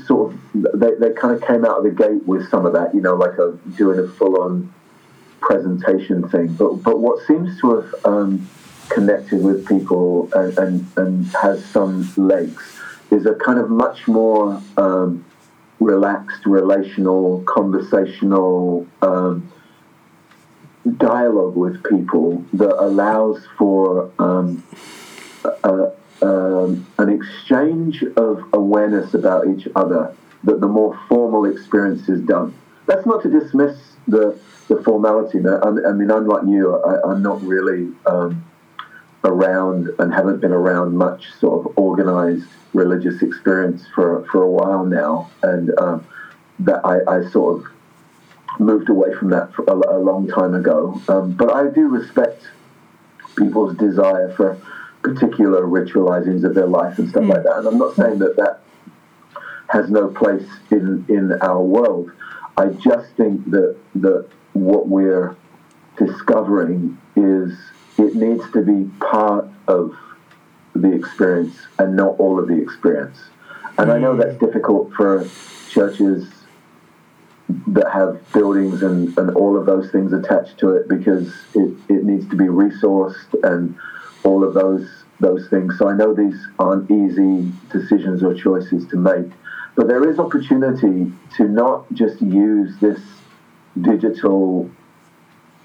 sort 0.07 0.32
of 0.32 0.41
they, 0.55 0.95
they 0.95 1.12
kind 1.14 1.34
of 1.34 1.43
came 1.47 1.64
out 1.64 1.78
of 1.78 1.84
the 1.84 1.91
gate 1.91 2.26
with 2.26 2.49
some 2.49 2.66
of 2.66 2.72
that, 2.74 2.95
you 2.95 3.01
know, 3.01 3.14
like 3.14 3.38
a 3.38 3.59
doing 3.76 3.99
a 3.99 4.09
full 4.09 4.41
on 4.41 4.72
presentation 5.41 6.28
thing. 6.28 6.55
But 6.55 6.82
but 6.82 7.01
what 7.01 7.26
seems 7.26 7.61
to 7.61 7.80
have 7.80 7.95
um, 8.05 8.49
connected 8.88 9.43
with 9.43 9.66
people 9.66 10.30
and, 10.34 10.59
and 10.59 10.86
and 10.97 11.26
has 11.43 11.64
some 11.66 12.12
legs 12.16 12.78
is 13.11 13.26
a 13.26 13.34
kind 13.34 13.59
of 13.59 13.70
much 13.70 14.07
more 14.07 14.62
um, 14.76 15.24
relaxed, 15.80 16.47
relational, 16.47 17.43
conversational. 17.43 18.86
Um, 19.03 19.53
dialogue 20.97 21.57
with 21.57 21.84
people 21.84 22.43
that 22.55 22.74
allows 22.82 23.47
for 23.59 24.11
um, 24.18 24.64
a, 25.62 25.91
um, 26.22 26.86
an 26.98 27.08
exchange 27.08 28.02
of 28.16 28.44
awareness 28.52 29.14
about 29.14 29.48
each 29.48 29.68
other 29.74 30.14
that 30.44 30.60
the 30.60 30.68
more 30.68 30.98
formal 31.08 31.44
experience 31.44 32.08
is 32.08 32.20
done. 32.22 32.54
That's 32.86 33.06
not 33.06 33.22
to 33.22 33.30
dismiss 33.30 33.76
the, 34.08 34.38
the 34.68 34.82
formality. 34.82 35.38
I, 35.46 35.88
I 35.88 35.92
mean, 35.92 36.10
I'm 36.10 36.26
like 36.26 36.44
you, 36.46 36.74
I, 36.76 37.10
I'm 37.10 37.22
not 37.22 37.42
really 37.42 37.92
um, 38.06 38.44
around 39.24 39.90
and 39.98 40.12
haven't 40.12 40.40
been 40.40 40.52
around 40.52 40.96
much 40.96 41.30
sort 41.38 41.66
of 41.66 41.78
organized 41.78 42.46
religious 42.72 43.22
experience 43.22 43.84
for, 43.94 44.24
for 44.30 44.42
a 44.42 44.50
while 44.50 44.84
now. 44.84 45.30
And 45.42 45.78
um, 45.78 46.06
that 46.60 46.80
I, 46.84 46.98
I 47.18 47.30
sort 47.30 47.58
of 47.58 48.60
moved 48.60 48.88
away 48.88 49.14
from 49.14 49.30
that 49.30 49.50
a, 49.66 49.72
a 49.72 49.98
long 49.98 50.28
time 50.28 50.54
ago. 50.54 51.00
Um, 51.08 51.32
but 51.32 51.52
I 51.52 51.68
do 51.70 51.88
respect 51.88 52.42
people's 53.36 53.76
desire 53.76 54.32
for 54.34 54.60
particular 55.03 55.62
ritualizings 55.62 56.44
of 56.44 56.55
their 56.55 56.66
life 56.66 56.98
and 56.98 57.09
stuff 57.09 57.22
hmm. 57.22 57.30
like 57.30 57.42
that. 57.44 57.59
And 57.59 57.68
I'm 57.68 57.78
not 57.78 57.96
saying 57.96 58.18
that 58.18 58.36
that 58.36 58.61
has 59.68 59.90
no 59.90 60.09
place 60.09 60.48
in 60.70 61.05
in 61.09 61.32
our 61.42 61.62
world. 61.62 62.11
I 62.57 62.66
just 62.66 63.12
think 63.16 63.51
that 63.51 63.76
that 63.96 64.28
what 64.53 64.88
we're 64.88 65.36
discovering 65.96 66.98
is 67.16 67.57
it 67.98 68.14
needs 68.14 68.51
to 68.53 68.62
be 68.62 68.90
part 69.01 69.48
of 69.68 69.96
the 70.74 70.92
experience 70.92 71.57
and 71.78 71.96
not 71.96 72.18
all 72.18 72.38
of 72.38 72.48
the 72.48 72.61
experience. 72.61 73.18
And 73.78 73.90
I 73.90 73.98
know 73.98 74.14
hmm. 74.14 74.20
that's 74.20 74.38
difficult 74.38 74.92
for 74.92 75.28
churches 75.70 76.28
that 77.68 77.90
have 77.92 78.20
buildings 78.32 78.82
and, 78.82 79.16
and 79.18 79.30
all 79.36 79.59
of 79.59 79.66
those 79.66 79.90
things 79.90 80.12
attached 80.12 80.59
to 80.59 80.70
it 80.70 80.88
because 80.88 81.32
it, 81.55 81.74
it 81.88 82.05
needs 82.05 82.28
to 82.30 82.36
be 82.36 82.44
resourced 82.44 83.34
and 83.42 83.76
all 84.24 84.44
of 84.44 84.54
those 84.54 84.88
those 85.20 85.48
things. 85.48 85.76
So 85.78 85.88
I 85.88 85.94
know 85.94 86.14
these 86.14 86.38
aren't 86.58 86.90
easy 86.90 87.52
decisions 87.70 88.22
or 88.22 88.34
choices 88.34 88.86
to 88.88 88.96
make, 88.96 89.30
but 89.74 89.86
there 89.86 90.08
is 90.08 90.18
opportunity 90.18 91.12
to 91.36 91.44
not 91.44 91.92
just 91.92 92.20
use 92.22 92.74
this 92.80 93.00
digital 93.80 94.70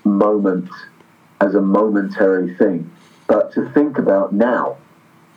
moment 0.03 0.69
as 1.41 1.55
a 1.55 1.61
momentary 1.61 2.53
thing, 2.55 2.91
but 3.27 3.53
to 3.53 3.69
think 3.71 3.97
about 3.97 4.33
now. 4.33 4.77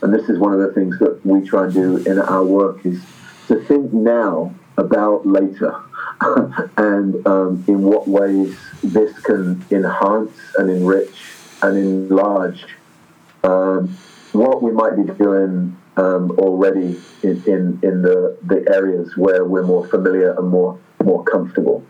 And 0.02 0.12
this 0.12 0.28
is 0.28 0.38
one 0.38 0.52
of 0.52 0.60
the 0.60 0.72
things 0.72 0.98
that 0.98 1.24
we 1.24 1.46
try 1.46 1.64
and 1.64 1.72
do 1.72 1.96
in 1.98 2.18
our 2.18 2.44
work 2.44 2.84
is 2.84 3.00
to 3.48 3.64
think 3.64 3.92
now 3.92 4.54
about 4.76 5.26
later 5.26 5.74
and 6.76 7.26
um, 7.26 7.64
in 7.66 7.82
what 7.82 8.06
ways 8.06 8.56
this 8.82 9.18
can 9.20 9.64
enhance 9.70 10.36
and 10.56 10.70
enrich 10.70 11.32
and 11.62 11.76
enlarge 11.76 12.64
um, 13.48 13.88
what 14.32 14.62
we 14.62 14.72
might 14.72 14.96
be 14.96 15.04
doing 15.14 15.76
um, 15.96 16.30
already 16.32 17.00
in, 17.22 17.42
in, 17.46 17.80
in 17.82 18.02
the, 18.02 18.36
the 18.44 18.64
areas 18.72 19.16
where 19.16 19.44
we're 19.44 19.66
more 19.66 19.86
familiar 19.88 20.32
and 20.38 20.48
more, 20.48 20.78
more 21.02 21.24
comfortable. 21.24 21.84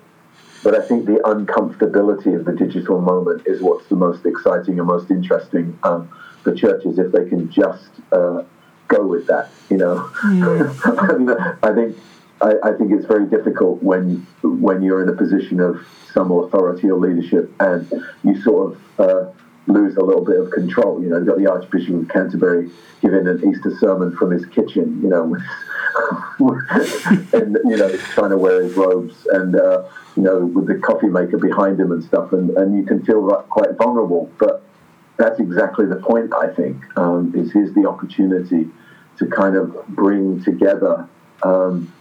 But 0.63 0.75
I 0.75 0.87
think 0.87 1.07
the 1.07 1.21
uncomfortability 1.25 2.37
of 2.39 2.45
the 2.45 2.53
digital 2.53 3.01
moment 3.01 3.47
is 3.47 3.61
what's 3.61 3.87
the 3.89 3.97
most 3.97 4.25
exciting 4.25 4.79
and 4.79 4.89
most 4.89 5.11
interesting 5.11 5.79
um, 5.83 6.09
for 6.43 6.55
churches 6.55 6.99
if 6.99 7.13
they 7.13 7.29
can 7.29 7.51
just 7.51 7.91
uh, 8.13 8.43
go 8.89 9.07
with 9.07 9.27
that. 9.27 9.51
You 9.71 9.77
know, 9.77 10.11
and 10.25 11.31
I 11.63 11.75
think 11.75 11.97
I, 12.41 12.55
I 12.65 12.73
think 12.73 12.93
it's 12.93 13.07
very 13.07 13.27
difficult 13.29 13.83
when 13.83 14.27
when 14.43 14.83
you're 14.83 15.03
in 15.03 15.09
a 15.09 15.17
position 15.17 15.61
of 15.61 15.81
some 16.13 16.33
authority 16.33 16.91
or 16.91 16.99
leadership 16.99 17.53
and 17.61 17.89
you 18.25 18.43
sort 18.43 18.73
of 18.73 19.01
uh, 19.01 19.31
lose 19.69 19.97
a 19.97 20.03
little 20.03 20.25
bit 20.25 20.41
of 20.41 20.51
control. 20.51 21.01
You 21.03 21.11
know, 21.11 21.19
you've 21.19 21.27
got 21.27 21.39
the 21.39 21.51
Archbishop 21.51 21.95
of 21.95 22.09
Canterbury 22.09 22.71
giving 23.01 23.27
an 23.27 23.39
Easter 23.49 23.77
sermon 23.79 24.17
from 24.17 24.33
his 24.33 24.45
kitchen. 24.47 25.01
You 25.03 25.09
know, 25.09 25.37
and 27.33 27.59
you 27.65 27.77
know, 27.77 27.97
trying 28.15 28.31
to 28.31 28.39
wear 28.39 28.63
his 28.63 28.75
robes 28.75 29.27
and. 29.33 29.55
Uh, 29.57 29.85
you 30.19 30.25
know, 30.25 30.47
with 30.47 30.67
the 30.67 30.75
coffee 30.75 31.07
maker 31.07 31.39
behind 31.39 31.79
him 31.79 31.93
and 31.93 32.03
stuff, 32.03 32.33
and, 32.33 32.51
and 32.57 32.77
you 32.77 32.85
can 32.85 33.05
feel 33.05 33.31
quite 33.49 33.77
vulnerable. 33.77 34.29
But 34.37 34.65
that's 35.17 35.39
exactly 35.39 35.87
the 35.87 35.97
point, 35.97 36.35
I 36.35 36.53
think, 36.53 36.83
um, 36.99 37.33
is 37.37 37.53
here's 37.53 37.73
the 37.75 37.89
opportunity 37.89 38.69
to 39.19 39.27
kind 39.27 39.55
of 39.55 39.87
bring 39.89 40.43
together 40.43 41.09
um, 41.45 41.93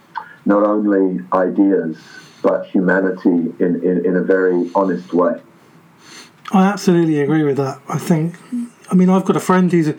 not 0.46 0.64
only 0.64 1.24
ideas, 1.32 1.98
but 2.42 2.66
humanity 2.68 3.54
in, 3.60 3.82
in, 3.84 4.04
in 4.04 4.16
a 4.16 4.24
very 4.24 4.72
honest 4.74 5.14
way. 5.14 5.40
I 6.52 6.66
absolutely 6.66 7.20
agree 7.22 7.44
with 7.44 7.58
that. 7.58 7.82
I 7.90 7.98
think, 7.98 8.38
I 8.90 8.96
mean, 8.96 9.10
I've 9.10 9.26
got 9.26 9.36
a 9.36 9.42
friend 9.42 9.70
who's 9.72 9.90
a, 9.90 9.96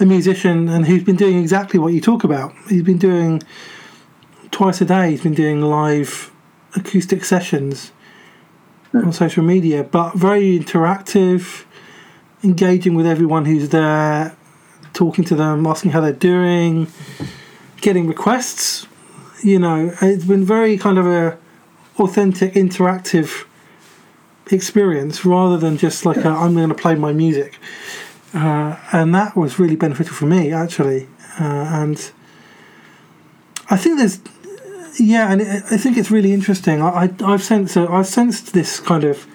a 0.00 0.06
musician 0.06 0.68
and 0.68 0.86
who's 0.86 1.04
been 1.04 1.16
doing 1.16 1.38
exactly 1.38 1.78
what 1.78 1.92
you 1.92 2.00
talk 2.00 2.24
about. 2.24 2.52
He's 2.68 2.82
been 2.82 2.98
doing 2.98 3.42
twice 4.50 4.80
a 4.80 4.84
day. 4.84 5.10
He's 5.12 5.22
been 5.22 5.34
doing 5.34 5.60
live 5.60 6.32
acoustic 6.74 7.24
sessions 7.24 7.92
on 8.92 9.12
social 9.12 9.44
media, 9.44 9.84
but 9.84 10.14
very 10.14 10.58
interactive, 10.58 11.64
engaging 12.42 12.94
with 12.94 13.06
everyone 13.06 13.44
who's 13.44 13.68
there, 13.68 14.36
talking 14.92 15.24
to 15.24 15.36
them, 15.36 15.66
asking 15.66 15.92
how 15.92 16.00
they're 16.00 16.12
doing, 16.12 16.88
getting 17.80 18.08
requests. 18.08 18.86
You 19.42 19.60
know, 19.60 19.94
it's 20.00 20.24
been 20.24 20.44
very 20.44 20.76
kind 20.76 20.98
of 20.98 21.06
a 21.06 21.38
authentic, 21.98 22.54
interactive 22.54 23.44
experience 24.50 25.24
rather 25.24 25.56
than 25.56 25.76
just 25.76 26.04
like 26.04 26.18
a, 26.18 26.28
I'm 26.28 26.54
going 26.54 26.68
to 26.68 26.74
play 26.74 26.94
my 26.94 27.12
music. 27.12 27.58
Uh, 28.32 28.76
and 28.92 29.14
that 29.14 29.36
was 29.36 29.58
really 29.58 29.76
beneficial 29.76 30.14
for 30.14 30.26
me 30.26 30.52
actually. 30.52 31.08
Uh, 31.38 31.44
and 31.44 32.10
I 33.70 33.76
think 33.76 33.98
there's 33.98 34.20
yeah, 34.98 35.32
and 35.32 35.40
it, 35.40 35.64
I 35.70 35.76
think 35.76 35.96
it's 35.96 36.10
really 36.10 36.32
interesting. 36.32 36.80
I, 36.80 37.04
I 37.04 37.14
I've 37.24 37.42
sensed 37.42 37.76
a, 37.76 37.88
I've 37.90 38.06
sensed 38.06 38.52
this 38.52 38.80
kind 38.80 39.04
of 39.04 39.26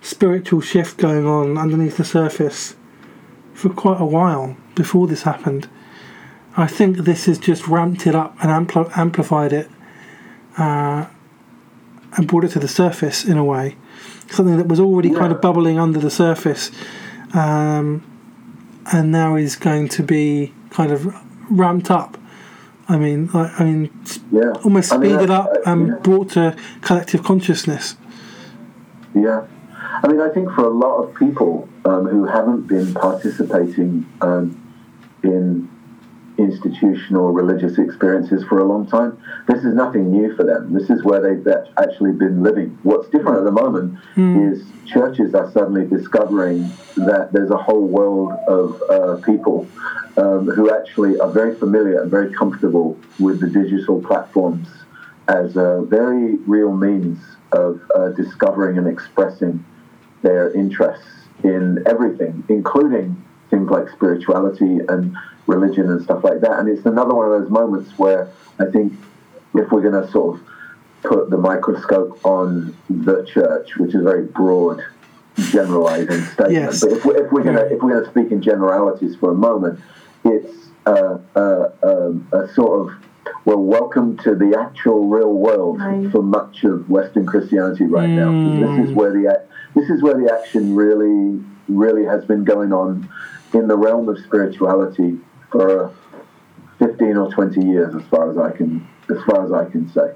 spiritual 0.00 0.60
shift 0.60 0.96
going 0.98 1.26
on 1.26 1.58
underneath 1.58 1.96
the 1.96 2.04
surface 2.04 2.74
for 3.54 3.68
quite 3.68 4.00
a 4.00 4.04
while 4.04 4.56
before 4.74 5.06
this 5.06 5.22
happened. 5.22 5.68
I 6.56 6.66
think 6.66 6.98
this 6.98 7.26
has 7.26 7.38
just 7.38 7.68
ramped 7.68 8.06
it 8.06 8.14
up 8.14 8.36
and 8.42 8.50
ampl- 8.50 8.96
amplified 8.96 9.52
it, 9.52 9.70
uh, 10.58 11.06
and 12.16 12.28
brought 12.28 12.44
it 12.44 12.50
to 12.52 12.58
the 12.58 12.68
surface 12.68 13.24
in 13.24 13.36
a 13.36 13.44
way. 13.44 13.76
Something 14.32 14.56
that 14.56 14.66
was 14.66 14.80
already 14.80 15.10
kind 15.10 15.32
of 15.32 15.40
bubbling 15.40 15.78
under 15.78 15.98
the 15.98 16.10
surface, 16.10 16.70
um, 17.34 18.02
and 18.92 19.12
now 19.12 19.36
is 19.36 19.56
going 19.56 19.88
to 19.88 20.02
be 20.02 20.52
kind 20.70 20.90
of 20.90 21.14
ramped 21.50 21.90
up. 21.90 22.16
I 22.88 22.96
mean, 22.96 23.30
like, 23.32 23.60
I 23.60 23.64
mean, 23.64 23.90
Yeah. 24.30 24.52
almost 24.64 24.92
I 24.92 24.98
mean, 24.98 25.10
speeded 25.10 25.30
up 25.30 25.50
uh, 25.50 25.70
and 25.70 25.88
yeah. 25.88 25.94
brought 26.02 26.30
to 26.30 26.56
collective 26.80 27.22
consciousness. 27.22 27.96
Yeah. 29.14 29.42
I 30.02 30.08
mean, 30.08 30.20
I 30.20 30.30
think 30.30 30.50
for 30.52 30.64
a 30.64 30.70
lot 30.70 30.96
of 31.02 31.14
people 31.14 31.68
um, 31.84 32.06
who 32.06 32.24
haven't 32.24 32.66
been 32.66 32.92
participating 32.94 34.06
um, 34.20 34.60
in 35.22 35.68
institutional 36.38 37.30
religious 37.32 37.78
experiences 37.78 38.44
for 38.44 38.58
a 38.58 38.64
long 38.64 38.86
time. 38.86 39.20
This 39.46 39.64
is 39.64 39.74
nothing 39.74 40.10
new 40.10 40.34
for 40.34 40.44
them. 40.44 40.72
This 40.72 40.90
is 40.90 41.04
where 41.04 41.20
they've 41.20 41.46
actually 41.78 42.12
been 42.12 42.42
living. 42.42 42.78
What's 42.82 43.08
different 43.08 43.38
at 43.38 43.44
the 43.44 43.52
moment 43.52 43.98
mm. 44.14 44.52
is 44.52 44.64
churches 44.86 45.34
are 45.34 45.50
suddenly 45.52 45.86
discovering 45.86 46.70
that 46.96 47.30
there's 47.32 47.50
a 47.50 47.56
whole 47.56 47.86
world 47.86 48.32
of 48.48 48.82
uh, 48.90 49.16
people 49.24 49.66
um, 50.16 50.46
who 50.48 50.74
actually 50.74 51.18
are 51.20 51.30
very 51.30 51.54
familiar 51.54 52.02
and 52.02 52.10
very 52.10 52.32
comfortable 52.32 52.98
with 53.18 53.40
the 53.40 53.48
digital 53.48 54.00
platforms 54.02 54.68
as 55.28 55.56
a 55.56 55.84
very 55.88 56.36
real 56.46 56.72
means 56.74 57.18
of 57.52 57.80
uh, 57.94 58.08
discovering 58.10 58.78
and 58.78 58.88
expressing 58.88 59.64
their 60.22 60.52
interests 60.52 61.06
in 61.44 61.82
everything, 61.86 62.44
including 62.48 63.22
things 63.50 63.68
like 63.70 63.88
spirituality 63.90 64.78
and 64.88 65.16
religion 65.46 65.90
and 65.90 66.02
stuff 66.02 66.24
like 66.24 66.40
that. 66.40 66.58
And 66.58 66.68
it's 66.68 66.86
another 66.86 67.14
one 67.14 67.30
of 67.30 67.40
those 67.40 67.50
moments 67.50 67.98
where 67.98 68.30
I 68.58 68.66
think 68.66 68.92
if 69.54 69.70
we're 69.70 69.82
going 69.82 70.00
to 70.00 70.10
sort 70.10 70.38
of 70.38 70.46
put 71.02 71.30
the 71.30 71.36
microscope 71.36 72.24
on 72.24 72.76
the 72.88 73.24
church, 73.24 73.76
which 73.76 73.90
is 73.94 74.00
a 74.00 74.04
very 74.04 74.24
broad, 74.24 74.82
generalizing 75.36 76.22
statement, 76.22 76.52
yes. 76.52 76.80
but 76.80 76.92
if 76.92 77.04
we're, 77.04 77.26
if 77.26 77.32
we're 77.32 77.42
going 77.42 77.56
to 77.56 77.66
if 77.66 77.82
we're 77.82 77.92
going 77.92 78.04
to 78.04 78.10
speak 78.10 78.30
in 78.32 78.42
generalities 78.42 79.16
for 79.16 79.30
a 79.30 79.34
moment, 79.34 79.80
it's 80.24 80.68
uh, 80.86 81.18
uh, 81.34 81.70
um, 81.82 82.28
a 82.32 82.48
sort 82.54 82.80
of 82.80 82.96
well, 83.44 83.58
welcome 83.58 84.16
to 84.18 84.34
the 84.34 84.56
actual 84.58 85.06
real 85.08 85.32
world 85.32 85.80
right. 85.80 86.10
for 86.12 86.22
much 86.22 86.64
of 86.64 86.88
Western 86.88 87.26
Christianity 87.26 87.84
right 87.84 88.08
mm. 88.08 88.60
now. 88.60 88.76
This 88.76 88.88
is 88.88 88.94
where 88.94 89.12
the 89.12 89.44
this 89.74 89.90
is 89.90 90.02
where 90.02 90.14
the 90.14 90.32
action 90.32 90.74
really 90.74 91.42
really 91.68 92.04
has 92.04 92.24
been 92.24 92.44
going 92.44 92.72
on 92.72 93.08
in 93.54 93.68
the 93.68 93.76
realm 93.76 94.08
of 94.08 94.18
spirituality 94.18 95.18
for 95.52 95.94
15 96.78 97.16
or 97.16 97.30
20 97.30 97.64
years 97.64 97.94
as 97.94 98.02
far 98.08 98.30
as 98.30 98.38
I 98.38 98.56
can 98.56 98.88
as 99.08 99.22
far 99.24 99.44
as 99.44 99.52
I 99.52 99.70
can 99.70 99.88
say. 99.92 100.14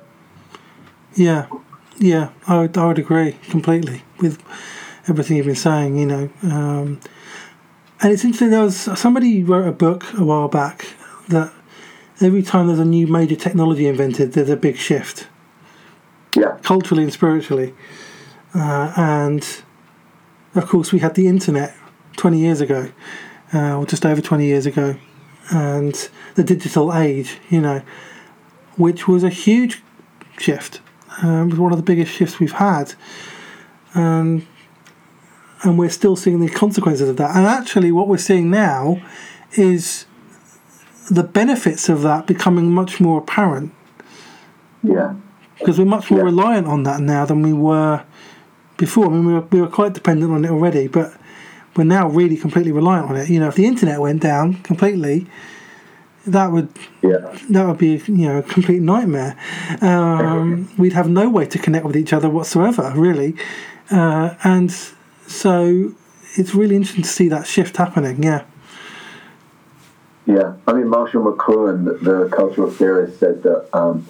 Yeah. 1.15 1.47
Yeah, 1.99 2.31
I 2.47 2.61
would, 2.61 2.77
I 2.77 2.87
would 2.87 2.99
agree 2.99 3.33
completely 3.49 4.03
with 4.21 4.43
everything 5.09 5.39
you've 5.39 5.47
been 5.47 5.55
saying, 5.55 5.97
you 5.97 6.07
know. 6.07 6.31
Um, 6.43 7.01
and 8.03 8.13
it's 8.13 8.23
interesting, 8.23 8.51
there 8.51 8.63
was 8.63 8.77
somebody 8.77 9.43
wrote 9.43 9.67
a 9.67 9.73
book 9.73 10.05
a 10.15 10.25
while 10.25 10.49
back 10.49 10.87
that 11.29 11.53
every 12.21 12.43
time 12.43 12.67
there's 12.67 12.79
a 12.79 12.85
new 12.85 13.07
major 13.07 13.37
technology 13.37 13.87
invented, 13.87 14.33
there's 14.33 14.51
a 14.51 14.57
big 14.57 14.77
shift. 14.77 15.29
Yeah. 16.37 16.59
Culturally 16.63 17.03
and 17.03 17.13
spiritually. 17.13 17.75
Uh, 18.55 18.93
and 18.97 19.63
of 20.55 20.67
course, 20.67 20.93
we 20.93 20.99
had 20.99 21.15
the 21.15 21.29
internet 21.29 21.75
20 22.19 22.39
years 22.39 22.61
ago, 22.61 22.93
uh, 23.55 23.79
or 23.79 23.87
just 23.87 24.05
over 24.05 24.21
20 24.21 24.45
years 24.45 24.67
ago 24.67 24.97
and 25.51 26.09
the 26.35 26.45
digital 26.45 26.95
age, 26.95 27.39
you 27.51 27.61
know, 27.61 27.83
which 28.77 29.07
was 29.07 29.25
a 29.25 29.31
huge 29.31 29.83
shift. 30.39 30.81
Um, 31.23 31.49
it 31.49 31.53
was 31.53 31.59
one 31.59 31.73
of 31.73 31.79
the 31.79 31.85
biggest 31.85 32.13
shifts 32.13 32.39
we've 32.41 32.53
had. 32.53 32.95
Um, 33.95 34.47
and 35.63 35.79
we're 35.79 35.91
still 35.91 36.17
seeing 36.17 36.41
the 36.41 36.51
consequences 36.51 37.09
of 37.09 37.17
that. 37.17 37.35
And 37.35 37.47
actually, 37.47 37.91
what 37.93 38.09
we're 38.09 38.19
seeing 38.19 38.51
now 38.51 39.01
is 39.53 40.07
the 41.11 41.23
benefits 41.23 41.89
of 41.89 42.03
that 42.03 42.27
becoming 42.27 42.73
much 42.73 43.01
more 43.01 43.19
apparent. 43.19 43.73
Yeah. 44.83 45.15
Because 45.59 45.79
we're 45.79 45.87
much 45.87 46.11
more 46.11 46.21
yeah. 46.21 46.27
reliant 46.27 46.67
on 46.67 46.83
that 46.83 47.01
now 47.01 47.25
than 47.25 47.43
we 47.43 47.53
were 47.53 48.05
before. 48.77 49.07
I 49.07 49.11
mean, 49.11 49.27
we 49.27 49.33
were, 49.35 49.41
we 49.41 49.61
were 49.61 49.69
quite 49.69 49.95
dependent 49.95 50.31
on 50.33 50.45
it 50.45 50.51
already, 50.51 50.89
but 50.89 51.16
we're 51.77 51.85
now 51.85 52.09
really 52.09 52.37
completely 52.37 52.73
reliant 52.73 53.11
on 53.11 53.17
it. 53.17 53.29
You 53.29 53.41
know, 53.41 53.49
if 53.49 53.55
the 53.55 53.67
internet 53.67 54.01
went 54.01 54.23
down 54.23 54.55
completely, 54.63 55.27
that 56.27 56.51
would 56.51 56.69
yeah. 57.03 57.39
that 57.51 57.67
would 57.67 57.79
be 57.79 58.03
you 58.07 58.29
know 58.29 58.39
a 58.39 58.43
complete 58.43 58.83
nightmare. 58.83 59.37
Um, 59.81 60.71
we'd 60.77 60.93
have 60.93 61.09
no 61.09 61.29
way 61.29 61.47
to 61.47 61.59
connect 61.59 61.85
with 61.85 61.97
each 61.97 62.13
other 62.13 62.29
whatsoever, 62.29 62.93
really, 62.95 63.37
uh, 63.91 64.35
and 64.45 64.73
so 65.27 65.95
it's 66.35 66.55
really 66.55 66.77
interesting 66.77 67.05
to 67.05 67.09
see 67.09 67.29
that 67.29 67.47
shift 67.47 67.77
happening. 67.77 68.23
Yeah. 68.23 68.45
Yeah, 70.27 70.57
I 70.67 70.73
mean 70.73 70.89
Marshall 70.89 71.23
McLuhan, 71.23 72.03
the 72.03 72.29
cultural 72.35 72.69
theorist, 72.69 73.21
said 73.21 73.45
that 73.45 73.69
um, 73.73 74.05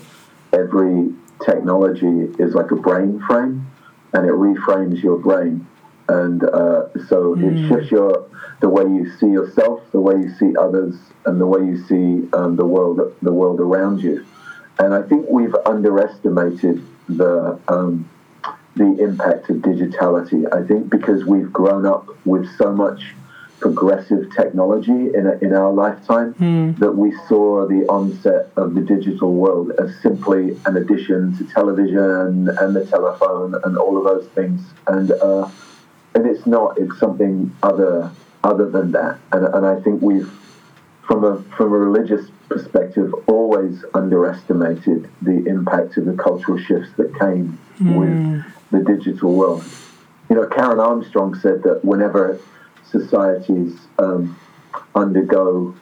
every 0.50 1.12
technology 1.44 2.32
is 2.38 2.54
like 2.54 2.70
a 2.70 2.76
brain 2.76 3.22
frame, 3.26 3.66
and 4.14 4.26
it 4.26 4.32
reframes 4.32 5.02
your 5.02 5.18
brain 5.18 5.66
and 6.08 6.42
uh, 6.44 6.88
so 7.08 7.34
mm. 7.34 7.42
it 7.42 7.68
shifts 7.68 7.90
your 7.90 8.28
the 8.60 8.68
way 8.68 8.84
you 8.84 9.10
see 9.18 9.26
yourself, 9.26 9.82
the 9.92 10.00
way 10.00 10.14
you 10.14 10.34
see 10.38 10.56
others, 10.56 10.96
and 11.26 11.40
the 11.40 11.46
way 11.46 11.60
you 11.60 11.84
see 11.86 12.28
um, 12.32 12.56
the 12.56 12.64
world 12.64 13.14
the 13.22 13.32
world 13.32 13.60
around 13.60 14.00
you. 14.00 14.24
And 14.78 14.94
I 14.94 15.02
think 15.02 15.26
we've 15.28 15.54
underestimated 15.66 16.82
the 17.08 17.58
um, 17.68 18.08
the 18.76 18.96
impact 19.02 19.50
of 19.50 19.56
digitality. 19.56 20.44
I 20.52 20.66
think 20.66 20.90
because 20.90 21.24
we've 21.24 21.52
grown 21.52 21.86
up 21.86 22.08
with 22.26 22.46
so 22.56 22.72
much 22.72 23.14
progressive 23.58 24.30
technology 24.36 25.14
in, 25.14 25.26
a, 25.26 25.38
in 25.38 25.54
our 25.54 25.72
lifetime 25.72 26.34
mm. 26.34 26.78
that 26.78 26.92
we 26.92 27.10
saw 27.26 27.66
the 27.66 27.86
onset 27.88 28.50
of 28.56 28.74
the 28.74 28.82
digital 28.82 29.32
world 29.32 29.72
as 29.78 29.98
simply 30.02 30.58
an 30.66 30.76
addition 30.76 31.36
to 31.38 31.44
television 31.44 32.48
and 32.48 32.76
the 32.76 32.86
telephone 32.86 33.54
and 33.64 33.78
all 33.78 33.96
of 33.96 34.04
those 34.04 34.28
things. 34.34 34.60
And 34.86 35.10
uh, 35.10 35.48
and 36.16 36.26
it's 36.26 36.46
not. 36.46 36.78
It's 36.78 36.98
something 36.98 37.54
other 37.62 38.10
other 38.42 38.70
than 38.70 38.92
that. 38.92 39.18
And, 39.32 39.44
and 39.54 39.66
I 39.66 39.78
think 39.80 40.00
we've, 40.00 40.30
from 41.06 41.24
a 41.24 41.42
from 41.56 41.72
a 41.74 41.78
religious 41.78 42.30
perspective, 42.48 43.12
always 43.26 43.84
underestimated 43.92 45.10
the 45.20 45.44
impact 45.46 45.98
of 45.98 46.06
the 46.06 46.14
cultural 46.14 46.58
shifts 46.58 46.88
that 46.96 47.16
came 47.18 47.58
mm. 47.78 47.96
with 47.98 48.44
the 48.70 48.94
digital 48.94 49.34
world. 49.34 49.62
You 50.30 50.36
know, 50.36 50.46
Karen 50.46 50.80
Armstrong 50.80 51.34
said 51.34 51.62
that 51.64 51.84
whenever 51.84 52.40
societies 52.90 53.78
um, 53.98 54.38
undergo 54.94 55.74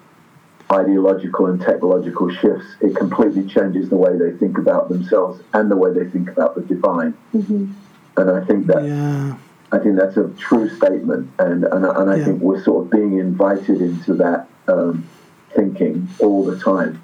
ideological 0.72 1.46
and 1.46 1.60
technological 1.60 2.28
shifts, 2.28 2.66
it 2.80 2.96
completely 2.96 3.46
changes 3.46 3.88
the 3.88 3.96
way 3.96 4.18
they 4.18 4.32
think 4.36 4.58
about 4.58 4.88
themselves 4.88 5.40
and 5.52 5.70
the 5.70 5.76
way 5.76 5.92
they 5.92 6.10
think 6.10 6.28
about 6.28 6.56
the 6.56 6.62
divine. 6.62 7.14
Mm-hmm. 7.32 7.72
And 8.16 8.30
I 8.30 8.44
think 8.44 8.66
that 8.66 8.84
yeah. 8.84 9.36
I 9.74 9.78
think 9.78 9.96
that's 9.96 10.16
a 10.16 10.28
true 10.38 10.68
statement, 10.68 11.30
and 11.38 11.64
and, 11.64 11.84
and 11.84 12.10
I 12.10 12.16
yeah. 12.16 12.24
think 12.24 12.40
we're 12.40 12.62
sort 12.62 12.84
of 12.84 12.90
being 12.90 13.18
invited 13.18 13.82
into 13.82 14.14
that 14.14 14.46
um, 14.68 15.06
thinking 15.54 16.08
all 16.20 16.44
the 16.44 16.58
time. 16.58 17.02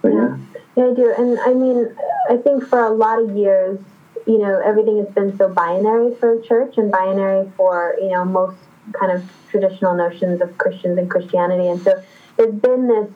But 0.00 0.14
yeah. 0.14 0.36
yeah, 0.76 0.84
I 0.86 0.94
do, 0.94 1.14
and 1.16 1.38
I 1.40 1.52
mean, 1.52 1.94
I 2.30 2.36
think 2.38 2.64
for 2.64 2.80
a 2.80 2.90
lot 2.90 3.22
of 3.22 3.36
years, 3.36 3.78
you 4.26 4.38
know, 4.38 4.60
everything 4.64 4.98
has 4.98 5.08
been 5.08 5.36
so 5.36 5.48
binary 5.48 6.14
for 6.14 6.40
church 6.40 6.78
and 6.78 6.90
binary 6.90 7.50
for 7.56 7.94
you 8.00 8.08
know 8.08 8.24
most 8.24 8.56
kind 8.98 9.12
of 9.12 9.30
traditional 9.50 9.94
notions 9.94 10.40
of 10.40 10.56
Christians 10.56 10.96
and 10.96 11.10
Christianity, 11.10 11.68
and 11.68 11.82
so 11.82 12.02
there's 12.38 12.54
been 12.54 12.88
this 12.88 13.10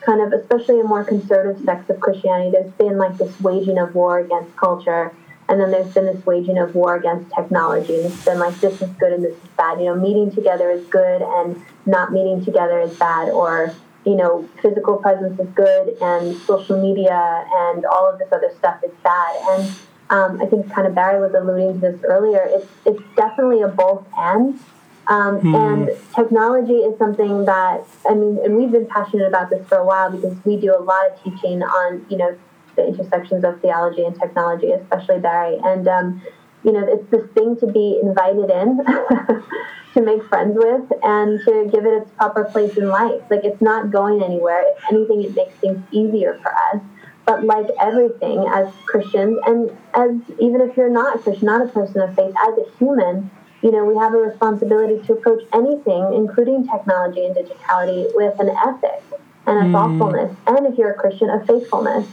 kind 0.00 0.20
of, 0.20 0.32
especially 0.32 0.80
in 0.80 0.86
more 0.86 1.04
conservative 1.04 1.62
sects 1.64 1.90
of 1.90 2.00
Christianity, 2.00 2.50
there's 2.52 2.72
been 2.72 2.96
like 2.98 3.18
this 3.18 3.38
waging 3.40 3.78
of 3.78 3.94
war 3.94 4.20
against 4.20 4.56
culture 4.56 5.12
and 5.48 5.60
then 5.60 5.70
there's 5.70 5.92
been 5.94 6.04
this 6.04 6.24
waging 6.26 6.58
of 6.58 6.74
war 6.74 6.96
against 6.96 7.34
technology. 7.34 7.96
And 7.96 8.06
it's 8.06 8.24
been 8.24 8.38
like, 8.38 8.54
this 8.60 8.82
is 8.82 8.90
good 8.90 9.12
and 9.12 9.24
this 9.24 9.32
is 9.32 9.48
bad. 9.56 9.78
You 9.78 9.86
know, 9.86 9.96
meeting 9.96 10.30
together 10.30 10.70
is 10.70 10.84
good 10.86 11.22
and 11.22 11.62
not 11.86 12.12
meeting 12.12 12.44
together 12.44 12.80
is 12.80 12.94
bad. 12.98 13.30
Or, 13.30 13.74
you 14.04 14.14
know, 14.14 14.46
physical 14.60 14.98
presence 14.98 15.40
is 15.40 15.48
good 15.54 15.96
and 16.02 16.36
social 16.42 16.80
media 16.80 17.46
and 17.50 17.86
all 17.86 18.10
of 18.10 18.18
this 18.18 18.28
other 18.30 18.52
stuff 18.58 18.84
is 18.84 18.92
bad. 19.02 19.36
And 19.50 19.74
um, 20.10 20.42
I 20.42 20.46
think 20.46 20.70
kind 20.70 20.86
of 20.86 20.94
Barry 20.94 21.18
was 21.18 21.32
alluding 21.34 21.80
to 21.80 21.92
this 21.92 22.00
earlier. 22.04 22.42
It's, 22.44 22.66
it's 22.84 23.02
definitely 23.16 23.62
a 23.62 23.68
both 23.68 24.06
and. 24.16 24.60
Um, 25.06 25.40
hmm. 25.40 25.54
And 25.54 25.90
technology 26.14 26.80
is 26.80 26.98
something 26.98 27.46
that, 27.46 27.86
I 28.06 28.12
mean, 28.12 28.38
and 28.44 28.56
we've 28.58 28.70
been 28.70 28.86
passionate 28.86 29.26
about 29.26 29.48
this 29.48 29.66
for 29.66 29.78
a 29.78 29.84
while 29.84 30.10
because 30.10 30.36
we 30.44 30.60
do 30.60 30.76
a 30.76 30.82
lot 30.82 31.10
of 31.10 31.22
teaching 31.24 31.62
on, 31.62 32.04
you 32.10 32.18
know, 32.18 32.36
the 32.78 32.86
intersections 32.86 33.44
of 33.44 33.60
theology 33.60 34.04
and 34.04 34.18
technology, 34.18 34.70
especially 34.70 35.18
Barry. 35.18 35.58
And, 35.62 35.86
um, 35.88 36.22
you 36.64 36.72
know, 36.72 36.86
it's 36.86 37.08
this 37.10 37.28
thing 37.34 37.56
to 37.58 37.66
be 37.66 38.00
invited 38.02 38.50
in, 38.50 38.78
to 39.94 40.00
make 40.00 40.24
friends 40.28 40.56
with, 40.56 40.90
and 41.02 41.40
to 41.44 41.68
give 41.70 41.84
it 41.84 42.02
its 42.02 42.10
proper 42.12 42.44
place 42.44 42.76
in 42.76 42.88
life. 42.88 43.22
Like, 43.30 43.44
it's 43.44 43.60
not 43.60 43.90
going 43.90 44.22
anywhere. 44.22 44.62
If 44.76 44.84
anything, 44.90 45.24
it 45.24 45.34
makes 45.34 45.54
things 45.56 45.82
easier 45.90 46.38
for 46.42 46.54
us. 46.54 46.82
But 47.26 47.44
like 47.44 47.66
everything, 47.78 48.46
as 48.54 48.72
Christians, 48.86 49.38
and 49.46 49.70
as 49.92 50.12
even 50.38 50.62
if 50.62 50.74
you're 50.78 50.88
not 50.88 51.16
a 51.16 51.18
Christian, 51.18 51.44
not 51.44 51.60
a 51.60 51.68
person 51.68 52.00
of 52.00 52.14
faith, 52.14 52.34
as 52.34 52.54
a 52.56 52.78
human, 52.78 53.30
you 53.60 53.70
know, 53.70 53.84
we 53.84 53.98
have 53.98 54.14
a 54.14 54.16
responsibility 54.16 55.04
to 55.06 55.12
approach 55.12 55.42
anything, 55.52 56.14
including 56.14 56.66
technology 56.66 57.26
and 57.26 57.34
digitality, 57.34 58.06
with 58.14 58.38
an 58.40 58.48
ethic 58.48 59.02
and 59.46 59.58
a 59.58 59.62
mm. 59.62 59.72
thoughtfulness. 59.72 60.34
And 60.46 60.66
if 60.66 60.78
you're 60.78 60.92
a 60.92 60.94
Christian, 60.94 61.28
a 61.28 61.44
faithfulness 61.44 62.06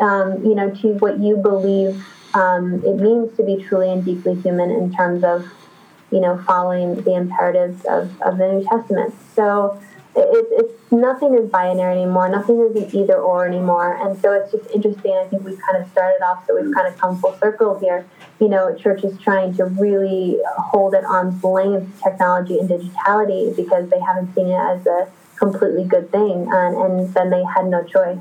um, 0.00 0.44
you 0.44 0.54
know, 0.54 0.70
to 0.70 0.94
what 0.94 1.18
you 1.18 1.36
believe 1.36 2.04
um, 2.34 2.82
it 2.84 2.96
means 2.96 3.36
to 3.36 3.42
be 3.42 3.62
truly 3.62 3.90
and 3.90 4.04
deeply 4.04 4.34
human 4.34 4.70
in 4.70 4.92
terms 4.92 5.24
of, 5.24 5.50
you 6.10 6.20
know, 6.20 6.42
following 6.46 7.02
the 7.02 7.14
imperatives 7.14 7.84
of, 7.86 8.20
of 8.22 8.38
the 8.38 8.52
New 8.52 8.64
Testament. 8.64 9.14
So 9.34 9.80
it, 10.14 10.46
it's 10.52 10.92
nothing 10.92 11.34
is 11.34 11.48
binary 11.48 11.92
anymore. 11.92 12.28
Nothing 12.28 12.60
is 12.60 12.76
an 12.76 12.94
either 12.94 13.16
or 13.16 13.46
anymore. 13.46 13.96
And 13.96 14.20
so 14.20 14.32
it's 14.32 14.52
just 14.52 14.70
interesting. 14.70 15.12
I 15.12 15.26
think 15.28 15.44
we've 15.44 15.58
kind 15.60 15.82
of 15.82 15.90
started 15.90 16.22
off, 16.22 16.46
so 16.46 16.60
we've 16.60 16.74
kind 16.74 16.86
of 16.86 16.98
come 16.98 17.18
full 17.18 17.36
circle 17.38 17.78
here. 17.78 18.06
You 18.40 18.48
know, 18.48 18.74
church 18.74 19.04
is 19.04 19.18
trying 19.20 19.54
to 19.56 19.64
really 19.64 20.38
hold 20.58 20.94
at 20.94 21.04
arm's 21.04 21.42
length 21.42 22.02
technology 22.02 22.58
and 22.58 22.68
digitality 22.68 23.54
because 23.56 23.88
they 23.90 24.00
haven't 24.00 24.34
seen 24.34 24.48
it 24.48 24.58
as 24.58 24.86
a 24.86 25.08
completely 25.36 25.84
good 25.84 26.10
thing, 26.10 26.48
and, 26.52 26.76
and 26.76 27.14
then 27.14 27.30
they 27.30 27.44
had 27.44 27.66
no 27.66 27.84
choice. 27.84 28.18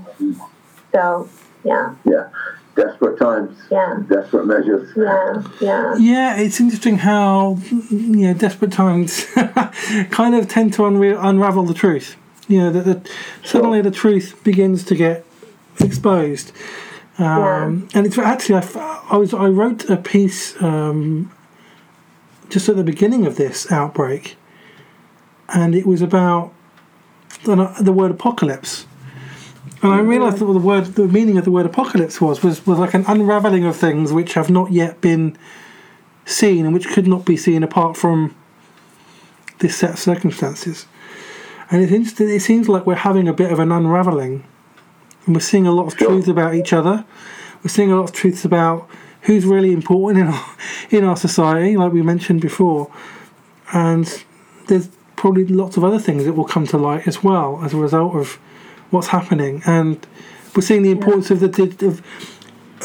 So, 0.92 1.30
yeah. 1.64 1.95
Yeah. 2.05 2.30
Desperate 2.76 3.18
times. 3.18 3.58
Yeah. 3.72 4.03
Desperate 4.08 4.45
measures. 4.45 4.91
Yeah. 4.95 5.43
Yeah. 5.60 5.95
Yeah, 5.97 6.38
it's 6.38 6.60
interesting 6.60 6.97
how 6.97 7.58
you 7.89 8.28
know 8.28 8.34
desperate 8.34 8.72
times 8.72 9.26
kind 10.12 10.36
of 10.36 10.47
tend 10.47 10.74
to 10.74 10.84
unre- 10.84 11.18
unravel 11.20 11.64
the 11.64 11.74
truth. 11.74 12.16
You 12.47 12.60
know 12.60 12.72
that 12.72 12.86
the, 12.86 13.10
suddenly 13.43 13.82
the 13.82 13.91
truth 13.91 14.41
begins 14.43 14.84
to 14.86 14.95
get 14.95 15.26
exposed, 15.80 16.51
um, 17.18 17.88
and 17.93 18.05
it's 18.05 18.18
actually 18.18 18.55
I, 18.55 18.60
f- 18.60 18.78
I 18.78 19.18
was 19.18 19.34
I 19.34 19.47
wrote 19.47 19.89
a 19.89 19.97
piece 19.97 20.60
um, 20.62 21.32
just 22.49 22.70
at 22.70 22.76
the 22.76 22.84
beginning 22.84 23.26
of 23.26 23.36
this 23.36 23.70
outbreak, 23.72 24.38
and 25.49 25.76
it 25.76 25.86
was 25.86 26.01
about 26.01 26.53
the, 27.43 27.55
the 27.82 27.91
word 27.91 28.12
apocalypse. 28.12 28.87
And 29.82 29.94
I 29.94 30.00
realised 30.00 30.40
that 30.40 30.46
the 30.46 30.60
word, 30.60 30.86
the 30.86 31.08
meaning 31.08 31.38
of 31.38 31.46
the 31.46 31.52
word 31.52 31.66
apocalypse 31.66 32.20
was, 32.20 32.42
was 32.42 32.66
was 32.66 32.80
like 32.80 32.94
an 32.94 33.06
unraveling 33.08 33.66
of 33.66 33.76
things 33.76 34.12
which 34.12 34.34
have 34.34 34.50
not 34.50 34.72
yet 34.72 35.02
been 35.02 35.38
seen 36.26 36.66
and 36.66 36.74
which 36.74 36.88
could 36.88 37.08
not 37.08 37.26
be 37.26 37.38
seen 37.38 37.64
apart 37.64 37.96
from 37.96 38.36
this 39.60 39.76
set 39.76 39.92
of 39.92 40.00
circumstances. 40.00 40.88
And 41.70 41.84
it's 41.84 41.92
interesting. 41.92 42.30
It 42.30 42.42
seems 42.42 42.68
like 42.68 42.86
we're 42.86 42.96
having 42.96 43.28
a 43.28 43.34
bit 43.34 43.52
of 43.52 43.60
an 43.60 43.72
unraveling, 43.72 44.44
and 45.26 45.36
we're 45.36 45.42
seeing 45.42 45.68
a 45.68 45.72
lot 45.72 45.88
of 45.88 45.96
truths 45.96 46.28
about 46.28 46.56
each 46.56 46.74
other. 46.74 47.06
We're 47.64 47.70
seeing 47.70 47.92
a 47.92 47.98
lot 47.98 48.10
of 48.10 48.14
truths 48.14 48.46
about 48.46 48.90
who's 49.22 49.46
really 49.46 49.74
important 49.74 50.22
in 50.22 50.34
our 50.34 50.56
in 50.90 51.04
our 51.04 51.18
society, 51.18 51.78
like 51.78 51.94
we 51.94 52.02
mentioned 52.02 52.42
before, 52.42 52.92
and 53.74 54.24
there's 54.68 54.90
probably 55.16 55.46
lots 55.46 55.78
of 55.78 55.84
other 55.84 56.00
things 56.00 56.26
that 56.26 56.34
will 56.34 56.46
come 56.46 56.66
to 56.68 56.78
light 56.78 57.08
as 57.08 57.24
well 57.24 57.60
as 57.64 57.74
a 57.74 57.78
result 57.78 58.16
of 58.16 58.40
what's 58.92 59.08
happening, 59.08 59.62
and 59.66 60.06
we're 60.56 60.62
seeing 60.62 60.84
the 60.84 60.92
importance 60.92 61.30
of 61.32 61.40
the 61.40 61.48
of, 61.86 62.02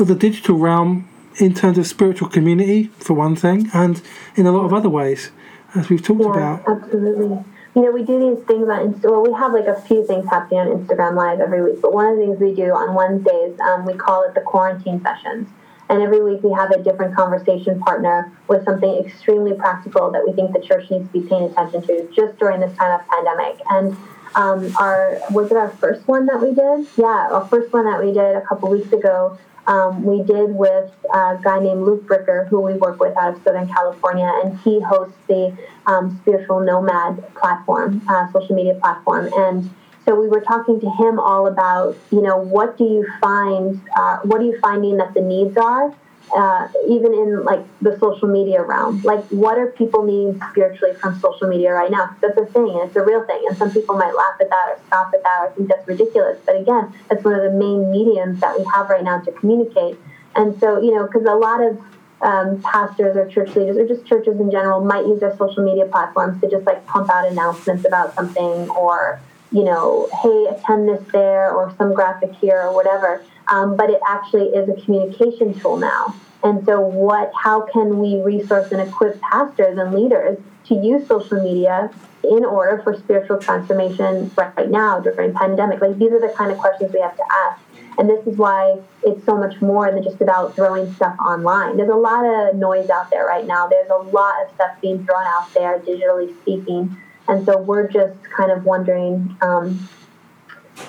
of 0.00 0.09
the 0.09 0.14
digital 0.14 0.57
realm 0.59 1.09
in 1.36 1.55
terms 1.55 1.78
of 1.78 1.86
spiritual 1.86 2.28
community, 2.28 2.84
for 2.98 3.14
one 3.14 3.34
thing, 3.36 3.70
and 3.72 4.03
in 4.36 4.46
a 4.46 4.53
lot 4.53 4.64
of 4.64 4.72
other 4.72 4.88
ways, 4.88 5.30
as 5.74 5.88
we've 5.88 6.03
talked 6.03 6.20
Yeah, 6.20 6.59
about. 6.59 6.68
absolutely. 6.68 7.44
You 7.74 7.80
know, 7.80 7.90
we 7.90 8.03
do 8.05 8.18
these 8.18 8.44
things 8.44 8.68
on 8.68 8.92
Insta. 8.92 9.11
Well, 9.11 9.22
we 9.22 9.32
have 9.32 9.53
like 9.55 9.66
a 9.66 9.80
few 9.80 10.07
things 10.07 10.28
happening 10.28 10.61
on 10.61 10.66
Instagram 10.68 11.16
Live 11.16 11.40
every 11.40 11.62
week. 11.62 11.80
But 11.80 11.94
one 11.94 12.07
of 12.07 12.18
the 12.18 12.26
things 12.26 12.38
we 12.38 12.55
do 12.55 12.70
on 12.74 12.94
Wednesdays, 12.94 13.59
um, 13.61 13.86
we 13.86 13.94
call 13.94 14.24
it 14.24 14.34
the 14.34 14.42
quarantine 14.42 15.00
sessions. 15.03 15.48
And 15.88 16.03
every 16.03 16.22
week 16.22 16.42
we 16.42 16.53
have 16.53 16.70
a 16.70 16.82
different 16.82 17.16
conversation 17.16 17.80
partner 17.80 18.30
with 18.46 18.64
something 18.66 18.94
extremely 19.03 19.55
practical 19.55 20.11
that 20.11 20.22
we 20.26 20.34
think 20.34 20.53
the 20.53 20.61
church 20.61 20.90
needs 20.90 21.07
to 21.11 21.12
be 21.20 21.26
paying 21.26 21.44
attention 21.44 21.80
to 21.86 22.09
just 22.14 22.38
during 22.38 22.61
this 22.61 22.76
time 22.76 22.92
of 23.00 23.07
pandemic. 23.09 23.59
And 23.70 23.96
um, 24.34 24.74
our 24.78 25.18
was 25.30 25.50
it 25.50 25.56
our 25.56 25.70
first 25.70 26.06
one 26.08 26.26
that 26.26 26.40
we 26.40 26.54
did? 26.54 26.86
Yeah, 26.96 27.28
our 27.30 27.46
first 27.48 27.72
one 27.72 27.84
that 27.84 28.02
we 28.02 28.12
did 28.12 28.36
a 28.36 28.42
couple 28.42 28.70
weeks 28.70 28.92
ago. 28.92 29.38
Um, 29.66 30.02
we 30.02 30.22
did 30.24 30.50
with 30.50 30.90
a 31.14 31.38
guy 31.40 31.60
named 31.60 31.82
Luke 31.82 32.04
Bricker, 32.06 32.48
who 32.48 32.60
we 32.60 32.74
work 32.74 32.98
with 32.98 33.16
out 33.16 33.36
of 33.36 33.42
Southern 33.44 33.68
California, 33.68 34.30
and 34.42 34.58
he 34.60 34.80
hosts 34.80 35.16
the 35.28 35.56
um, 35.86 36.18
Spiritual 36.22 36.60
Nomad 36.60 37.32
platform, 37.34 38.02
uh, 38.08 38.30
social 38.32 38.56
media 38.56 38.74
platform. 38.74 39.30
And 39.36 39.70
so 40.04 40.18
we 40.18 40.26
were 40.26 40.40
talking 40.40 40.80
to 40.80 40.90
him 40.90 41.20
all 41.20 41.46
about, 41.46 41.96
you 42.10 42.22
know, 42.22 42.36
what 42.36 42.76
do 42.76 42.84
you 42.84 43.06
find, 43.20 43.80
uh, 43.94 44.18
what 44.24 44.40
are 44.40 44.44
you 44.44 44.58
finding 44.60 44.96
that 44.96 45.14
the 45.14 45.20
needs 45.20 45.56
are, 45.56 45.94
uh, 46.34 46.68
even 46.88 47.12
in 47.14 47.44
like 47.44 47.64
the 47.80 47.98
social 47.98 48.28
media 48.28 48.62
realm? 48.62 49.02
Like, 49.02 49.24
what 49.26 49.58
are 49.58 49.68
people 49.68 50.04
needing 50.04 50.40
spiritually 50.50 50.94
from 50.94 51.18
social 51.20 51.48
media 51.48 51.72
right 51.72 51.90
now? 51.90 52.16
That's 52.20 52.36
a 52.38 52.46
thing, 52.46 52.70
and 52.70 52.88
it's 52.88 52.96
a 52.96 53.02
real 53.02 53.24
thing. 53.26 53.42
And 53.48 53.56
some 53.56 53.70
people 53.70 53.96
might 53.96 54.14
laugh 54.14 54.40
at 54.40 54.48
that 54.48 54.68
or 54.68 54.80
scoff 54.86 55.14
at 55.14 55.22
that 55.22 55.38
or 55.42 55.52
think 55.54 55.68
that's 55.68 55.86
ridiculous. 55.86 56.38
But 56.44 56.60
again, 56.60 56.92
that's 57.08 57.24
one 57.24 57.34
of 57.34 57.42
the 57.42 57.56
main 57.56 57.90
mediums 57.90 58.40
that 58.40 58.58
we 58.58 58.64
have 58.74 58.88
right 58.88 59.04
now 59.04 59.20
to 59.20 59.32
communicate. 59.32 59.98
And 60.34 60.58
so, 60.60 60.80
you 60.80 60.94
know, 60.94 61.06
because 61.06 61.26
a 61.26 61.34
lot 61.34 61.60
of 61.62 61.78
um, 62.22 62.62
pastors 62.62 63.16
or 63.16 63.28
church 63.28 63.54
leaders 63.56 63.76
or 63.76 63.86
just 63.86 64.06
churches 64.06 64.38
in 64.38 64.50
general 64.50 64.82
might 64.82 65.04
use 65.06 65.20
their 65.20 65.36
social 65.36 65.64
media 65.64 65.86
platforms 65.86 66.40
to 66.40 66.48
just 66.48 66.64
like 66.64 66.86
pump 66.86 67.10
out 67.10 67.30
announcements 67.30 67.84
about 67.84 68.14
something 68.14 68.70
or 68.70 69.20
you 69.50 69.64
know 69.64 70.08
hey 70.22 70.46
attend 70.54 70.88
this 70.88 71.02
there 71.12 71.50
or 71.50 71.74
some 71.76 71.92
graphic 71.92 72.32
here 72.36 72.62
or 72.62 72.74
whatever 72.74 73.22
um, 73.49 73.76
but 73.76 73.90
it 73.90 74.01
actually 74.09 74.47
is 74.49 74.68
a 74.68 74.80
communication 74.82 75.59
tool 75.59 75.76
now 75.76 76.14
and 76.43 76.64
so 76.64 76.80
what 76.80 77.30
how 77.34 77.62
can 77.66 77.99
we 77.99 78.20
resource 78.22 78.72
and 78.72 78.80
equip 78.80 79.20
pastors 79.20 79.78
and 79.78 79.95
leaders 79.95 80.38
to 80.64 80.74
use 80.74 81.07
social 81.07 81.43
media 81.43 81.90
in 82.24 82.45
order 82.45 82.80
for 82.82 82.97
spiritual 82.97 83.38
transformation 83.38 84.30
right 84.36 84.70
now 84.70 85.01
during 85.01 85.32
pandemic 85.34 85.80
like 85.80 85.99
these 85.99 86.12
are 86.12 86.20
the 86.20 86.32
kind 86.36 86.53
of 86.53 86.59
questions 86.59 86.93
we 86.93 87.01
have 87.01 87.16
to 87.16 87.24
ask 87.49 87.61
and 87.99 88.09
this 88.09 88.26
is 88.26 88.36
why 88.36 88.78
it's 89.03 89.24
so 89.24 89.36
much 89.36 89.61
more 89.61 89.90
than 89.90 90.03
just 90.03 90.20
about 90.20 90.55
throwing 90.55 90.93
stuff 90.95 91.16
online. 91.20 91.76
There's 91.76 91.90
a 91.90 91.95
lot 91.95 92.24
of 92.24 92.57
noise 92.57 92.88
out 92.88 93.11
there 93.11 93.26
right 93.26 93.47
now. 93.47 93.68
There's 93.68 93.90
a 93.90 93.97
lot 93.97 94.34
of 94.43 94.55
stuff 94.55 94.80
being 94.80 95.05
thrown 95.05 95.24
out 95.26 95.53
there, 95.53 95.78
digitally 95.78 96.34
speaking. 96.40 96.97
And 97.28 97.45
so 97.45 97.59
we're 97.59 97.88
just 97.88 98.14
kind 98.24 98.51
of 98.51 98.64
wondering, 98.64 99.36
um, 99.43 99.88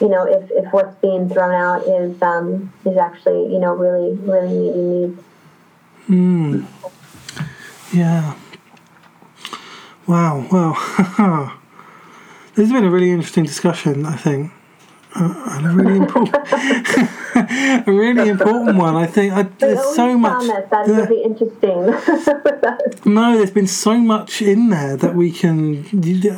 you 0.02 0.10
know, 0.10 0.26
if, 0.26 0.50
if 0.52 0.72
what's 0.74 0.96
being 0.96 1.30
thrown 1.30 1.54
out 1.54 1.88
is 1.88 2.22
um, 2.22 2.72
is 2.86 2.98
actually, 2.98 3.52
you 3.54 3.60
know, 3.60 3.74
really, 3.74 4.14
really 4.16 4.48
meeting 4.48 5.02
needs. 5.02 5.22
Hmm. 6.08 6.66
Yeah. 7.94 8.36
Wow. 10.08 10.46
Well, 10.52 10.74
this 12.56 12.68
has 12.68 12.72
been 12.72 12.84
a 12.84 12.90
really 12.90 13.12
interesting 13.12 13.46
discussion. 13.46 14.06
I 14.06 14.18
think, 14.18 14.52
uh, 15.16 15.34
and 15.52 15.66
a 15.66 15.70
really 15.70 15.98
important, 16.06 16.36
a 17.88 17.92
really 17.92 18.30
important 18.30 18.78
one. 18.78 18.96
I 18.96 19.08
think 19.08 19.34
I, 19.34 19.44
there's 19.60 19.96
so 19.96 20.18
much. 20.18 20.48
that 20.48 20.88
it'll 20.88 21.08
be 21.08 21.24
interesting. 21.24 21.94
No, 23.06 23.36
there's 23.36 23.52
been 23.52 23.68
so 23.68 23.98
much 23.98 24.42
in 24.42 24.70
there 24.70 24.96
that 24.96 25.14
we 25.14 25.32
can 25.32 25.84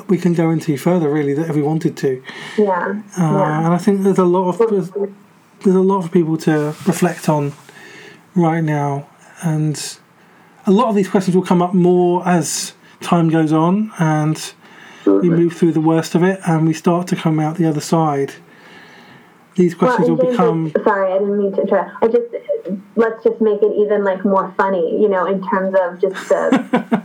we 0.08 0.18
can 0.18 0.34
go 0.34 0.50
into 0.50 0.78
further. 0.78 1.10
Really, 1.10 1.34
that 1.36 1.50
if 1.50 1.56
we 1.56 1.62
wanted 1.62 1.96
to, 1.98 2.24
yeah. 2.58 3.02
uh, 3.18 3.22
yeah. 3.22 3.66
and 3.66 3.74
I 3.74 3.78
think 3.78 4.02
there's 4.02 4.18
a 4.18 4.26
lot 4.26 4.50
of 4.50 4.70
there's, 4.70 4.90
there's 5.64 5.76
a 5.76 5.82
lot 5.82 6.04
of 6.04 6.12
people 6.12 6.38
to 6.38 6.76
reflect 6.88 7.30
on 7.30 7.54
right 8.36 8.62
now, 8.62 9.08
and 9.44 9.98
a 10.66 10.72
lot 10.72 10.90
of 10.90 10.96
these 10.96 11.08
questions 11.08 11.36
will 11.36 11.46
come 11.46 11.62
up 11.62 11.76
more 11.76 12.28
as 12.28 12.74
time 13.02 13.30
goes 13.30 13.54
on, 13.54 13.92
and 14.00 14.54
we 15.06 15.30
move 15.30 15.54
through 15.54 15.74
the 15.74 15.82
worst 15.82 16.16
of 16.16 16.24
it, 16.24 16.40
and 16.48 16.66
we 16.66 16.74
start 16.74 17.08
to 17.10 17.16
come 17.16 17.40
out 17.40 17.58
the 17.58 17.68
other 17.68 17.82
side. 17.82 18.34
These 19.56 19.76
questions 19.76 20.10
and 20.10 20.18
will 20.18 20.32
become 20.32 20.72
sorry, 20.84 21.14
I 21.14 21.20
didn't 21.20 21.38
mean 21.38 21.54
to 21.54 21.66
try. 21.66 21.90
I 22.02 22.08
just 22.08 22.26
let's 22.96 23.24
just 23.24 23.40
make 23.40 23.62
it 23.62 23.72
even 23.78 24.04
like 24.04 24.26
more 24.26 24.54
funny, 24.58 25.02
you 25.02 25.08
know, 25.08 25.26
in 25.26 25.42
terms 25.48 25.76
of 25.82 26.02
just 26.02 26.30
the 26.30 27.04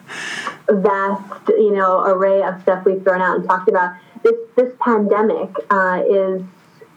vast, 0.69 1.49
you 1.49 1.73
know, 1.73 2.05
array 2.05 2.43
of 2.43 2.61
stuff 2.63 2.85
we've 2.85 3.03
thrown 3.03 3.23
out 3.23 3.37
and 3.37 3.49
talked 3.49 3.69
about. 3.69 3.95
This 4.25 4.35
this 4.57 4.73
pandemic 4.81 5.51
uh, 5.71 6.03
is 6.09 6.43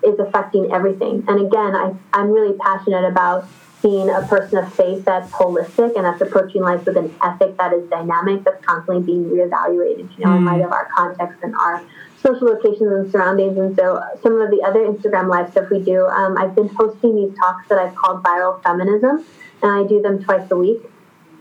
is 0.03 0.19
affecting 0.19 0.71
everything, 0.71 1.23
and 1.27 1.45
again, 1.45 1.75
I 1.75 1.93
I'm 2.13 2.31
really 2.31 2.57
passionate 2.57 3.05
about 3.05 3.47
being 3.83 4.09
a 4.09 4.21
person 4.27 4.57
of 4.57 4.73
faith 4.73 5.03
that's 5.03 5.29
holistic 5.33 5.95
and 5.97 6.05
that's 6.05 6.21
approaching 6.21 6.61
life 6.61 6.85
with 6.85 6.95
an 6.95 7.13
ethic 7.21 7.57
that 7.57 7.73
is 7.73 7.87
dynamic, 7.89 8.41
that's 8.45 8.63
constantly 8.65 9.03
being 9.03 9.25
reevaluated, 9.25 10.09
you 10.17 10.25
know, 10.25 10.37
in 10.37 10.45
light 10.45 10.61
of 10.61 10.71
our 10.71 10.87
context 10.95 11.37
and 11.43 11.53
our 11.55 11.83
social 12.24 12.47
locations 12.47 12.91
and 12.91 13.11
surroundings. 13.11 13.57
And 13.57 13.76
so, 13.76 14.01
some 14.24 14.41
of 14.41 14.49
the 14.49 14.63
other 14.65 14.80
Instagram 14.80 15.30
live 15.30 15.51
stuff 15.51 15.69
we 15.69 15.82
do, 15.82 16.05
um, 16.07 16.38
I've 16.38 16.55
been 16.55 16.69
hosting 16.69 17.15
these 17.15 17.38
talks 17.38 17.67
that 17.69 17.78
I've 17.78 17.95
called 17.95 18.24
Viral 18.24 18.63
Feminism, 18.63 19.24
and 19.61 19.71
I 19.71 19.88
do 19.88 20.01
them 20.01 20.24
twice 20.24 20.49
a 20.49 20.55
week. 20.55 20.82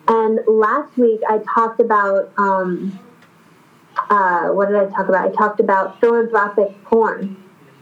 And 0.08 0.40
last 0.48 0.96
week, 0.98 1.20
I 1.28 1.38
talked 1.54 1.80
about 1.80 2.32
um, 2.36 2.98
uh, 3.96 4.48
what 4.48 4.68
did 4.68 4.76
I 4.76 4.86
talk 4.86 5.08
about? 5.08 5.28
I 5.28 5.34
talked 5.34 5.60
about 5.60 6.00
philanthropic 6.00 6.82
porn 6.84 7.36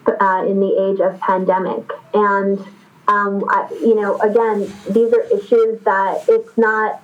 uh, 0.06 0.44
in 0.46 0.60
the 0.60 0.90
age 0.90 1.00
of 1.00 1.18
pandemic. 1.20 1.90
And, 2.14 2.58
um, 3.08 3.44
I, 3.48 3.68
you 3.80 3.94
know, 3.94 4.18
again, 4.20 4.72
these 4.88 5.12
are 5.12 5.22
issues 5.22 5.80
that 5.84 6.24
it's 6.28 6.56
not 6.56 7.02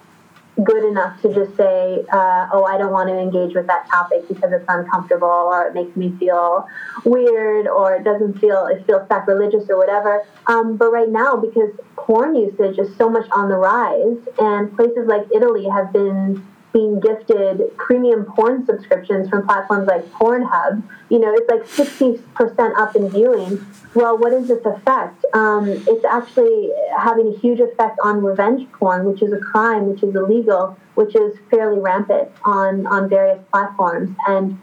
good 0.63 0.85
enough 0.85 1.21
to 1.23 1.35
just 1.35 1.57
say, 1.57 2.05
uh, 2.13 2.49
oh, 2.53 2.65
I 2.65 2.79
don't 2.79 2.93
want 2.93 3.09
to 3.09 3.19
engage 3.19 3.55
with 3.55 3.67
that 3.67 3.89
topic 3.89 4.27
because 4.29 4.53
it's 4.53 4.65
uncomfortable 4.69 5.29
or 5.29 5.67
it 5.67 5.75
makes 5.75 5.95
me 5.97 6.13
feel 6.19 6.67
weird 7.05 7.67
or 7.67 7.95
it 7.95 8.05
doesn't 8.05 8.39
feel, 8.39 8.67
it 8.67 8.87
feels 8.87 9.07
sacrilegious 9.09 9.69
or 9.69 9.77
whatever. 9.77 10.23
Um, 10.47 10.77
but 10.77 10.91
right 10.91 11.11
now, 11.11 11.37
because 11.37 11.71
porn 11.97 12.35
usage 12.35 12.79
is 12.79 12.95
so 12.97 13.11
much 13.11 13.29
on 13.33 13.49
the 13.49 13.57
rise 13.57 14.19
and 14.39 14.75
places 14.75 15.07
like 15.07 15.27
Italy 15.35 15.67
have 15.69 15.93
been 15.93 16.47
being 16.77 17.01
gifted 17.01 17.75
premium 17.79 18.27
porn 18.27 18.67
subscriptions 18.67 19.31
from 19.31 19.47
platforms 19.47 19.89
like 19.89 20.05
Pornhub. 20.13 20.83
You 21.09 21.19
know, 21.21 21.33
it's 21.35 21.49
like 21.49 21.89
60% 21.89 22.79
up 22.79 22.95
in 22.95 23.09
viewing. 23.09 23.65
Well, 23.95 24.19
what 24.19 24.35
is 24.35 24.49
this 24.49 24.63
effect? 24.63 25.25
Um, 25.33 25.71
it's 25.71 26.05
actually 26.05 26.71
having 26.99 27.29
a 27.29 27.39
huge 27.39 27.61
effect 27.61 27.99
on 28.05 28.23
revenge 28.23 28.71
porn, 28.73 29.07
which 29.07 29.23
is 29.23 29.33
a 29.33 29.39
crime, 29.39 29.87
which 29.87 30.03
is 30.03 30.15
illegal, 30.15 30.77
which 30.97 31.17
is 31.17 31.39
fairly 31.51 31.79
rampant 31.79 32.29
on, 32.45 32.87
on 32.87 33.09
various 33.09 33.43
platforms. 33.51 34.15
And, 34.29 34.61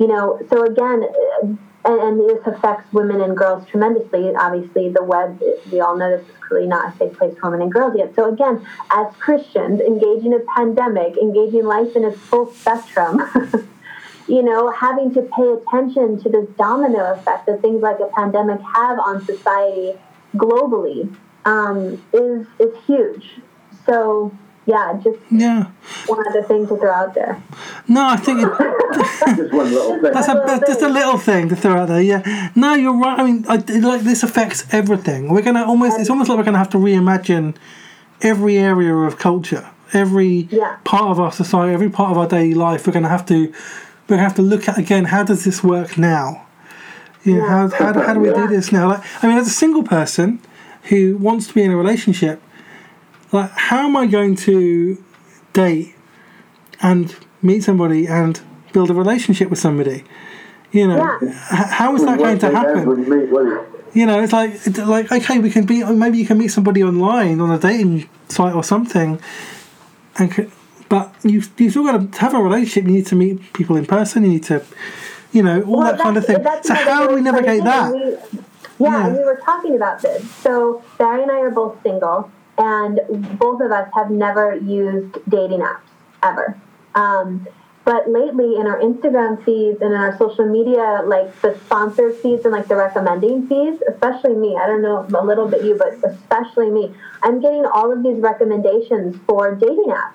you 0.00 0.08
know, 0.08 0.40
so 0.50 0.64
again, 0.64 1.04
and, 1.84 2.00
and 2.00 2.20
this 2.20 2.46
affects 2.46 2.90
women 2.92 3.20
and 3.20 3.36
girls 3.36 3.66
tremendously. 3.68 4.34
Obviously, 4.34 4.88
the 4.88 5.02
web, 5.02 5.40
we 5.70 5.80
all 5.80 5.96
know 5.96 6.16
this 6.16 6.26
is 6.26 6.34
clearly 6.40 6.66
not 6.66 6.94
a 6.94 6.98
safe 6.98 7.16
place 7.16 7.36
for 7.38 7.50
women 7.50 7.62
and 7.62 7.72
girls 7.72 7.94
yet. 7.96 8.14
So, 8.14 8.32
again, 8.32 8.66
as 8.90 9.14
Christians, 9.16 9.80
engaging 9.80 10.34
a 10.34 10.40
pandemic, 10.56 11.16
engaging 11.18 11.64
life 11.64 11.94
in 11.94 12.04
its 12.04 12.18
full 12.18 12.52
spectrum, 12.52 13.20
you 14.28 14.42
know, 14.42 14.70
having 14.70 15.12
to 15.14 15.22
pay 15.22 15.48
attention 15.48 16.22
to 16.22 16.28
this 16.28 16.48
domino 16.56 17.12
effect 17.12 17.46
that 17.46 17.60
things 17.60 17.82
like 17.82 18.00
a 18.00 18.08
pandemic 18.16 18.60
have 18.60 18.98
on 18.98 19.24
society 19.24 19.98
globally 20.36 21.14
um, 21.44 22.02
is, 22.12 22.46
is 22.58 22.74
huge. 22.86 23.40
So, 23.86 24.32
yeah, 24.66 24.98
just 25.02 25.18
yeah. 25.30 25.64
one 26.06 26.26
other 26.28 26.42
thing 26.42 26.66
to 26.68 26.76
throw 26.76 26.90
out 26.90 27.14
there. 27.14 27.42
No, 27.88 28.06
I 28.08 28.16
think 28.16 28.40
it, 28.42 28.48
Just 29.36 29.52
one 29.52 29.70
little 29.72 30.00
thing. 30.00 30.12
that's, 30.12 30.28
a, 30.28 30.42
that's 30.46 30.66
just 30.68 30.82
a 30.82 30.88
little 30.88 31.18
thing 31.18 31.48
to 31.50 31.56
throw 31.56 31.76
out 31.82 31.88
there. 31.88 32.00
Yeah. 32.02 32.50
No, 32.54 32.74
you're 32.74 32.96
right. 32.96 33.18
I 33.18 33.24
mean, 33.24 33.44
I, 33.48 33.56
like 33.56 34.02
this 34.02 34.22
affects 34.22 34.64
everything. 34.72 35.28
We're 35.28 35.42
gonna 35.42 35.64
almost. 35.64 35.98
It's 36.00 36.10
almost 36.10 36.28
like 36.28 36.38
we're 36.38 36.44
gonna 36.44 36.58
have 36.58 36.70
to 36.70 36.78
reimagine 36.78 37.56
every 38.22 38.56
area 38.56 38.94
of 38.94 39.18
culture, 39.18 39.68
every 39.92 40.48
Yeah. 40.50 40.76
part 40.84 41.10
of 41.10 41.20
our 41.20 41.32
society, 41.32 41.74
every 41.74 41.90
part 41.90 42.10
of 42.12 42.18
our 42.18 42.26
daily 42.28 42.54
life. 42.54 42.86
We're 42.86 42.92
gonna 42.92 43.08
have 43.08 43.26
to. 43.26 43.48
We're 44.08 44.16
gonna 44.16 44.22
have 44.22 44.34
to 44.36 44.42
look 44.42 44.68
at 44.68 44.78
again. 44.78 45.06
How 45.06 45.24
does 45.24 45.44
this 45.44 45.62
work 45.64 45.98
now? 45.98 46.46
You 47.24 47.38
know, 47.38 47.48
how, 47.48 47.68
how, 47.70 47.92
do- 47.92 48.00
how 48.02 48.12
do 48.14 48.20
we 48.20 48.28
do 48.34 48.46
this 48.48 48.70
now? 48.70 48.88
Like, 48.88 49.02
I 49.24 49.28
mean, 49.28 49.38
as 49.38 49.46
a 49.46 49.50
single 49.50 49.82
person 49.82 50.40
who 50.90 51.16
wants 51.16 51.46
to 51.48 51.54
be 51.54 51.62
in 51.62 51.70
a 51.70 51.76
relationship, 51.76 52.42
like, 53.34 53.50
how 53.50 53.86
am 53.88 53.96
I 53.96 54.06
going 54.06 54.36
to 54.48 55.02
date 55.52 55.94
and 56.80 57.14
meet 57.42 57.62
somebody 57.64 58.06
and 58.06 58.40
build 58.72 58.90
a 58.90 58.94
relationship 58.94 59.50
with 59.50 59.58
somebody? 59.58 60.04
You 60.72 60.88
know, 60.88 60.96
Yeah. 60.96 61.30
how 61.80 61.94
is 61.94 62.04
that 62.04 62.18
going 62.18 62.38
to 62.38 62.50
happen? 62.50 62.82
You 62.88 62.96
meet, 62.96 63.28
you- 63.28 63.60
You 64.00 64.06
know, 64.06 64.20
it's 64.24 64.32
like 64.32 64.52
it's 64.66 64.78
like 64.78 65.12
okay, 65.12 65.38
we 65.38 65.50
can 65.50 65.66
be 65.66 65.84
maybe 65.84 66.18
you 66.18 66.26
can 66.26 66.36
meet 66.38 66.48
somebody 66.48 66.82
online 66.82 67.40
on 67.40 67.50
a 67.52 67.58
dating 67.58 68.08
site 68.28 68.52
or 68.52 68.64
something, 68.64 69.20
and 70.18 70.32
c- 70.34 70.50
but 70.88 71.14
you 71.22 71.38
you 71.58 71.70
still 71.70 71.84
got 71.84 72.12
to 72.12 72.18
have 72.24 72.34
a 72.34 72.42
relationship. 72.48 72.82
You 72.88 72.94
need 72.98 73.06
to 73.12 73.14
meet 73.14 73.36
people 73.52 73.76
in 73.76 73.86
person. 73.86 74.24
You 74.24 74.30
need 74.30 74.42
to, 74.50 74.56
you 75.36 75.42
know, 75.46 75.62
all 75.62 75.78
Well, 75.78 75.92
that 75.92 76.00
kind 76.00 76.16
of 76.16 76.26
thing. 76.26 76.42
that's- 76.42 76.66
that's 76.66 76.80
So 76.86 76.90
how 76.90 77.06
do 77.06 77.14
we 77.14 77.20
really 77.20 77.30
funny 77.30 77.46
navigate 77.46 77.62
thing, 77.62 77.70
that? 77.70 77.92
we- 77.94 78.84
yeah, 78.84 79.06
Yeah. 79.06 79.08
we 79.16 79.20
were 79.28 79.40
talking 79.48 79.76
about 79.76 80.02
this. 80.02 80.20
So 80.42 80.82
Barry 80.98 81.22
and 81.22 81.30
I 81.30 81.38
are 81.46 81.50
both 81.60 81.74
single, 81.84 82.18
and 82.58 83.00
both 83.38 83.60
of 83.60 83.70
us 83.72 83.88
have 83.94 84.10
never 84.10 84.54
used 84.56 85.18
dating 85.28 85.60
apps 85.60 85.80
ever. 86.22 86.56
Um, 86.94 87.46
but 87.84 88.08
lately, 88.08 88.56
in 88.56 88.66
our 88.66 88.80
Instagram 88.80 89.44
feeds 89.44 89.82
and 89.82 89.92
in 89.92 90.00
our 90.00 90.16
social 90.16 90.46
media, 90.46 91.02
like 91.04 91.38
the 91.42 91.58
sponsored 91.66 92.16
feeds 92.16 92.44
and 92.44 92.52
like 92.52 92.66
the 92.66 92.76
recommending 92.76 93.46
feeds, 93.46 93.82
especially 93.86 94.34
me, 94.34 94.56
I 94.56 94.66
don't 94.66 94.80
know 94.80 95.06
a 95.14 95.24
little 95.24 95.46
bit 95.46 95.64
you, 95.64 95.76
but 95.76 96.02
especially 96.10 96.70
me, 96.70 96.94
I'm 97.22 97.42
getting 97.42 97.66
all 97.66 97.92
of 97.92 98.02
these 98.02 98.18
recommendations 98.20 99.16
for 99.26 99.54
dating 99.54 99.88
apps. 99.90 100.14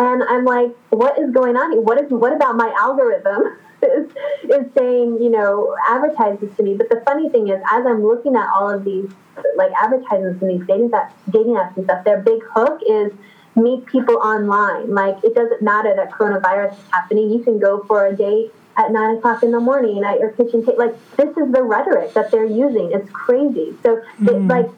And 0.00 0.22
I'm 0.22 0.46
like, 0.46 0.74
what 0.88 1.18
is 1.18 1.30
going 1.30 1.56
on 1.56 1.72
here? 1.72 1.80
What 1.82 2.02
is 2.02 2.10
what 2.10 2.32
about 2.32 2.56
my 2.56 2.72
algorithm 2.78 3.58
is, 3.82 4.10
is 4.44 4.72
saying, 4.74 5.20
you 5.20 5.28
know, 5.28 5.76
advertise 5.88 6.38
this 6.40 6.56
to 6.56 6.62
me? 6.62 6.74
But 6.74 6.88
the 6.88 7.02
funny 7.04 7.28
thing 7.28 7.48
is, 7.48 7.60
as 7.70 7.84
I'm 7.86 8.02
looking 8.02 8.34
at 8.34 8.48
all 8.48 8.70
of 8.70 8.84
these 8.84 9.10
like 9.56 9.72
advertisements 9.72 10.40
and 10.40 10.50
these 10.50 10.66
dating 10.66 10.90
apps, 10.90 11.12
dating 11.28 11.54
apps 11.54 11.76
and 11.76 11.84
stuff, 11.84 12.02
their 12.04 12.20
big 12.22 12.40
hook 12.54 12.80
is 12.88 13.12
meet 13.54 13.84
people 13.84 14.16
online. 14.16 14.94
Like 14.94 15.22
it 15.22 15.34
doesn't 15.34 15.60
matter 15.60 15.94
that 15.94 16.10
coronavirus 16.10 16.72
is 16.72 16.84
happening. 16.90 17.30
You 17.30 17.40
can 17.44 17.58
go 17.58 17.84
for 17.84 18.06
a 18.06 18.16
date 18.16 18.54
at 18.78 18.92
nine 18.92 19.16
o'clock 19.16 19.42
in 19.42 19.50
the 19.50 19.60
morning 19.60 20.02
at 20.02 20.18
your 20.18 20.30
kitchen 20.30 20.64
table. 20.64 20.78
Like 20.78 21.16
this 21.16 21.28
is 21.36 21.52
the 21.52 21.62
rhetoric 21.62 22.14
that 22.14 22.30
they're 22.30 22.46
using. 22.46 22.90
It's 22.92 23.10
crazy. 23.10 23.74
So 23.82 23.98
it, 23.98 24.04
hmm. 24.18 24.48
like 24.48 24.70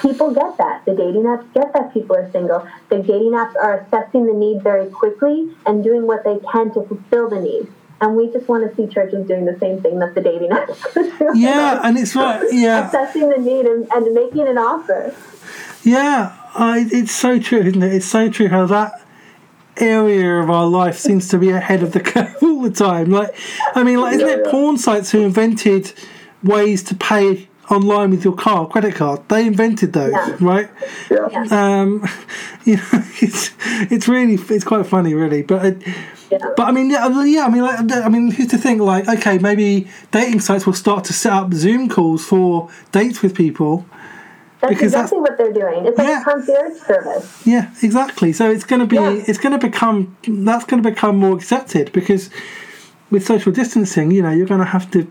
people 0.00 0.32
get 0.32 0.56
that. 0.58 0.84
The 0.84 0.94
dating 0.94 1.22
apps 1.24 1.52
get 1.54 1.72
that 1.72 1.92
people 1.92 2.16
are 2.16 2.30
single. 2.32 2.66
The 2.88 2.98
dating 2.98 3.32
apps 3.32 3.54
are 3.56 3.78
assessing 3.80 4.26
the 4.26 4.32
need 4.34 4.62
very 4.62 4.88
quickly 4.90 5.50
and 5.66 5.82
doing 5.84 6.06
what 6.06 6.24
they 6.24 6.38
can 6.52 6.72
to 6.74 6.82
fulfill 6.84 7.28
the 7.28 7.40
need. 7.40 7.66
And 8.02 8.16
we 8.16 8.30
just 8.32 8.48
want 8.48 8.68
to 8.68 8.74
see 8.76 8.86
churches 8.92 9.26
doing 9.28 9.44
the 9.44 9.58
same 9.58 9.82
thing 9.82 9.98
that 9.98 10.14
the 10.14 10.22
dating 10.22 10.50
apps. 10.50 10.78
Yeah, 11.34 11.80
and 11.84 11.98
it's 11.98 12.14
right. 12.16 12.42
Yeah, 12.52 12.88
Assessing 12.88 13.28
the 13.28 13.36
need 13.38 13.66
and, 13.66 13.86
and 13.92 14.14
making 14.14 14.48
an 14.48 14.56
offer. 14.58 15.14
yeah. 15.82 16.36
I, 16.52 16.88
it's 16.90 17.12
so 17.12 17.38
true, 17.38 17.60
isn't 17.60 17.80
it? 17.82 17.94
It's 17.94 18.06
so 18.06 18.28
true 18.28 18.48
how 18.48 18.66
that 18.66 19.06
area 19.76 20.40
of 20.40 20.50
our 20.50 20.66
life 20.66 20.98
seems 20.98 21.28
to 21.28 21.38
be 21.38 21.50
ahead 21.50 21.82
of 21.84 21.92
the 21.92 22.00
curve 22.10 22.34
all 22.42 22.62
the 22.62 22.70
time. 22.70 23.10
Like, 23.10 23.34
I 23.76 23.84
mean, 23.84 24.00
like, 24.00 24.14
isn't 24.16 24.26
Yeah, 24.26 24.34
it 24.34 24.42
yeah. 24.46 24.50
porn 24.50 24.78
sites 24.78 25.10
who 25.12 25.20
invented 25.20 25.92
ways 26.42 26.82
to 26.84 26.94
pay 26.96 27.48
online 27.70 28.10
with 28.10 28.24
your 28.24 28.34
card, 28.34 28.70
credit 28.70 28.94
card? 28.94 29.20
They 29.28 29.46
invented 29.46 29.92
those, 29.92 30.12
Yeah. 30.12 30.36
right? 30.40 30.68
yeah. 31.10 31.26
um, 31.50 32.06
you 32.64 32.76
know, 32.76 32.82
it's 33.20 33.50
it's 33.90 34.08
really 34.08 34.34
it's 34.34 34.64
quite 34.64 34.86
funny, 34.86 35.14
really. 35.14 35.42
But 35.42 35.64
it, 35.64 35.82
Yeah. 36.30 36.38
but 36.56 36.68
I 36.68 36.72
mean, 36.72 36.90
yeah, 36.90 37.06
I 37.06 37.08
mean, 37.08 37.32
yeah, 37.34 37.44
I 37.46 37.50
mean, 37.50 37.62
like, 37.62 37.92
I 37.92 38.08
mean, 38.08 38.30
who's 38.30 38.48
to 38.48 38.58
think? 38.58 38.80
Like, 38.80 39.08
okay, 39.08 39.38
maybe 39.38 39.88
dating 40.12 40.40
sites 40.40 40.64
will 40.66 40.74
start 40.74 41.04
to 41.04 41.12
set 41.12 41.32
up 41.32 41.52
Zoom 41.54 41.88
calls 41.88 42.24
for 42.24 42.68
dates 42.92 43.22
with 43.22 43.34
people. 43.34 43.84
That's 44.60 44.74
Because 44.74 44.92
that's- 44.92 45.10
exactly 45.12 45.20
what 45.20 45.38
they're 45.38 45.52
doing. 45.52 45.86
It's 45.86 45.96
like 45.98 46.06
Yeah. 46.08 46.20
a 46.20 46.24
concierge 46.24 46.78
service. 46.86 47.46
Yeah, 47.46 47.70
exactly. 47.82 48.32
So 48.34 48.50
it's 48.50 48.64
going 48.64 48.80
to 48.80 48.86
be 48.86 48.96
Yeah. 48.96 49.22
it's 49.26 49.38
going 49.38 49.58
to 49.58 49.66
become 49.70 50.14
that's 50.28 50.64
going 50.66 50.82
to 50.82 50.88
become 50.90 51.16
more 51.16 51.34
accepted 51.34 51.90
because 51.92 52.28
with 53.10 53.24
social 53.26 53.50
distancing, 53.52 54.10
you 54.12 54.22
know, 54.22 54.30
you're 54.30 54.46
going 54.46 54.60
to 54.60 54.66
have 54.76 54.90
to. 54.92 55.06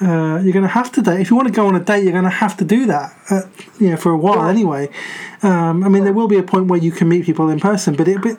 Uh, 0.00 0.38
you're 0.42 0.52
going 0.52 0.62
to 0.62 0.68
have 0.68 0.92
to 0.92 1.00
date 1.00 1.20
if 1.20 1.30
you 1.30 1.36
want 1.36 1.48
to 1.48 1.54
go 1.54 1.66
on 1.66 1.74
a 1.74 1.80
date. 1.80 2.02
You're 2.04 2.12
going 2.12 2.24
to 2.24 2.30
have 2.30 2.56
to 2.58 2.64
do 2.64 2.84
that, 2.86 3.16
uh, 3.30 3.42
you 3.80 3.90
know, 3.90 3.96
for 3.96 4.12
a 4.12 4.16
while 4.16 4.36
Yeah. 4.44 4.48
anyway. 4.50 4.90
Um, 5.42 5.82
I 5.84 5.88
mean, 5.88 6.04
there 6.04 6.12
will 6.12 6.28
be 6.28 6.36
a 6.36 6.42
point 6.42 6.66
where 6.66 6.78
you 6.78 6.92
can 6.92 7.08
meet 7.08 7.24
people 7.24 7.48
in 7.48 7.60
person, 7.60 7.94
but 7.96 8.06
it, 8.06 8.20
but, 8.20 8.36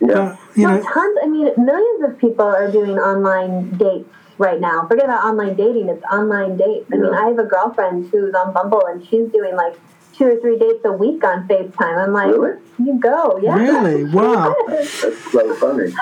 Yeah. 0.00 0.06
but 0.14 0.38
you 0.56 0.68
No, 0.68 0.76
know, 0.76 0.82
tons. 0.82 1.18
I 1.22 1.26
mean, 1.26 1.50
millions 1.58 2.04
of 2.04 2.16
people 2.18 2.46
are 2.46 2.70
doing 2.70 2.96
online 2.98 3.70
dates 3.76 4.08
right 4.38 4.60
now. 4.60 4.86
Forget 4.86 5.06
about 5.06 5.24
online 5.24 5.54
dating; 5.56 5.88
it's 5.88 6.04
online 6.12 6.56
dates. 6.56 6.86
I 6.92 6.96
mean, 6.96 7.12
I 7.12 7.26
have 7.26 7.38
a 7.40 7.44
girlfriend 7.44 8.08
who's 8.10 8.32
on 8.34 8.52
Bumble, 8.52 8.84
and 8.86 9.04
she's 9.06 9.28
doing 9.32 9.56
like 9.56 9.74
two 10.16 10.26
or 10.26 10.36
three 10.36 10.56
dates 10.58 10.84
a 10.84 10.92
week 10.92 11.24
on 11.24 11.48
Facetime. 11.48 12.04
I'm 12.04 12.12
like, 12.12 12.28
Really? 12.36 12.56
you 12.78 12.94
go, 13.00 13.38
yeah. 13.42 13.54
Really? 13.56 14.04
Wow. 14.12 14.54
That's 14.68 14.88
so 14.90 15.54
funny. 15.56 15.92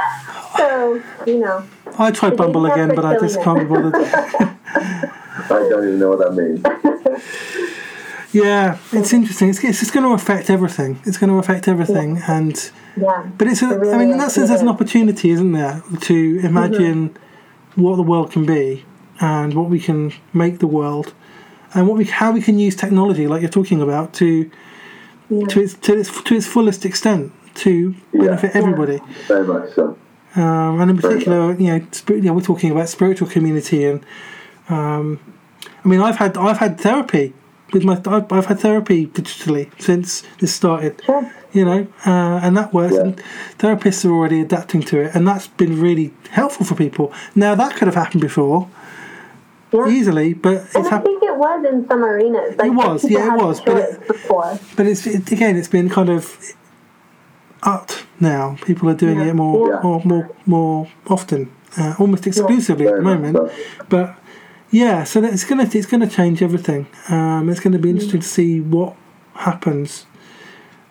so 0.56 1.02
you 1.26 1.38
know, 1.38 1.64
I 1.98 2.10
tried 2.10 2.36
But 2.36 2.52
Bumble 2.52 2.66
again, 2.66 2.94
but 2.94 3.04
I 3.04 3.18
just 3.18 3.40
can't 3.42 3.58
be 3.60 3.64
bothered. 3.64 3.94
I 4.74 5.48
don't 5.48 5.86
even 5.88 5.98
know 5.98 6.10
what 6.10 6.18
that 6.20 6.34
means. 6.34 6.62
yeah, 8.32 8.78
it's 8.92 9.12
interesting. 9.12 9.50
It's, 9.50 9.62
it's 9.62 9.80
just 9.80 9.92
going 9.92 10.06
to 10.06 10.12
affect 10.12 10.50
everything. 10.50 11.00
It's 11.04 11.18
going 11.18 11.30
to 11.30 11.36
affect 11.36 11.68
everything, 11.68 12.22
and 12.26 12.70
yeah. 12.96 13.26
but 13.36 13.48
it's. 13.48 13.62
A, 13.62 13.70
It 13.70 13.78
really 13.80 13.94
I 13.94 13.98
mean, 13.98 14.10
in 14.12 14.18
that 14.18 14.32
sense, 14.32 14.48
there's 14.48 14.62
an 14.62 14.68
opportunity, 14.68 15.30
isn't 15.30 15.52
there, 15.52 15.82
to 16.02 16.40
imagine 16.42 17.16
what 17.74 17.96
the 17.96 18.02
world 18.02 18.30
can 18.32 18.44
be 18.46 18.84
and 19.20 19.54
what 19.54 19.68
we 19.68 19.80
can 19.80 20.12
make 20.32 20.58
the 20.58 20.66
world, 20.66 21.14
and 21.74 21.86
what 21.86 21.96
we 21.98 22.04
how 22.04 22.32
we 22.32 22.40
can 22.42 22.58
use 22.58 22.74
technology, 22.76 23.26
like 23.26 23.42
you're 23.42 23.50
talking 23.50 23.82
about, 23.82 24.12
to 24.14 24.50
Yeah. 25.28 25.46
to 25.46 25.60
its 25.62 25.74
to 25.74 25.98
its 25.98 26.22
to 26.22 26.34
its 26.34 26.46
fullest 26.46 26.84
extent 26.84 27.32
to 27.56 27.94
Yeah. 28.12 28.24
benefit 28.24 28.56
everybody. 28.56 29.00
Very 29.28 29.46
much 29.46 29.74
so. 29.74 29.96
Um, 30.36 30.80
and 30.80 30.90
in 30.90 30.96
particular, 30.98 31.52
you 31.54 31.66
know, 31.68 31.86
you 32.08 32.20
know, 32.22 32.32
we're 32.32 32.40
talking 32.40 32.70
about 32.70 32.88
spiritual 32.88 33.28
community, 33.28 33.84
and 33.84 34.04
um, 34.68 35.20
I 35.84 35.88
mean, 35.88 36.00
I've 36.00 36.16
had 36.16 36.36
I've 36.36 36.58
had 36.58 36.80
therapy 36.80 37.34
with 37.72 37.84
my 37.84 38.00
I've, 38.06 38.30
I've 38.32 38.46
had 38.46 38.60
therapy 38.60 39.06
digitally 39.06 39.70
since 39.80 40.22
this 40.38 40.54
started, 40.54 41.00
you 41.52 41.64
know, 41.64 41.86
uh, 42.06 42.40
and 42.42 42.56
that 42.56 42.72
works. 42.72 42.94
Yeah. 42.94 43.00
And 43.02 43.22
therapists 43.58 44.04
are 44.04 44.12
already 44.12 44.40
adapting 44.40 44.82
to 44.84 45.00
it, 45.00 45.14
and 45.14 45.26
that's 45.26 45.48
been 45.48 45.80
really 45.80 46.12
helpful 46.30 46.64
for 46.66 46.74
people. 46.74 47.12
Now 47.34 47.54
that 47.54 47.76
could 47.76 47.88
have 47.88 47.94
happened 47.94 48.20
before 48.22 48.68
Yeah. 49.72 49.88
easily, 49.88 50.34
but 50.34 50.56
And 50.56 50.66
it's 50.66 50.76
I 50.76 50.82
happened. 50.90 51.04
think 51.04 51.22
it 51.24 51.36
was 51.36 51.64
in 51.72 51.88
some 51.88 52.04
arenas. 52.04 52.56
Like, 52.58 52.66
It 52.68 52.74
was, 52.74 53.04
yeah, 53.10 53.34
it 53.34 53.42
was, 53.42 53.60
but 53.60 53.76
it- 53.76 54.06
before. 54.06 54.58
But 54.76 54.86
it's 54.86 55.06
it, 55.06 55.30
again, 55.32 55.56
it's 55.56 55.68
been 55.68 55.88
kind 55.88 56.08
of 56.10 56.24
upped 57.62 58.04
now. 58.20 58.56
People 58.64 58.88
are 58.90 58.94
doing 58.94 59.18
Yeah. 59.18 59.26
it 59.26 59.34
more, 59.34 59.68
Yeah. 59.68 59.80
more, 59.82 60.02
more, 60.04 60.30
more 60.46 60.88
often, 61.08 61.50
uh, 61.78 61.94
almost 61.98 62.26
exclusively 62.26 62.86
at 62.86 62.96
the 62.96 63.02
moment. 63.02 63.38
But 63.88 64.14
yeah, 64.70 65.04
so 65.04 65.20
that 65.20 65.32
it's 65.32 65.44
gonna 65.44 65.68
it's 65.72 65.86
gonna 65.86 66.08
change 66.08 66.42
everything. 66.42 66.86
Um, 67.08 67.48
it's 67.48 67.60
going 67.60 67.72
to 67.72 67.78
be 67.78 67.90
interesting 67.90 68.20
to 68.20 68.26
see 68.28 68.60
what 68.60 68.94
happens 69.34 70.06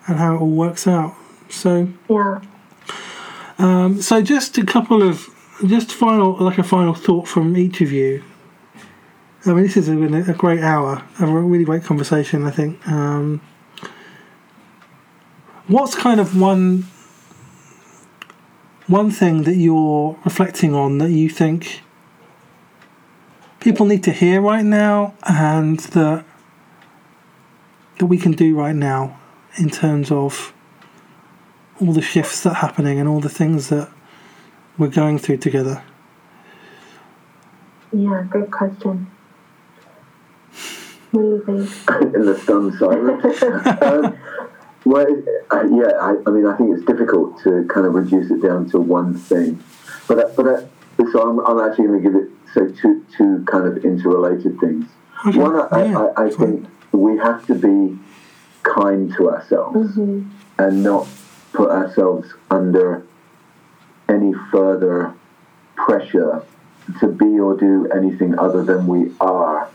and 0.06 0.18
how 0.18 0.34
it 0.36 0.40
all 0.40 0.50
works 0.50 0.86
out. 0.86 1.14
So 1.48 1.88
Yeah. 2.08 2.38
Um, 3.58 4.00
so 4.00 4.20
just 4.22 4.58
a 4.58 4.64
couple 4.64 5.02
of 5.02 5.28
just 5.66 5.92
final 5.92 6.36
like 6.40 6.58
a 6.58 6.62
final 6.64 6.94
thought 6.94 7.28
from 7.28 7.56
each 7.56 7.80
of 7.80 7.92
you. 7.92 8.22
I 9.44 9.50
mean, 9.52 9.64
this 9.64 9.74
has 9.74 9.88
been 9.88 10.14
a, 10.14 10.30
a 10.30 10.34
great 10.34 10.60
hour, 10.60 11.02
a 11.20 11.26
really 11.26 11.64
great 11.64 11.84
conversation. 11.84 12.44
I 12.46 12.50
think. 12.50 12.86
Um, 12.88 13.40
what's 15.68 15.94
kind 15.94 16.20
of 16.20 16.38
one 16.38 16.86
one 18.86 19.10
thing 19.10 19.44
that 19.44 19.56
you're 19.56 20.18
reflecting 20.24 20.74
on 20.74 20.98
that 20.98 21.10
you 21.10 21.28
think 21.28 21.82
people 23.60 23.86
need 23.86 24.02
to 24.02 24.12
hear 24.12 24.40
right 24.40 24.64
now, 24.64 25.14
and 25.22 25.78
that 25.78 26.24
that 27.98 28.06
we 28.06 28.18
can 28.18 28.32
do 28.32 28.56
right 28.56 28.74
now 28.74 29.18
in 29.56 29.70
terms 29.70 30.10
of 30.10 30.52
all 31.80 31.92
the 31.92 32.02
shifts 32.02 32.42
that 32.42 32.50
are 32.50 32.54
happening 32.54 32.98
and 32.98 33.08
all 33.08 33.20
the 33.20 33.28
things 33.28 33.68
that 33.68 33.88
we're 34.78 34.88
going 34.88 35.18
through 35.18 35.36
together? 35.36 35.82
Yeah, 37.92 38.24
great 38.28 38.50
question. 38.50 39.10
What 41.10 41.22
do 41.22 41.28
you 41.28 41.42
think? 41.44 41.90
in 42.14 42.24
the 42.24 42.38
stunned 42.38 42.74
silence. 42.74 43.42
um, 43.82 44.18
well, 44.92 45.06
uh, 45.50 45.62
yeah, 45.70 45.92
I, 46.00 46.16
I, 46.26 46.30
mean, 46.30 46.46
I 46.46 46.56
think 46.56 46.76
it's 46.76 46.84
difficult 46.84 47.42
to 47.44 47.66
kind 47.72 47.86
of 47.86 47.94
reduce 47.94 48.30
it 48.30 48.42
down 48.42 48.68
to 48.70 48.78
one 48.78 49.14
thing, 49.14 49.62
but 50.06 50.18
uh, 50.18 50.28
but 50.36 50.46
uh, 50.46 51.10
so 51.12 51.28
I'm, 51.28 51.38
I'm 51.40 51.58
actually 51.70 51.86
going 51.86 52.02
to 52.02 52.10
give 52.10 52.16
it 52.20 52.28
say 52.54 52.80
two 52.80 53.04
two 53.16 53.44
kind 53.50 53.66
of 53.66 53.84
interrelated 53.84 54.60
things. 54.60 54.86
One, 55.24 55.56
I, 55.72 55.84
Yeah, 55.84 55.98
I, 56.16 56.24
I 56.26 56.30
think 56.30 56.66
we 56.92 57.16
have 57.18 57.46
to 57.46 57.54
be 57.54 57.98
kind 58.62 59.12
to 59.16 59.30
ourselves 59.30 59.96
Mm-hmm. 59.96 60.28
and 60.58 60.82
not 60.82 61.08
put 61.52 61.70
ourselves 61.70 62.28
under 62.50 63.02
any 64.08 64.32
further 64.50 65.14
pressure 65.74 66.44
to 67.00 67.06
be 67.08 67.38
or 67.38 67.56
do 67.56 67.88
anything 67.94 68.38
other 68.38 68.62
than 68.64 68.86
we 68.86 69.12
are 69.20 69.70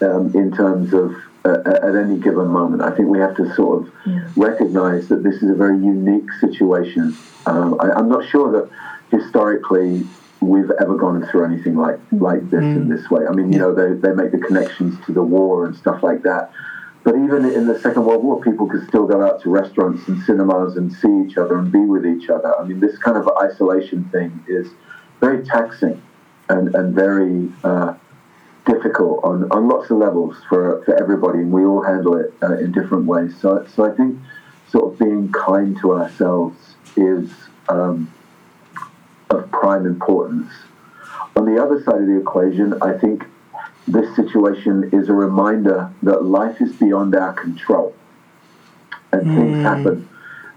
um, 0.00 0.32
in 0.34 0.52
terms 0.52 0.94
of 0.94 1.14
uh, 1.46 1.86
at 1.88 1.94
any 1.94 2.18
given 2.18 2.48
moment. 2.48 2.82
I 2.82 2.90
think 2.94 3.08
we 3.08 3.18
have 3.18 3.36
to 3.36 3.54
sort 3.54 3.82
of 3.82 3.92
Yeah. 4.04 4.20
recognize 4.36 5.08
that 5.08 5.22
this 5.22 5.36
is 5.42 5.48
a 5.50 5.54
very 5.54 5.78
unique 5.78 6.30
situation. 6.40 7.16
Um, 7.46 7.76
I, 7.80 7.86
I'm 7.92 8.08
not 8.08 8.24
sure 8.32 8.48
that 8.56 8.68
historically 9.10 10.06
we've 10.40 10.70
ever 10.82 10.96
gone 10.96 11.24
through 11.28 11.44
anything 11.44 11.76
like 11.76 11.98
like 12.12 12.50
this 12.50 12.62
in 12.62 12.88
this 12.88 13.08
way. 13.10 13.22
I 13.26 13.32
mean, 13.32 13.52
you 13.52 13.58
know, 13.58 13.72
they, 13.74 13.94
they 13.94 14.12
make 14.14 14.32
the 14.32 14.38
connections 14.38 14.94
to 15.06 15.12
the 15.12 15.22
war 15.22 15.64
and 15.66 15.74
stuff 15.76 16.02
like 16.02 16.22
that. 16.22 16.50
But 17.04 17.14
even 17.14 17.44
in 17.58 17.66
the 17.68 17.78
Second 17.78 18.04
World 18.04 18.24
War, 18.24 18.40
people 18.40 18.66
could 18.66 18.84
still 18.88 19.06
go 19.06 19.24
out 19.24 19.40
to 19.42 19.50
restaurants 19.50 20.08
and 20.08 20.20
cinemas 20.24 20.76
and 20.76 20.92
see 20.92 21.14
each 21.24 21.38
other 21.38 21.56
and 21.58 21.70
be 21.70 21.78
with 21.78 22.04
each 22.04 22.28
other. 22.28 22.52
I 22.58 22.64
mean, 22.64 22.80
this 22.80 22.98
kind 22.98 23.16
of 23.16 23.28
isolation 23.40 24.08
thing 24.10 24.44
is 24.48 24.66
very 25.20 25.44
taxing 25.44 26.02
and, 26.48 26.74
and 26.74 26.94
very 26.94 27.48
uh, 27.62 27.94
difficult 28.66 29.24
on, 29.24 29.50
on 29.50 29.68
lots 29.68 29.90
of 29.90 29.98
levels 29.98 30.36
for, 30.48 30.82
for 30.84 31.00
everybody, 31.00 31.38
and 31.38 31.52
we 31.52 31.64
all 31.64 31.82
handle 31.82 32.16
it 32.16 32.34
uh, 32.42 32.58
in 32.58 32.72
different 32.72 33.06
ways. 33.06 33.34
So, 33.40 33.66
so 33.74 33.90
I 33.90 33.96
think 33.96 34.18
sort 34.68 34.92
of 34.92 34.98
being 34.98 35.32
kind 35.32 35.78
to 35.80 35.94
ourselves 35.94 36.74
is 36.96 37.30
um, 37.68 38.12
of 39.30 39.50
prime 39.50 39.86
importance. 39.86 40.50
On 41.36 41.44
the 41.44 41.62
other 41.62 41.82
side 41.82 42.00
of 42.00 42.06
the 42.06 42.18
equation, 42.18 42.74
I 42.82 42.98
think 42.98 43.24
this 43.86 44.14
situation 44.16 44.90
is 44.92 45.08
a 45.08 45.12
reminder 45.12 45.92
that 46.02 46.24
life 46.24 46.60
is 46.60 46.72
beyond 46.76 47.14
our 47.14 47.32
control 47.32 47.94
and 49.12 49.22
things 49.22 49.62
happen 49.62 50.08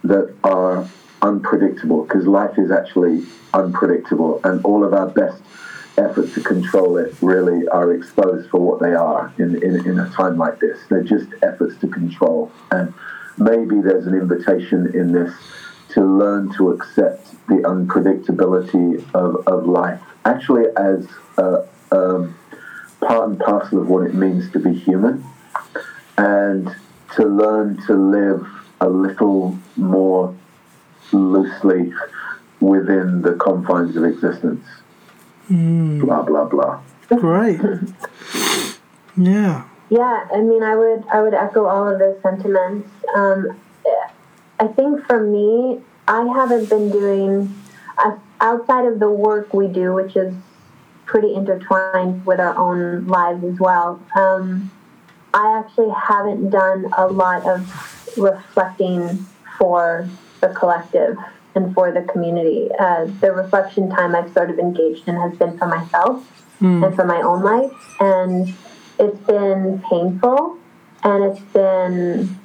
that 0.03 0.33
are 0.43 0.89
unpredictable 1.21 2.03
because 2.03 2.25
life 2.25 2.57
is 2.57 2.71
actually 2.71 3.25
unpredictable 3.53 4.41
and 4.43 4.63
all 4.65 4.83
of 4.83 4.93
our 4.93 5.07
best 5.07 5.41
efforts 5.97 6.33
to 6.33 6.41
control 6.41 6.97
it 6.97 7.13
really 7.21 7.67
are 7.67 7.93
exposed 7.93 8.49
for 8.49 8.59
what 8.59 8.79
they 8.79 8.93
are 8.93 9.33
in, 9.37 9.61
in, 9.63 9.85
in 9.85 9.99
a 9.99 10.09
time 10.11 10.37
like 10.37 10.59
this. 10.59 10.79
They're 10.89 11.03
just 11.03 11.27
efforts 11.43 11.79
to 11.81 11.87
control. 11.87 12.51
And 12.71 12.93
maybe 13.37 13.81
there's 13.81 14.07
an 14.07 14.13
invitation 14.13 14.91
in 14.93 15.11
this 15.11 15.33
to 15.89 16.01
learn 16.01 16.53
to 16.53 16.71
accept 16.71 17.31
the 17.47 17.55
unpredictability 17.55 19.03
of, 19.13 19.47
of 19.47 19.65
life, 19.65 20.01
actually, 20.25 20.65
as 20.77 21.07
um, 21.91 22.35
part 23.01 23.29
and 23.29 23.39
parcel 23.39 23.81
of 23.81 23.89
what 23.89 24.05
it 24.05 24.13
means 24.13 24.51
to 24.51 24.59
be 24.59 24.73
human, 24.73 25.23
and 26.17 26.75
to 27.15 27.25
learn 27.25 27.81
to 27.87 27.93
live 27.93 28.47
a 28.81 28.87
little 28.87 29.57
more 29.75 30.35
loosely 31.11 31.91
within 32.59 33.21
the 33.21 33.33
confines 33.33 33.95
of 33.95 34.03
existence. 34.03 34.65
Blah, 35.49 36.21
blah, 36.23 36.45
blah. 36.45 36.81
Great. 37.09 37.59
Yeah. 39.17 39.65
Yeah, 39.89 40.27
I 40.33 40.39
mean, 40.41 40.63
I 40.63 40.75
would 40.75 41.03
I 41.11 41.21
would 41.21 41.33
echo 41.33 41.65
all 41.65 41.87
of 41.91 41.99
those 41.99 42.21
sentiments. 42.21 42.87
Um, 43.13 43.59
I 44.59 44.67
think 44.67 45.05
for 45.07 45.19
me, 45.19 45.81
I 46.07 46.21
haven't 46.35 46.69
been 46.69 46.89
doing 46.89 47.53
uh, 47.97 48.17
outside 48.39 48.85
of 48.85 48.99
the 48.99 49.09
work 49.09 49.53
we 49.53 49.67
do, 49.67 49.93
which 49.93 50.15
is 50.15 50.33
pretty 51.05 51.33
intertwined 51.33 52.25
with 52.25 52.39
our 52.39 52.55
own 52.55 53.07
lives 53.07 53.43
as 53.43 53.59
well. 53.59 54.01
Um, 54.15 54.71
I 55.33 55.59
actually 55.59 55.91
haven't 55.91 56.49
done 56.49 56.85
a 56.97 57.07
lot 57.07 57.45
of 57.45 58.17
reflecting 58.17 59.25
for 59.57 60.07
the 60.39 60.49
collective 60.49 61.17
and 61.55 61.73
for 61.73 61.91
the 61.91 62.01
community. 62.03 62.69
Uh, 62.79 63.05
the 63.21 63.31
reflection 63.31 63.89
time 63.89 64.15
I've 64.15 64.31
sort 64.33 64.49
of 64.49 64.59
engaged 64.59 65.07
in 65.07 65.15
has 65.15 65.37
been 65.37 65.57
for 65.57 65.67
myself 65.67 66.25
and 66.83 66.95
for 66.95 67.05
my 67.05 67.21
own 67.21 67.41
life, 67.43 67.95
and 67.99 68.53
it's 68.99 69.19
been 69.25 69.81
painful 69.89 70.57
and 71.03 71.23
it's 71.23 71.45
been 71.53 72.37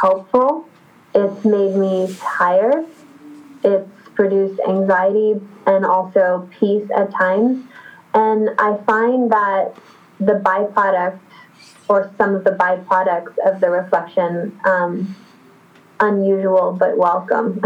helpful. 0.00 0.68
It's 1.14 1.44
made 1.44 1.74
me 1.76 2.14
tired. 2.20 2.86
It's 3.64 3.90
produced 4.14 4.60
anxiety 4.66 5.40
and 5.66 5.84
also 5.84 6.48
peace 6.58 6.88
at 6.96 7.12
times. 7.12 7.66
And 8.14 8.50
I 8.58 8.76
find 8.86 9.30
that 9.32 9.74
the 10.20 10.34
byproduct 10.34 11.18
or 11.88 12.10
some 12.16 12.34
of 12.34 12.44
the 12.44 12.50
byproducts 12.50 13.36
of 13.44 13.60
the 13.60 13.70
reflection 13.70 14.58
um, 14.64 15.14
unusual 16.00 16.72
but 16.72 16.96
welcome. 16.96 17.60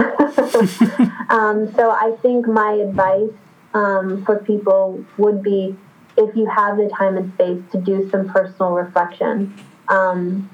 um, 1.31 1.72
so 1.74 1.91
I 1.91 2.16
think 2.22 2.47
my 2.47 2.72
advice 2.72 3.31
um, 3.74 4.24
for 4.24 4.39
people 4.39 5.05
would 5.18 5.43
be 5.43 5.76
if 6.16 6.37
you 6.37 6.47
have 6.47 6.76
the 6.76 6.89
time 6.89 7.16
and 7.16 7.33
space 7.35 7.62
to 7.72 7.81
do 7.81 8.09
some 8.11 8.28
personal 8.28 8.72
reflection, 8.72 9.55
um, 9.89 10.51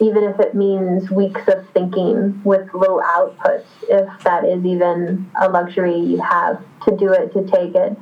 even 0.00 0.22
if 0.22 0.38
it 0.38 0.54
means 0.54 1.10
weeks 1.10 1.40
of 1.48 1.68
thinking 1.70 2.40
with 2.44 2.72
low 2.72 3.00
outputs, 3.00 3.64
if 3.88 4.22
that 4.22 4.44
is 4.44 4.64
even 4.64 5.28
a 5.40 5.48
luxury 5.48 5.98
you 5.98 6.20
have 6.20 6.62
to 6.84 6.96
do 6.96 7.12
it, 7.12 7.32
to 7.32 7.44
take 7.46 7.74
it. 7.74 7.96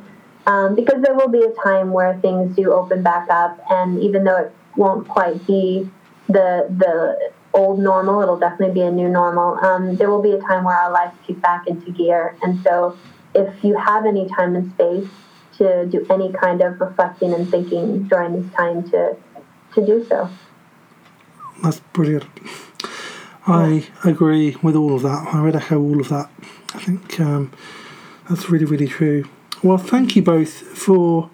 Um, 0.47 0.75
because 0.75 1.03
there 1.03 1.15
will 1.15 1.29
be 1.29 1.43
a 1.43 1.53
time 1.63 1.91
where 1.91 2.19
things 2.21 2.55
do 2.55 2.73
open 2.73 3.03
back 3.03 3.29
up, 3.31 3.59
and 3.71 4.01
even 4.01 4.25
though 4.25 4.37
it 4.37 4.53
won't 4.77 5.09
quite 5.09 5.45
be 5.47 5.91
the 6.29 6.67
the 6.69 7.33
old 7.57 7.81
normal, 7.81 8.23
it'll 8.23 8.39
definitely 8.39 8.75
be 8.75 8.83
a 8.83 8.91
new 8.91 9.09
normal. 9.09 9.59
Um, 9.65 9.97
there 9.97 10.11
will 10.11 10.23
be 10.23 10.33
a 10.33 10.41
time 10.41 10.63
where 10.65 10.77
our 10.77 10.93
lives 10.93 11.17
kick 11.27 11.41
back 11.41 11.67
into 11.67 11.91
gear, 11.91 12.37
and 12.43 12.63
so 12.63 12.97
if 13.35 13.65
you 13.65 13.77
have 13.77 14.07
any 14.07 14.29
time 14.29 14.55
and 14.55 14.71
space 14.73 15.09
to 15.59 15.87
do 15.87 16.07
any 16.11 16.33
kind 16.33 16.61
of 16.61 16.81
reflecting 16.81 17.33
and 17.33 17.51
thinking 17.51 18.05
during 18.05 18.41
this 18.41 18.53
time, 18.55 18.89
to 18.91 19.17
to 19.75 19.85
do 19.85 20.07
so. 20.09 20.31
That's 21.63 21.81
brilliant. 21.93 22.27
I 23.47 23.87
agree 24.05 24.57
with 24.63 24.75
all 24.75 24.95
of 24.97 25.03
that. 25.03 25.29
I 25.33 25.41
would 25.41 25.55
echo 25.55 25.81
all 25.81 26.01
of 26.01 26.09
that. 26.09 26.31
I 26.75 26.79
think 26.81 27.21
um, 27.21 27.53
that's 28.29 28.51
really, 28.51 28.65
really 28.65 28.89
true. 28.89 29.29
Well, 29.63 29.79
thank 29.79 30.17
you 30.17 30.23
both 30.23 30.51
for 30.51 31.31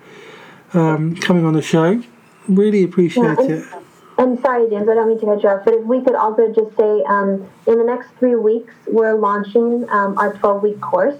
um, 0.74 1.16
coming 1.16 1.46
on 1.46 1.54
the 1.54 1.62
show. 1.62 2.02
Really 2.48 2.82
appreciate 2.82 3.38
and, 3.38 3.50
it. 3.50 3.81
And 4.22 4.40
sorry, 4.40 4.70
James, 4.70 4.88
I 4.88 4.94
don't 4.94 5.08
mean 5.08 5.18
to 5.18 5.26
cut 5.26 5.42
you 5.42 5.48
off, 5.48 5.64
but 5.64 5.74
if 5.74 5.84
we 5.84 6.00
could 6.00 6.14
also 6.14 6.46
just 6.52 6.76
say, 6.76 7.02
um, 7.08 7.48
in 7.66 7.76
the 7.76 7.84
next 7.84 8.08
three 8.18 8.36
weeks, 8.36 8.72
we're 8.86 9.14
launching 9.14 9.88
um, 9.90 10.16
our 10.16 10.32
12-week 10.34 10.80
course. 10.80 11.18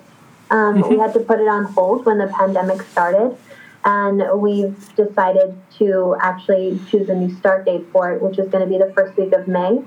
Um, 0.51 0.89
We 0.89 0.99
had 0.99 1.13
to 1.15 1.21
put 1.21 1.41
it 1.41 1.49
on 1.49 1.65
hold 1.65 2.07
when 2.07 2.19
the 2.19 2.29
pandemic 2.29 2.83
started, 2.83 3.37
and 3.85 4.23
we've 4.41 4.95
decided 4.95 5.59
to 5.79 6.17
actually 6.21 6.79
choose 6.91 7.09
a 7.09 7.15
new 7.15 7.35
start 7.37 7.65
date 7.65 7.87
for 7.91 8.13
it, 8.13 8.23
which 8.23 8.39
is 8.39 8.49
going 8.51 8.63
to 8.63 8.71
be 8.71 8.79
the 8.79 8.93
first 8.93 9.17
week 9.17 9.33
of 9.33 9.49
May. 9.49 9.83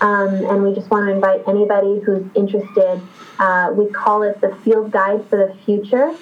Um, 0.00 0.34
and 0.50 0.62
we 0.62 0.74
just 0.74 0.90
want 0.90 1.06
to 1.06 1.12
invite 1.14 1.46
anybody 1.46 2.00
who's 2.00 2.26
interested. 2.34 3.00
Uh, 3.38 3.72
we 3.74 3.86
call 3.90 4.22
it 4.22 4.40
the 4.40 4.54
Field 4.64 4.90
Guide 4.90 5.24
for 5.28 5.36
the 5.36 5.54
Future 5.64 6.14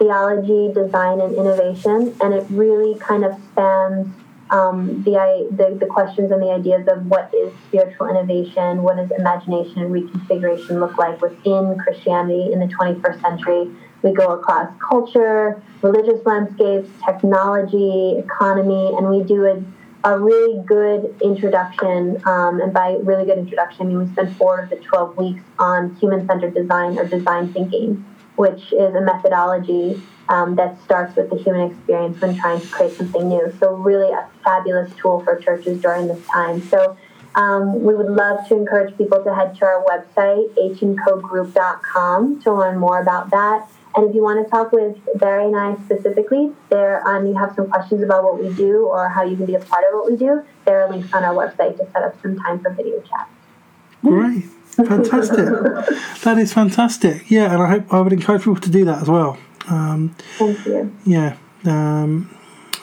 theology, 0.00 0.72
design, 0.72 1.20
and 1.20 1.34
innovation, 1.34 2.16
and 2.22 2.32
it 2.32 2.46
really 2.48 2.98
kind 2.98 3.22
of 3.22 3.38
spans 3.52 4.08
um, 4.50 5.02
the, 5.04 5.48
the 5.50 5.76
the 5.78 5.86
questions 5.86 6.30
and 6.32 6.42
the 6.42 6.50
ideas 6.50 6.86
of 6.88 7.06
what 7.06 7.32
is 7.34 7.52
spiritual 7.68 8.08
innovation, 8.08 8.82
what 8.82 8.96
does 8.96 9.10
imagination 9.16 9.82
and 9.82 9.94
reconfiguration 9.94 10.80
look 10.80 10.98
like 10.98 11.20
within 11.22 11.78
Christianity 11.78 12.52
in 12.52 12.58
the 12.58 12.66
21st 12.66 13.20
century. 13.20 13.70
We 14.02 14.12
go 14.12 14.28
across 14.28 14.72
culture, 14.80 15.62
religious 15.82 16.24
landscapes, 16.24 16.88
technology, 17.04 18.16
economy, 18.18 18.92
and 18.96 19.08
we 19.08 19.22
do 19.22 19.46
a 19.46 19.62
a 20.02 20.18
really 20.18 20.62
good 20.64 21.14
introduction, 21.22 22.22
um, 22.24 22.60
and 22.60 22.72
by 22.72 22.96
really 23.02 23.26
good 23.26 23.36
introduction, 23.36 23.82
I 23.82 23.88
mean 23.90 23.98
we 23.98 24.12
spend 24.12 24.34
four 24.36 24.58
of 24.58 24.70
the 24.70 24.76
12 24.76 25.16
weeks 25.18 25.42
on 25.58 25.94
human 25.96 26.26
centered 26.26 26.54
design 26.54 26.98
or 26.98 27.06
design 27.06 27.52
thinking, 27.52 28.04
which 28.36 28.72
is 28.72 28.94
a 28.94 29.00
methodology 29.02 30.00
um, 30.30 30.54
that 30.54 30.80
starts 30.82 31.16
with 31.16 31.28
the 31.28 31.36
human 31.36 31.72
experience 31.72 32.20
when 32.20 32.38
trying 32.38 32.60
to 32.60 32.66
create 32.68 32.96
something 32.96 33.28
new. 33.28 33.52
So, 33.58 33.74
really, 33.74 34.10
a 34.12 34.26
fabulous 34.42 34.90
tool 34.96 35.20
for 35.20 35.36
churches 35.36 35.82
during 35.82 36.06
this 36.06 36.24
time. 36.28 36.62
So, 36.62 36.96
um, 37.34 37.82
we 37.82 37.94
would 37.94 38.10
love 38.10 38.48
to 38.48 38.56
encourage 38.56 38.96
people 38.96 39.22
to 39.22 39.34
head 39.34 39.56
to 39.56 39.64
our 39.64 39.84
website, 39.84 40.54
handcogroup.com, 40.56 42.42
to 42.42 42.52
learn 42.52 42.78
more 42.78 43.00
about 43.00 43.30
that. 43.30 43.68
And 43.94 44.08
if 44.08 44.14
you 44.14 44.22
want 44.22 44.44
to 44.44 44.48
talk 44.48 44.70
with 44.70 44.96
Barry 45.16 45.46
and 45.46 45.56
I 45.56 45.74
specifically, 45.84 46.52
there 46.68 47.06
um, 47.06 47.26
you 47.26 47.34
have 47.34 47.54
some 47.56 47.68
questions 47.68 48.02
about 48.02 48.22
what 48.22 48.40
we 48.40 48.52
do 48.54 48.86
or 48.86 49.08
how 49.08 49.24
you 49.24 49.36
can 49.36 49.46
be 49.46 49.56
a 49.56 49.60
part 49.60 49.84
of 49.84 49.94
what 49.94 50.10
we 50.10 50.16
do, 50.16 50.44
there 50.64 50.80
are 50.80 50.88
links 50.88 51.12
on 51.12 51.24
our 51.24 51.34
website 51.34 51.76
to 51.78 51.86
set 51.92 52.04
up 52.04 52.20
some 52.22 52.38
time 52.38 52.60
for 52.60 52.70
video 52.70 53.00
chat. 53.00 53.28
Great. 54.02 54.44
Fantastic. 54.76 55.46
that 56.22 56.36
is 56.38 56.52
fantastic. 56.52 57.30
Yeah, 57.30 57.52
and 57.52 57.62
I 57.62 57.68
hope 57.68 57.92
I 57.92 58.00
would 58.00 58.12
encourage 58.12 58.42
people 58.42 58.56
to 58.56 58.70
do 58.70 58.84
that 58.86 59.02
as 59.02 59.08
well. 59.08 59.38
Um, 59.68 60.14
Thank 60.38 60.64
you. 60.66 60.96
Yeah. 61.04 61.36
Um, 61.64 62.34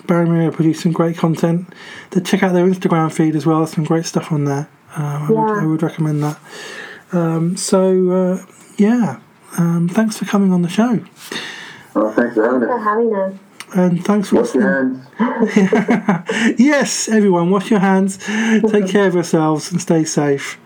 Barry 0.05 0.25
Maria 0.27 0.51
produce 0.51 0.81
some 0.81 0.91
great 0.91 1.17
content. 1.17 1.73
To 2.11 2.21
check 2.21 2.43
out 2.43 2.53
their 2.53 2.65
Instagram 2.65 3.11
feed 3.11 3.35
as 3.35 3.45
well. 3.45 3.59
There's 3.59 3.71
some 3.73 3.83
great 3.83 4.05
stuff 4.05 4.31
on 4.31 4.45
there. 4.45 4.69
Um, 4.95 5.03
I, 5.05 5.19
Yeah. 5.21 5.27
would, 5.29 5.63
I 5.63 5.65
would 5.65 5.83
recommend 5.83 6.23
that. 6.23 6.39
Um, 7.11 7.57
so, 7.57 8.11
uh, 8.11 8.45
yeah. 8.77 9.19
Um, 9.57 9.89
thanks 9.89 10.17
for 10.17 10.25
coming 10.25 10.53
on 10.53 10.61
the 10.61 10.69
show. 10.69 10.99
Well, 11.93 12.11
thanks 12.13 12.35
for 12.35 12.43
having 12.45 12.59
Thanks 12.61 12.67
for 12.67 12.77
us. 12.79 12.83
having 12.83 13.15
us. 13.15 13.33
And 13.73 14.05
thanks 14.05 14.29
for 14.29 14.35
Wash 14.37 14.53
your 14.55 14.83
listening. 14.85 15.01
hands. 15.17 16.55
yes, 16.59 17.09
everyone, 17.09 17.49
wash 17.49 17.69
your 17.69 17.79
hands, 17.81 18.17
take 18.71 18.87
care 18.87 19.07
of 19.07 19.13
yourselves, 19.13 19.71
and 19.71 19.81
stay 19.81 20.05
safe. 20.05 20.57